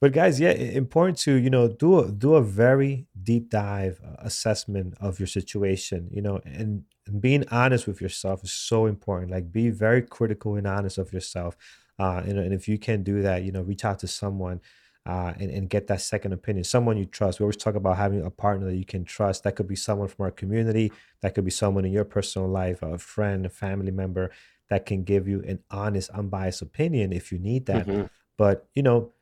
but 0.00 0.12
guys, 0.12 0.38
yeah, 0.38 0.50
important 0.50 1.18
to 1.20 1.34
you 1.34 1.50
know 1.50 1.66
do 1.66 1.98
a 1.98 2.12
do 2.12 2.36
a 2.36 2.42
very 2.42 3.08
deep 3.20 3.50
dive 3.50 4.00
uh, 4.04 4.16
assessment 4.18 4.94
of 5.00 5.18
your 5.18 5.26
situation. 5.26 6.08
You 6.12 6.22
know, 6.22 6.40
and 6.44 6.84
and 7.06 7.20
being 7.20 7.44
honest 7.50 7.86
with 7.86 8.00
yourself 8.00 8.44
is 8.44 8.52
so 8.52 8.86
important. 8.86 9.30
Like 9.30 9.50
be 9.50 9.70
very 9.70 10.02
critical 10.02 10.56
and 10.56 10.66
honest 10.66 10.98
of 10.98 11.12
yourself. 11.12 11.56
Uh, 11.98 12.22
and, 12.24 12.38
and 12.38 12.54
if 12.54 12.68
you 12.68 12.78
can 12.78 13.02
do 13.02 13.22
that, 13.22 13.42
you 13.42 13.52
know, 13.52 13.62
reach 13.62 13.84
out 13.84 13.98
to 14.00 14.08
someone 14.08 14.60
uh, 15.04 15.32
and, 15.38 15.50
and 15.50 15.68
get 15.68 15.88
that 15.88 16.00
second 16.00 16.32
opinion, 16.32 16.64
someone 16.64 16.96
you 16.96 17.04
trust. 17.04 17.40
We 17.40 17.44
always 17.44 17.56
talk 17.56 17.74
about 17.74 17.96
having 17.96 18.24
a 18.24 18.30
partner 18.30 18.66
that 18.66 18.76
you 18.76 18.84
can 18.84 19.04
trust. 19.04 19.42
That 19.42 19.56
could 19.56 19.66
be 19.66 19.76
someone 19.76 20.08
from 20.08 20.24
our 20.24 20.30
community. 20.30 20.92
That 21.20 21.34
could 21.34 21.44
be 21.44 21.50
someone 21.50 21.84
in 21.84 21.92
your 21.92 22.04
personal 22.04 22.48
life, 22.48 22.82
a 22.82 22.98
friend, 22.98 23.44
a 23.44 23.50
family 23.50 23.90
member 23.90 24.30
that 24.70 24.86
can 24.86 25.02
give 25.02 25.26
you 25.26 25.42
an 25.46 25.58
honest, 25.70 26.08
unbiased 26.10 26.62
opinion 26.62 27.12
if 27.12 27.32
you 27.32 27.38
need 27.38 27.66
that. 27.66 27.86
Mm-hmm. 27.86 28.06
But, 28.38 28.68
you 28.74 28.82
know, 28.82 29.12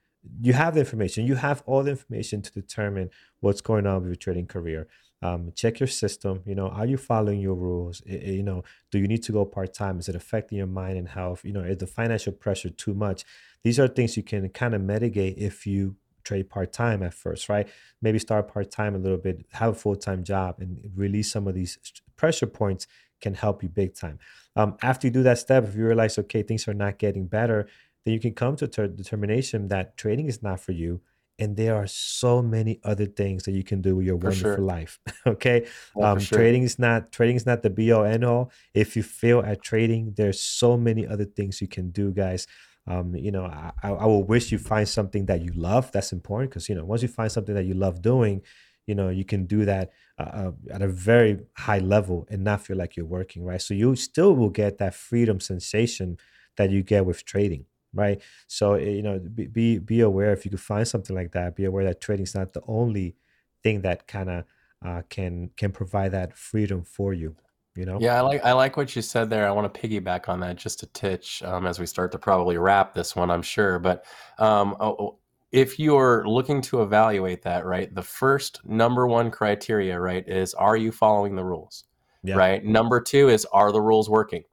you 0.41 0.53
have 0.53 0.75
the 0.75 0.81
information. 0.81 1.27
You 1.27 1.37
have 1.37 1.63
all 1.67 1.83
the 1.83 1.91
information 1.91 2.43
to 2.43 2.53
determine 2.53 3.11
what's 3.41 3.63
going 3.63 3.87
on 3.87 4.03
with 4.03 4.07
your 4.07 4.17
trading 4.17 4.47
career 4.47 4.87
um, 5.23 5.53
check 5.55 5.81
your 5.81 5.87
system 5.87 6.43
you 6.47 6.55
know 6.55 6.69
are 6.69 6.87
you 6.87 6.97
following 6.97 7.41
your 7.41 7.55
rules? 7.55 8.01
It, 8.07 8.23
it, 8.23 8.35
you 8.35 8.43
know 8.43 8.65
do 8.91 8.99
you 8.99 9.07
need 9.07 9.23
to 9.25 9.33
go 9.33 9.45
part-time? 9.45 9.99
Is 9.99 10.09
it 10.09 10.15
affecting 10.15 10.59
your 10.59 10.67
mind 10.67 10.97
and 10.99 11.09
health? 11.09 11.45
You 11.45 11.53
know 11.53 11.61
is 11.61 11.79
the 11.79 11.87
financial 11.87 12.33
pressure 12.33 12.71
too 12.71 12.95
much? 12.95 13.25
These 13.63 13.79
are 13.79 13.89
things 13.89 14.17
you 14.17 14.23
can 14.23 14.49
kind 14.51 14.75
of 14.75 14.81
mitigate 14.81 15.37
if 15.39 15.67
you 15.67 15.97
trade 16.25 16.49
part-time 16.51 17.03
at 17.03 17.15
first 17.15 17.49
right? 17.49 17.69
Maybe 18.01 18.19
start 18.19 18.49
part-time 18.53 18.95
a 18.95 18.99
little 18.99 19.19
bit 19.19 19.45
have 19.53 19.71
a 19.73 19.75
full-time 19.75 20.25
job 20.25 20.57
and 20.61 20.91
release 20.95 21.31
some 21.31 21.47
of 21.47 21.55
these 21.55 21.79
pressure 22.17 22.47
points 22.47 22.87
can 23.21 23.35
help 23.35 23.63
you 23.63 23.69
big 23.69 23.95
time. 23.95 24.19
Um, 24.57 24.77
after 24.83 25.07
you 25.07 25.13
do 25.13 25.23
that 25.25 25.39
step 25.39 25.65
if 25.65 25.75
you 25.77 25.85
realize 25.87 26.19
okay 26.19 26.43
things 26.43 26.67
are 26.67 26.75
not 26.75 26.99
getting 26.99 27.27
better 27.27 27.69
then 28.05 28.15
you 28.15 28.21
can 28.21 28.33
come 28.33 28.57
to 28.57 28.65
a 28.65 28.89
determination 28.89 29.69
that 29.69 29.97
trading 29.97 30.29
is 30.29 30.43
not 30.43 30.61
for 30.61 30.73
you 30.73 31.03
and 31.41 31.57
there 31.57 31.75
are 31.75 31.87
so 31.87 32.43
many 32.43 32.79
other 32.85 33.07
things 33.07 33.45
that 33.45 33.53
you 33.53 33.65
can 33.65 33.81
do 33.81 33.97
with 33.97 34.07
your 34.07 34.19
for 34.19 34.27
wonderful 34.29 34.55
sure. 34.57 34.59
life 34.59 34.99
okay? 35.27 35.67
Um, 36.01 36.19
sure. 36.21 36.39
trading 36.39 36.63
is 36.63 36.79
not 36.79 37.11
trading 37.11 37.37
is 37.37 37.47
not 37.47 37.63
the 37.63 37.71
be 37.71 37.91
all 37.91 38.05
end 38.05 38.25
all. 38.25 38.53
If 38.75 38.95
you 38.95 39.03
fail 39.03 39.41
at 39.41 39.63
trading 39.63 40.13
there's 40.17 40.41
so 40.41 40.77
many 40.77 41.07
other 41.07 41.25
things 41.25 41.61
you 41.61 41.69
can 41.69 41.91
do 41.91 42.13
guys. 42.13 42.47
Um, 42.87 43.15
you 43.15 43.31
know 43.31 43.45
I, 43.45 43.73
I 43.83 44.07
will 44.07 44.25
wish 44.25 44.53
you 44.53 44.59
find 44.59 44.89
something 44.89 45.27
that 45.27 45.43
you 45.43 45.53
love. 45.55 45.91
That's 45.93 46.13
important 46.13 46.51
because 46.51 46.69
you 46.69 46.75
know 46.75 46.85
once 46.85 47.03
you 47.03 47.09
find 47.09 47.33
something 47.33 47.55
that 47.55 47.65
you 47.65 47.75
love 47.75 48.03
doing 48.03 48.43
you 48.87 48.95
know 48.95 49.09
you 49.09 49.25
can 49.25 49.47
do 49.47 49.65
that 49.65 49.91
uh, 50.19 50.23
uh, 50.23 50.53
at 50.71 50.83
a 50.83 50.89
very 50.89 51.39
high 51.57 51.79
level 51.79 52.27
and 52.31 52.43
not 52.45 52.63
feel 52.63 52.77
like 52.77 52.97
you're 52.97 53.07
working 53.07 53.45
right? 53.45 53.63
So 53.63 53.75
you 53.75 53.97
still 53.97 54.35
will 54.35 54.51
get 54.51 54.79
that 54.79 54.95
freedom 54.95 55.41
sensation 55.41 56.19
that 56.57 56.71
you 56.71 56.83
get 56.83 57.07
with 57.07 57.25
trading 57.25 57.65
right? 57.95 58.21
So 58.47 58.75
eh, 58.75 58.91
you 58.91 59.03
know, 59.03 59.19
be 59.19 59.79
be 59.79 60.01
aware 60.01 60.33
if 60.33 60.45
you 60.45 60.51
could 60.51 60.61
find 60.61 60.87
something 60.87 61.15
like 61.15 61.33
that. 61.33 61.57
Be 61.57 61.65
aware 61.65 61.85
that 61.85 62.01
trading 62.01 62.25
is 62.25 62.35
not 62.35 62.53
the 62.53 62.63
only 62.67 63.17
thing 63.63 63.83
that 63.83 64.07
kind 64.07 64.31
of 64.31 64.45
uh, 64.85 65.03
can 65.09 65.51
can 65.57 65.73
provide 65.73 66.13
that 66.13 66.37
freedom 66.37 66.83
for 66.83 67.13
you. 67.13 67.37
You 67.77 67.87
know? 67.87 67.99
Yeah, 68.01 68.17
I 68.17 68.21
like 68.21 68.45
I 68.45 68.53
like 68.53 68.77
what 68.77 68.95
you 68.97 69.03
said 69.03 69.31
there. 69.31 69.47
I 69.47 69.53
want 69.53 69.73
to 69.73 69.81
piggyback 69.81 70.29
on 70.29 70.41
that 70.41 70.57
just 70.57 70.83
a 70.83 70.87
titch 70.87 71.43
um, 71.45 71.67
as 71.67 71.79
we 71.79 71.87
start 71.87 72.13
to 72.13 72.19
probably 72.19 72.59
wrap 72.59 72.95
this 72.95 73.15
one. 73.15 73.31
I'm 73.31 73.43
sure, 73.43 73.79
but 73.79 74.05
um, 74.39 74.77
oh, 74.81 74.97
oh, 74.99 75.19
if 75.53 75.79
you're 75.79 76.27
looking 76.29 76.61
to 76.63 76.83
evaluate 76.83 77.43
that, 77.43 77.65
right, 77.65 77.93
the 77.95 78.03
first 78.03 78.61
number 78.65 79.07
one 79.07 79.31
criteria, 79.31 79.99
right, 79.99 80.29
is 80.29 80.55
are 80.55 80.77
you 80.77 80.93
following 80.93 81.37
the 81.37 81.45
rules? 81.45 81.85
Yeah. 82.23 82.37
Right. 82.37 82.65
Number 82.65 83.01
two 83.01 83.29
is 83.29 83.47
are 83.47 83.73
the 83.73 83.81
rules 83.81 84.11
working? 84.11 84.45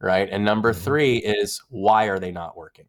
Right? 0.00 0.28
And 0.30 0.44
number 0.44 0.72
mm-hmm. 0.72 0.84
three 0.84 1.16
is 1.18 1.62
why 1.68 2.04
are 2.04 2.18
they 2.18 2.32
not 2.32 2.56
working, 2.56 2.86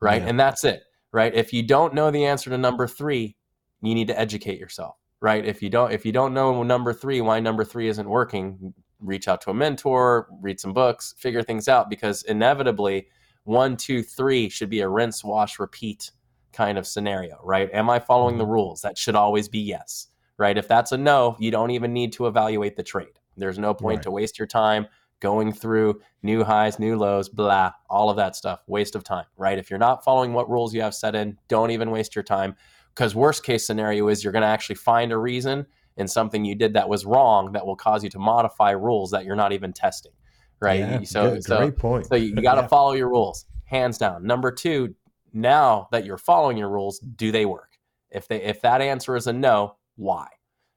right? 0.00 0.22
Yeah. 0.22 0.28
And 0.28 0.40
that's 0.40 0.64
it, 0.64 0.82
right? 1.12 1.34
If 1.34 1.52
you 1.52 1.62
don't 1.62 1.94
know 1.94 2.10
the 2.10 2.24
answer 2.24 2.50
to 2.50 2.58
number 2.58 2.86
three, 2.86 3.36
you 3.82 3.94
need 3.94 4.08
to 4.08 4.18
educate 4.18 4.58
yourself, 4.58 4.96
right? 5.20 5.44
If 5.44 5.62
you 5.62 5.70
don't, 5.70 5.92
if 5.92 6.06
you 6.06 6.12
don't 6.12 6.34
know 6.34 6.62
number 6.62 6.92
three, 6.92 7.20
why 7.20 7.40
number 7.40 7.64
three 7.64 7.88
isn't 7.88 8.08
working, 8.08 8.72
reach 9.00 9.28
out 9.28 9.40
to 9.42 9.50
a 9.50 9.54
mentor, 9.54 10.28
read 10.40 10.58
some 10.58 10.72
books, 10.72 11.14
figure 11.18 11.42
things 11.42 11.68
out, 11.68 11.90
because 11.90 12.22
inevitably, 12.22 13.08
one, 13.44 13.76
two, 13.76 14.02
three 14.02 14.48
should 14.48 14.70
be 14.70 14.80
a 14.80 14.88
rinse, 14.88 15.22
wash, 15.22 15.58
repeat 15.58 16.10
kind 16.52 16.78
of 16.78 16.86
scenario, 16.86 17.38
right? 17.44 17.70
Am 17.72 17.90
I 17.90 17.98
following 17.98 18.38
the 18.38 18.44
mm-hmm. 18.44 18.54
rules? 18.54 18.80
That 18.80 18.96
should 18.96 19.14
always 19.14 19.48
be 19.48 19.58
yes, 19.58 20.08
right? 20.38 20.56
If 20.56 20.66
that's 20.66 20.92
a 20.92 20.96
no, 20.96 21.36
you 21.38 21.50
don't 21.50 21.70
even 21.70 21.92
need 21.92 22.12
to 22.14 22.26
evaluate 22.26 22.76
the 22.76 22.82
trade. 22.82 23.20
There's 23.36 23.58
no 23.58 23.74
point 23.74 23.98
right. 23.98 24.02
to 24.04 24.10
waste 24.10 24.38
your 24.38 24.48
time 24.48 24.86
going 25.20 25.52
through 25.52 26.00
new 26.22 26.44
highs, 26.44 26.78
new 26.78 26.96
lows, 26.96 27.28
blah, 27.28 27.72
all 27.88 28.10
of 28.10 28.16
that 28.16 28.36
stuff. 28.36 28.62
Waste 28.66 28.94
of 28.94 29.04
time, 29.04 29.24
right? 29.36 29.58
If 29.58 29.70
you're 29.70 29.78
not 29.78 30.04
following 30.04 30.32
what 30.32 30.48
rules 30.50 30.74
you 30.74 30.82
have 30.82 30.94
set 30.94 31.14
in, 31.14 31.38
don't 31.48 31.70
even 31.70 31.90
waste 31.90 32.14
your 32.14 32.22
time. 32.22 32.54
Because 32.94 33.14
worst 33.14 33.44
case 33.44 33.66
scenario 33.66 34.08
is 34.08 34.24
you're 34.24 34.32
going 34.32 34.42
to 34.42 34.48
actually 34.48 34.76
find 34.76 35.12
a 35.12 35.18
reason 35.18 35.66
in 35.96 36.08
something 36.08 36.44
you 36.44 36.54
did 36.54 36.74
that 36.74 36.88
was 36.88 37.04
wrong 37.04 37.52
that 37.52 37.66
will 37.66 37.76
cause 37.76 38.02
you 38.04 38.10
to 38.10 38.18
modify 38.18 38.70
rules 38.70 39.10
that 39.10 39.24
you're 39.24 39.36
not 39.36 39.52
even 39.52 39.72
testing, 39.72 40.12
right? 40.60 40.80
Yeah, 40.80 41.02
so, 41.02 41.34
good, 41.34 41.44
so, 41.44 41.58
great 41.58 41.76
point. 41.76 42.06
So 42.06 42.14
you, 42.14 42.28
you 42.28 42.42
got 42.42 42.54
to 42.54 42.60
yeah. 42.62 42.68
follow 42.68 42.92
your 42.92 43.08
rules, 43.08 43.46
hands 43.64 43.98
down. 43.98 44.26
Number 44.26 44.50
two, 44.50 44.94
now 45.32 45.88
that 45.92 46.04
you're 46.04 46.18
following 46.18 46.56
your 46.56 46.70
rules, 46.70 46.98
do 46.98 47.32
they 47.32 47.44
work? 47.44 47.78
If 48.10 48.28
they 48.28 48.42
if 48.42 48.62
that 48.62 48.80
answer 48.80 49.16
is 49.16 49.26
a 49.26 49.32
no, 49.32 49.76
why 49.96 50.28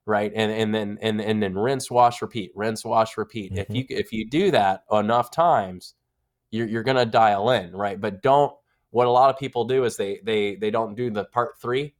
right? 0.09 0.31
And 0.35 0.51
and 0.51 0.73
then 0.73 0.97
and 1.01 1.21
and 1.21 1.41
then 1.41 1.53
rinse 1.53 1.91
wash 1.91 2.21
repeat 2.21 2.51
rinse 2.55 2.83
wash 2.83 3.15
repeat. 3.15 3.53
Mm-hmm. 3.53 3.59
if 3.59 3.69
you 3.69 3.85
if 3.89 4.11
you 4.11 4.27
do 4.27 4.51
that 4.51 4.83
enough 4.91 5.29
times 5.29 5.93
you're, 6.49 6.67
you're 6.67 6.83
gonna 6.83 7.05
dial 7.05 7.51
in 7.51 7.71
right? 7.71 8.01
But 8.01 8.23
don't 8.23 8.51
what 8.89 9.05
a 9.05 9.11
lot 9.11 9.29
of 9.29 9.37
people 9.37 9.65
do 9.65 9.83
is 9.85 9.95
they 9.97 10.19
they 10.23 10.55
they 10.55 10.71
don't 10.71 10.95
do 10.95 11.11
the 11.11 11.25
part 11.25 11.61
three 11.61 11.93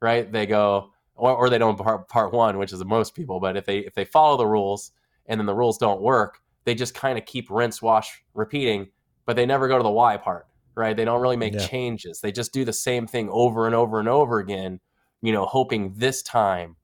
right? 0.00 0.32
They 0.32 0.46
go 0.46 0.92
or, 1.14 1.36
or 1.36 1.50
they 1.50 1.58
don't 1.58 1.76
part, 1.76 2.08
part 2.08 2.32
one 2.32 2.56
which 2.56 2.72
is 2.72 2.78
the 2.78 2.84
most 2.86 3.14
people 3.14 3.38
but 3.38 3.56
if 3.56 3.66
they 3.66 3.80
if 3.80 3.94
they 3.94 4.06
follow 4.06 4.38
the 4.38 4.46
rules 4.46 4.92
and 5.26 5.38
then 5.38 5.46
the 5.46 5.54
rules 5.54 5.76
don't 5.76 6.00
work 6.00 6.40
they 6.64 6.74
just 6.74 6.94
kind 6.94 7.18
of 7.18 7.26
keep 7.26 7.50
rinse 7.50 7.82
wash 7.82 8.24
repeating 8.32 8.88
but 9.26 9.36
they 9.36 9.44
never 9.44 9.68
go 9.68 9.76
to 9.76 9.82
the 9.82 9.90
why 9.90 10.16
part 10.16 10.46
right? 10.76 10.96
They 10.96 11.04
don't 11.04 11.20
really 11.20 11.36
make 11.36 11.52
yeah. 11.52 11.66
changes. 11.66 12.20
They 12.20 12.32
just 12.32 12.54
do 12.54 12.64
the 12.64 12.72
same 12.72 13.06
thing 13.06 13.28
over 13.30 13.66
and 13.66 13.74
over 13.74 13.98
and 13.98 14.08
over 14.08 14.38
again 14.38 14.80
you 15.22 15.32
know 15.32 15.44
hoping 15.44 15.92
this 15.96 16.22
time 16.22 16.76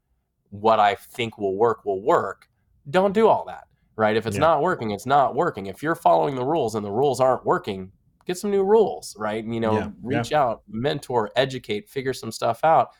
what 0.60 0.80
I 0.80 0.94
think 0.94 1.38
will 1.38 1.56
work 1.56 1.84
will 1.84 2.02
work. 2.02 2.48
Don't 2.88 3.12
do 3.12 3.28
all 3.28 3.44
that, 3.46 3.64
right? 3.96 4.16
If 4.16 4.26
it's 4.26 4.36
yeah. 4.36 4.40
not 4.40 4.62
working, 4.62 4.90
it's 4.90 5.06
not 5.06 5.34
working. 5.34 5.66
If 5.66 5.82
you're 5.82 5.94
following 5.94 6.34
the 6.34 6.44
rules 6.44 6.74
and 6.74 6.84
the 6.84 6.90
rules 6.90 7.20
aren't 7.20 7.44
working, 7.44 7.92
get 8.26 8.38
some 8.38 8.50
new 8.50 8.64
rules, 8.64 9.16
right? 9.18 9.44
You 9.44 9.60
know, 9.60 9.78
yeah. 9.78 9.88
reach 10.02 10.30
yeah. 10.30 10.42
out, 10.42 10.62
mentor, 10.68 11.30
educate, 11.36 11.88
figure 11.88 12.12
some 12.12 12.32
stuff 12.32 12.60
out. 12.64 12.90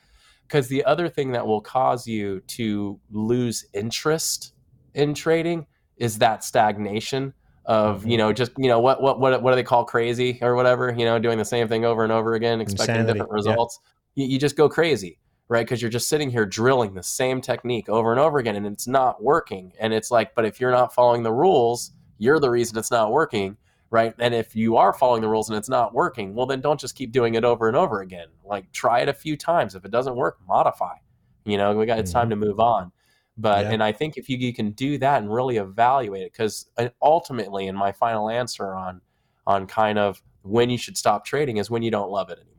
Because 0.47 0.69
the 0.69 0.85
other 0.85 1.09
thing 1.09 1.33
that 1.33 1.47
will 1.47 1.61
cause 1.61 2.07
you 2.07 2.41
to 2.49 3.01
lose 3.11 3.67
interest 3.73 4.55
in 4.95 5.13
trading 5.13 5.67
is 5.97 6.19
that 6.19 6.45
stagnation 6.45 7.33
of 7.65 8.01
mm-hmm. 8.01 8.11
you 8.11 8.19
know 8.19 8.33
just 8.33 8.53
you 8.57 8.69
know 8.69 8.81
what 8.81 9.03
what 9.03 9.19
what 9.19 9.43
what 9.43 9.51
do 9.51 9.57
they 9.57 9.63
call 9.63 9.85
crazy 9.85 10.39
or 10.41 10.55
whatever 10.55 10.95
you 10.97 11.05
know 11.05 11.19
doing 11.19 11.37
the 11.37 11.45
same 11.45 11.67
thing 11.69 11.85
over 11.85 12.05
and 12.05 12.13
over 12.13 12.35
again 12.35 12.61
expecting 12.61 12.95
Insanity. 12.95 13.19
different 13.19 13.33
results 13.33 13.81
you, 14.15 14.27
you 14.27 14.39
just 14.39 14.57
go 14.57 14.69
crazy 14.69 15.19
right? 15.49 15.65
Because 15.65 15.81
you're 15.81 15.91
just 15.91 16.09
sitting 16.09 16.31
here 16.31 16.47
drilling 16.47 16.95
the 16.95 17.03
same 17.03 17.41
technique 17.41 17.89
over 17.89 18.11
and 18.11 18.21
over 18.21 18.39
again 18.39 18.57
and 18.57 18.67
it's 18.67 18.89
not 18.89 19.23
working. 19.23 19.73
And 19.79 19.93
it's 19.93 20.11
like, 20.11 20.35
but 20.35 20.45
if 20.45 20.61
you're 20.61 20.73
not 20.73 20.95
following 20.95 21.23
the 21.23 21.33
rules, 21.33 21.93
you're 22.19 22.41
the 22.41 22.51
reason 22.51 22.79
it's 22.79 22.91
not 22.91 23.13
working, 23.13 23.57
right? 23.91 24.15
And 24.19 24.35
if 24.35 24.57
you 24.57 24.77
are 24.77 24.93
following 24.93 25.23
the 25.23 25.29
rules 25.29 25.49
and 25.49 25.57
it's 25.57 25.69
not 25.69 25.95
working, 25.95 26.35
well, 26.35 26.47
then 26.47 26.61
don't 26.61 26.81
just 26.81 26.97
keep 26.97 27.13
doing 27.13 27.35
it 27.35 27.45
over 27.45 27.69
and 27.69 27.77
over 27.77 28.01
again. 28.01 28.29
Like 28.45 28.71
try 28.73 29.01
it 29.01 29.09
a 29.09 29.15
few 29.15 29.37
times. 29.37 29.75
If 29.75 29.85
it 29.85 29.91
doesn't 29.91 30.17
work, 30.17 30.39
modify. 30.47 30.97
You 31.45 31.59
know, 31.59 31.77
we 31.77 31.87
got 31.87 32.01
it's 32.01 32.13
time 32.13 32.29
mm-hmm. 32.29 32.41
to 32.41 32.47
move 32.47 32.61
on. 32.61 32.91
But 33.39 33.67
yeah. 33.67 33.73
and 33.73 33.83
I 33.83 33.93
think 33.93 34.17
if 34.17 34.29
you, 34.29 34.39
you 34.39 34.55
can 34.55 34.71
do 34.71 34.99
that 34.99 35.23
and 35.23 35.33
really 35.33 35.59
evaluate 35.59 36.23
it, 36.23 36.33
because 36.33 36.71
uh, 36.79 36.89
ultimately, 37.03 37.67
in 37.67 37.77
my 37.77 37.93
final 37.93 38.31
answer 38.31 38.75
on 38.75 39.03
on 39.47 39.67
kind 39.67 39.99
of 39.99 40.23
when 40.43 40.71
you 40.71 40.79
should 40.79 40.97
stop 40.97 41.25
trading 41.25 41.59
is 41.59 41.71
when 41.71 41.83
you 41.83 41.91
don't 41.91 42.11
love 42.11 42.31
it 42.31 42.39
anymore 42.39 42.56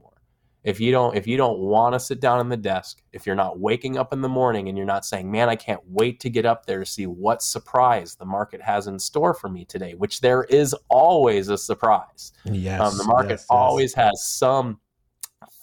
if 0.68 0.82
you 0.82 0.92
don't 0.92 1.16
if 1.16 1.26
you 1.26 1.38
don't 1.38 1.60
want 1.60 1.94
to 1.94 2.00
sit 2.00 2.20
down 2.20 2.42
in 2.42 2.50
the 2.50 2.58
desk 2.58 3.02
if 3.14 3.26
you're 3.26 3.38
not 3.38 3.58
waking 3.58 3.98
up 3.98 4.12
in 4.12 4.20
the 4.20 4.28
morning 4.28 4.68
and 4.68 4.78
you're 4.78 4.86
not 4.86 5.06
saying 5.06 5.32
man 5.32 5.48
i 5.48 5.56
can't 5.56 5.80
wait 5.88 6.20
to 6.20 6.30
get 6.30 6.46
up 6.46 6.66
there 6.66 6.80
to 6.80 6.86
see 6.86 7.08
what 7.08 7.42
surprise 7.42 8.16
the 8.16 8.26
market 8.26 8.62
has 8.62 8.88
in 8.88 9.00
store 9.00 9.34
for 9.34 9.48
me 9.48 9.64
today 9.64 9.94
which 9.94 10.20
there 10.20 10.44
is 10.44 10.76
always 10.90 11.48
a 11.48 11.58
surprise. 11.58 12.34
Yes 12.44 12.82
um, 12.82 12.98
the 12.98 13.06
market 13.06 13.32
yes, 13.32 13.46
always 13.50 13.94
yes. 13.96 14.10
has 14.10 14.28
some 14.28 14.80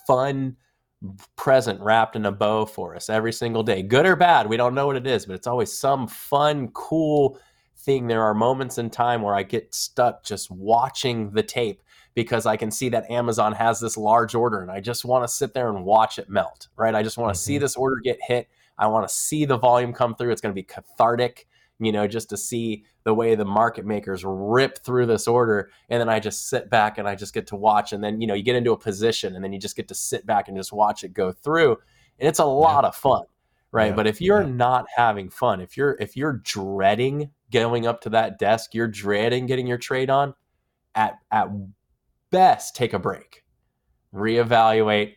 fun 0.06 0.56
present 1.36 1.78
wrapped 1.82 2.16
in 2.16 2.24
a 2.24 2.32
bow 2.32 2.64
for 2.64 2.96
us 2.96 3.10
every 3.10 3.32
single 3.32 3.62
day. 3.62 3.82
Good 3.82 4.06
or 4.06 4.16
bad 4.16 4.48
we 4.48 4.56
don't 4.56 4.74
know 4.74 4.86
what 4.86 4.96
it 4.96 5.06
is 5.06 5.26
but 5.26 5.34
it's 5.34 5.46
always 5.46 5.70
some 5.70 6.08
fun 6.08 6.68
cool 6.68 7.38
thing. 7.76 8.06
There 8.06 8.22
are 8.22 8.32
moments 8.32 8.78
in 8.78 8.88
time 8.88 9.20
where 9.20 9.34
i 9.34 9.42
get 9.42 9.74
stuck 9.74 10.24
just 10.24 10.50
watching 10.50 11.30
the 11.32 11.42
tape 11.42 11.82
because 12.14 12.46
I 12.46 12.56
can 12.56 12.70
see 12.70 12.88
that 12.90 13.10
Amazon 13.10 13.52
has 13.52 13.80
this 13.80 13.96
large 13.96 14.34
order 14.34 14.60
and 14.60 14.70
I 14.70 14.80
just 14.80 15.04
want 15.04 15.24
to 15.24 15.28
sit 15.28 15.52
there 15.52 15.68
and 15.68 15.84
watch 15.84 16.18
it 16.18 16.28
melt, 16.28 16.68
right? 16.76 16.94
I 16.94 17.02
just 17.02 17.18
want 17.18 17.34
to 17.34 17.38
mm-hmm. 17.38 17.44
see 17.44 17.58
this 17.58 17.76
order 17.76 17.96
get 18.02 18.18
hit. 18.22 18.48
I 18.78 18.86
want 18.86 19.06
to 19.06 19.12
see 19.12 19.44
the 19.44 19.58
volume 19.58 19.92
come 19.92 20.14
through. 20.14 20.30
It's 20.30 20.40
going 20.40 20.52
to 20.52 20.60
be 20.60 20.64
cathartic, 20.64 21.46
you 21.78 21.92
know, 21.92 22.06
just 22.06 22.30
to 22.30 22.36
see 22.36 22.84
the 23.04 23.14
way 23.14 23.34
the 23.34 23.44
market 23.44 23.84
makers 23.84 24.24
rip 24.24 24.78
through 24.78 25.06
this 25.06 25.28
order. 25.28 25.70
And 25.88 26.00
then 26.00 26.08
I 26.08 26.20
just 26.20 26.48
sit 26.48 26.70
back 26.70 26.98
and 26.98 27.08
I 27.08 27.14
just 27.14 27.34
get 27.34 27.48
to 27.48 27.56
watch. 27.56 27.92
And 27.92 28.02
then, 28.02 28.20
you 28.20 28.26
know, 28.26 28.34
you 28.34 28.42
get 28.42 28.56
into 28.56 28.72
a 28.72 28.78
position 28.78 29.34
and 29.34 29.44
then 29.44 29.52
you 29.52 29.58
just 29.58 29.76
get 29.76 29.88
to 29.88 29.94
sit 29.94 30.24
back 30.24 30.48
and 30.48 30.56
just 30.56 30.72
watch 30.72 31.04
it 31.04 31.12
go 31.12 31.32
through. 31.32 31.78
And 32.18 32.28
it's 32.28 32.38
a 32.38 32.44
lot 32.44 32.84
yeah. 32.84 32.88
of 32.88 32.96
fun. 32.96 33.24
Right. 33.70 33.88
Yeah. 33.88 33.96
But 33.96 34.06
if 34.06 34.20
you're 34.20 34.42
yeah. 34.42 34.50
not 34.50 34.86
having 34.94 35.30
fun, 35.30 35.60
if 35.60 35.76
you're 35.76 35.96
if 35.98 36.16
you're 36.16 36.34
dreading 36.44 37.30
going 37.50 37.88
up 37.88 38.02
to 38.02 38.10
that 38.10 38.38
desk, 38.38 38.72
you're 38.72 38.86
dreading 38.86 39.46
getting 39.46 39.66
your 39.66 39.78
trade 39.78 40.10
on, 40.10 40.34
at 40.94 41.18
at 41.32 41.48
best 42.34 42.74
take 42.74 42.92
a 42.92 42.98
break, 42.98 43.44
reevaluate, 44.12 45.14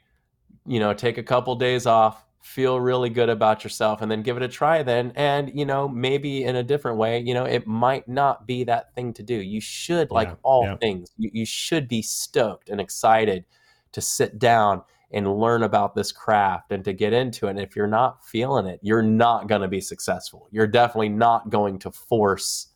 you 0.65 0.79
know, 0.79 0.93
take 0.93 1.17
a 1.17 1.23
couple 1.23 1.55
days 1.55 1.85
off, 1.85 2.23
feel 2.41 2.79
really 2.79 3.09
good 3.09 3.27
about 3.27 3.63
yourself 3.63 4.01
and 4.01 4.09
then 4.09 4.21
give 4.21 4.37
it 4.37 4.43
a 4.43 4.47
try 4.47 4.81
then. 4.83 5.11
And 5.15 5.51
you 5.53 5.65
know 5.65 5.89
maybe 5.89 6.43
in 6.43 6.55
a 6.55 6.63
different 6.63 6.97
way 6.97 7.19
you 7.19 7.33
know 7.33 7.43
it 7.43 7.67
might 7.67 8.07
not 8.07 8.47
be 8.47 8.63
that 8.65 8.93
thing 8.95 9.13
to 9.13 9.23
do. 9.23 9.35
You 9.35 9.59
should 9.59 10.11
like 10.11 10.29
yeah, 10.29 10.35
all 10.43 10.63
yeah. 10.63 10.77
things 10.77 11.09
you, 11.17 11.29
you 11.33 11.45
should 11.45 11.87
be 11.87 12.01
stoked 12.01 12.69
and 12.69 12.79
excited 12.79 13.45
to 13.91 14.01
sit 14.01 14.39
down 14.39 14.83
and 15.11 15.39
learn 15.39 15.63
about 15.63 15.95
this 15.95 16.11
craft 16.11 16.71
and 16.71 16.85
to 16.85 16.93
get 16.93 17.13
into 17.13 17.47
it. 17.47 17.51
And 17.51 17.59
if 17.59 17.75
you're 17.75 17.87
not 17.87 18.25
feeling 18.25 18.65
it 18.67 18.79
you're 18.81 19.01
not 19.01 19.47
going 19.47 19.61
to 19.61 19.67
be 19.67 19.81
successful. 19.81 20.47
You're 20.51 20.67
definitely 20.67 21.09
not 21.09 21.49
going 21.49 21.79
to 21.79 21.91
force 21.91 22.67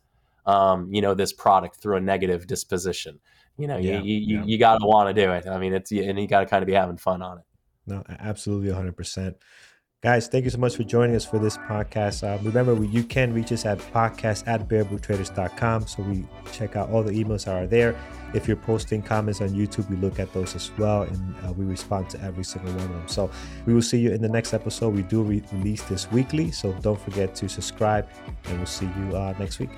um, 0.46 0.92
you 0.94 1.02
know 1.02 1.14
this 1.14 1.32
product 1.32 1.78
through 1.78 1.96
a 1.96 2.02
negative 2.02 2.46
disposition 2.48 3.20
you 3.62 3.68
know, 3.68 3.78
yeah, 3.78 4.02
you 4.02 4.16
you, 4.16 4.38
yeah. 4.38 4.44
you 4.46 4.58
got 4.58 4.80
to 4.80 4.86
want 4.86 5.16
to 5.16 5.22
do 5.22 5.32
it. 5.32 5.48
I 5.48 5.58
mean, 5.60 5.74
it's 5.74 5.92
and 5.92 6.20
you 6.20 6.28
got 6.28 6.42
to 6.42 6.46
kind 6.46 6.64
of 6.64 6.68
be 6.68 6.74
having 6.74 6.98
fun 6.98 7.22
on 7.22 7.40
it. 7.40 7.44
No, 7.88 8.04
absolutely, 8.20 8.70
100. 8.70 8.96
percent 8.96 9.38
Guys, 10.04 10.28
thank 10.28 10.46
you 10.46 10.50
so 10.50 10.58
much 10.58 10.76
for 10.76 10.84
joining 10.84 11.16
us 11.16 11.24
for 11.24 11.38
this 11.38 11.58
podcast. 11.58 12.24
Uh, 12.24 12.42
remember, 12.42 12.74
we, 12.74 12.88
you 12.88 13.04
can 13.04 13.32
reach 13.36 13.52
us 13.52 13.68
at 13.68 13.78
podcast 13.78 14.48
at 14.48 14.68
bearbulltraders.com. 14.68 15.86
So 15.86 16.02
we 16.02 16.26
check 16.52 16.76
out 16.76 16.90
all 16.90 17.04
the 17.04 17.12
emails 17.12 17.46
that 17.46 17.54
are 17.54 17.68
there. 17.68 17.96
If 18.34 18.48
you're 18.48 18.58
posting 18.58 19.04
comments 19.04 19.42
on 19.42 19.50
YouTube, 19.50 19.88
we 19.92 19.98
look 19.98 20.18
at 20.18 20.34
those 20.34 20.56
as 20.56 20.72
well 20.80 21.04
and 21.04 21.36
uh, 21.46 21.54
we 21.54 21.66
respond 21.66 22.10
to 22.12 22.22
every 22.24 22.44
single 22.44 22.74
one 22.74 22.86
of 22.86 22.90
them. 22.90 23.08
So 23.08 23.30
we 23.68 23.76
will 23.76 23.84
see 23.84 24.00
you 24.00 24.12
in 24.12 24.24
the 24.24 24.30
next 24.30 24.56
episode. 24.56 24.96
We 24.96 25.04
do 25.04 25.22
re- 25.22 25.44
release 25.52 25.84
this 25.84 26.12
weekly. 26.12 26.50
So 26.50 26.74
don't 26.82 27.00
forget 27.00 27.36
to 27.36 27.48
subscribe 27.48 28.10
and 28.46 28.58
we'll 28.58 28.66
see 28.66 28.90
you 28.98 29.16
uh, 29.16 29.36
next 29.38 29.60
week. 29.60 29.70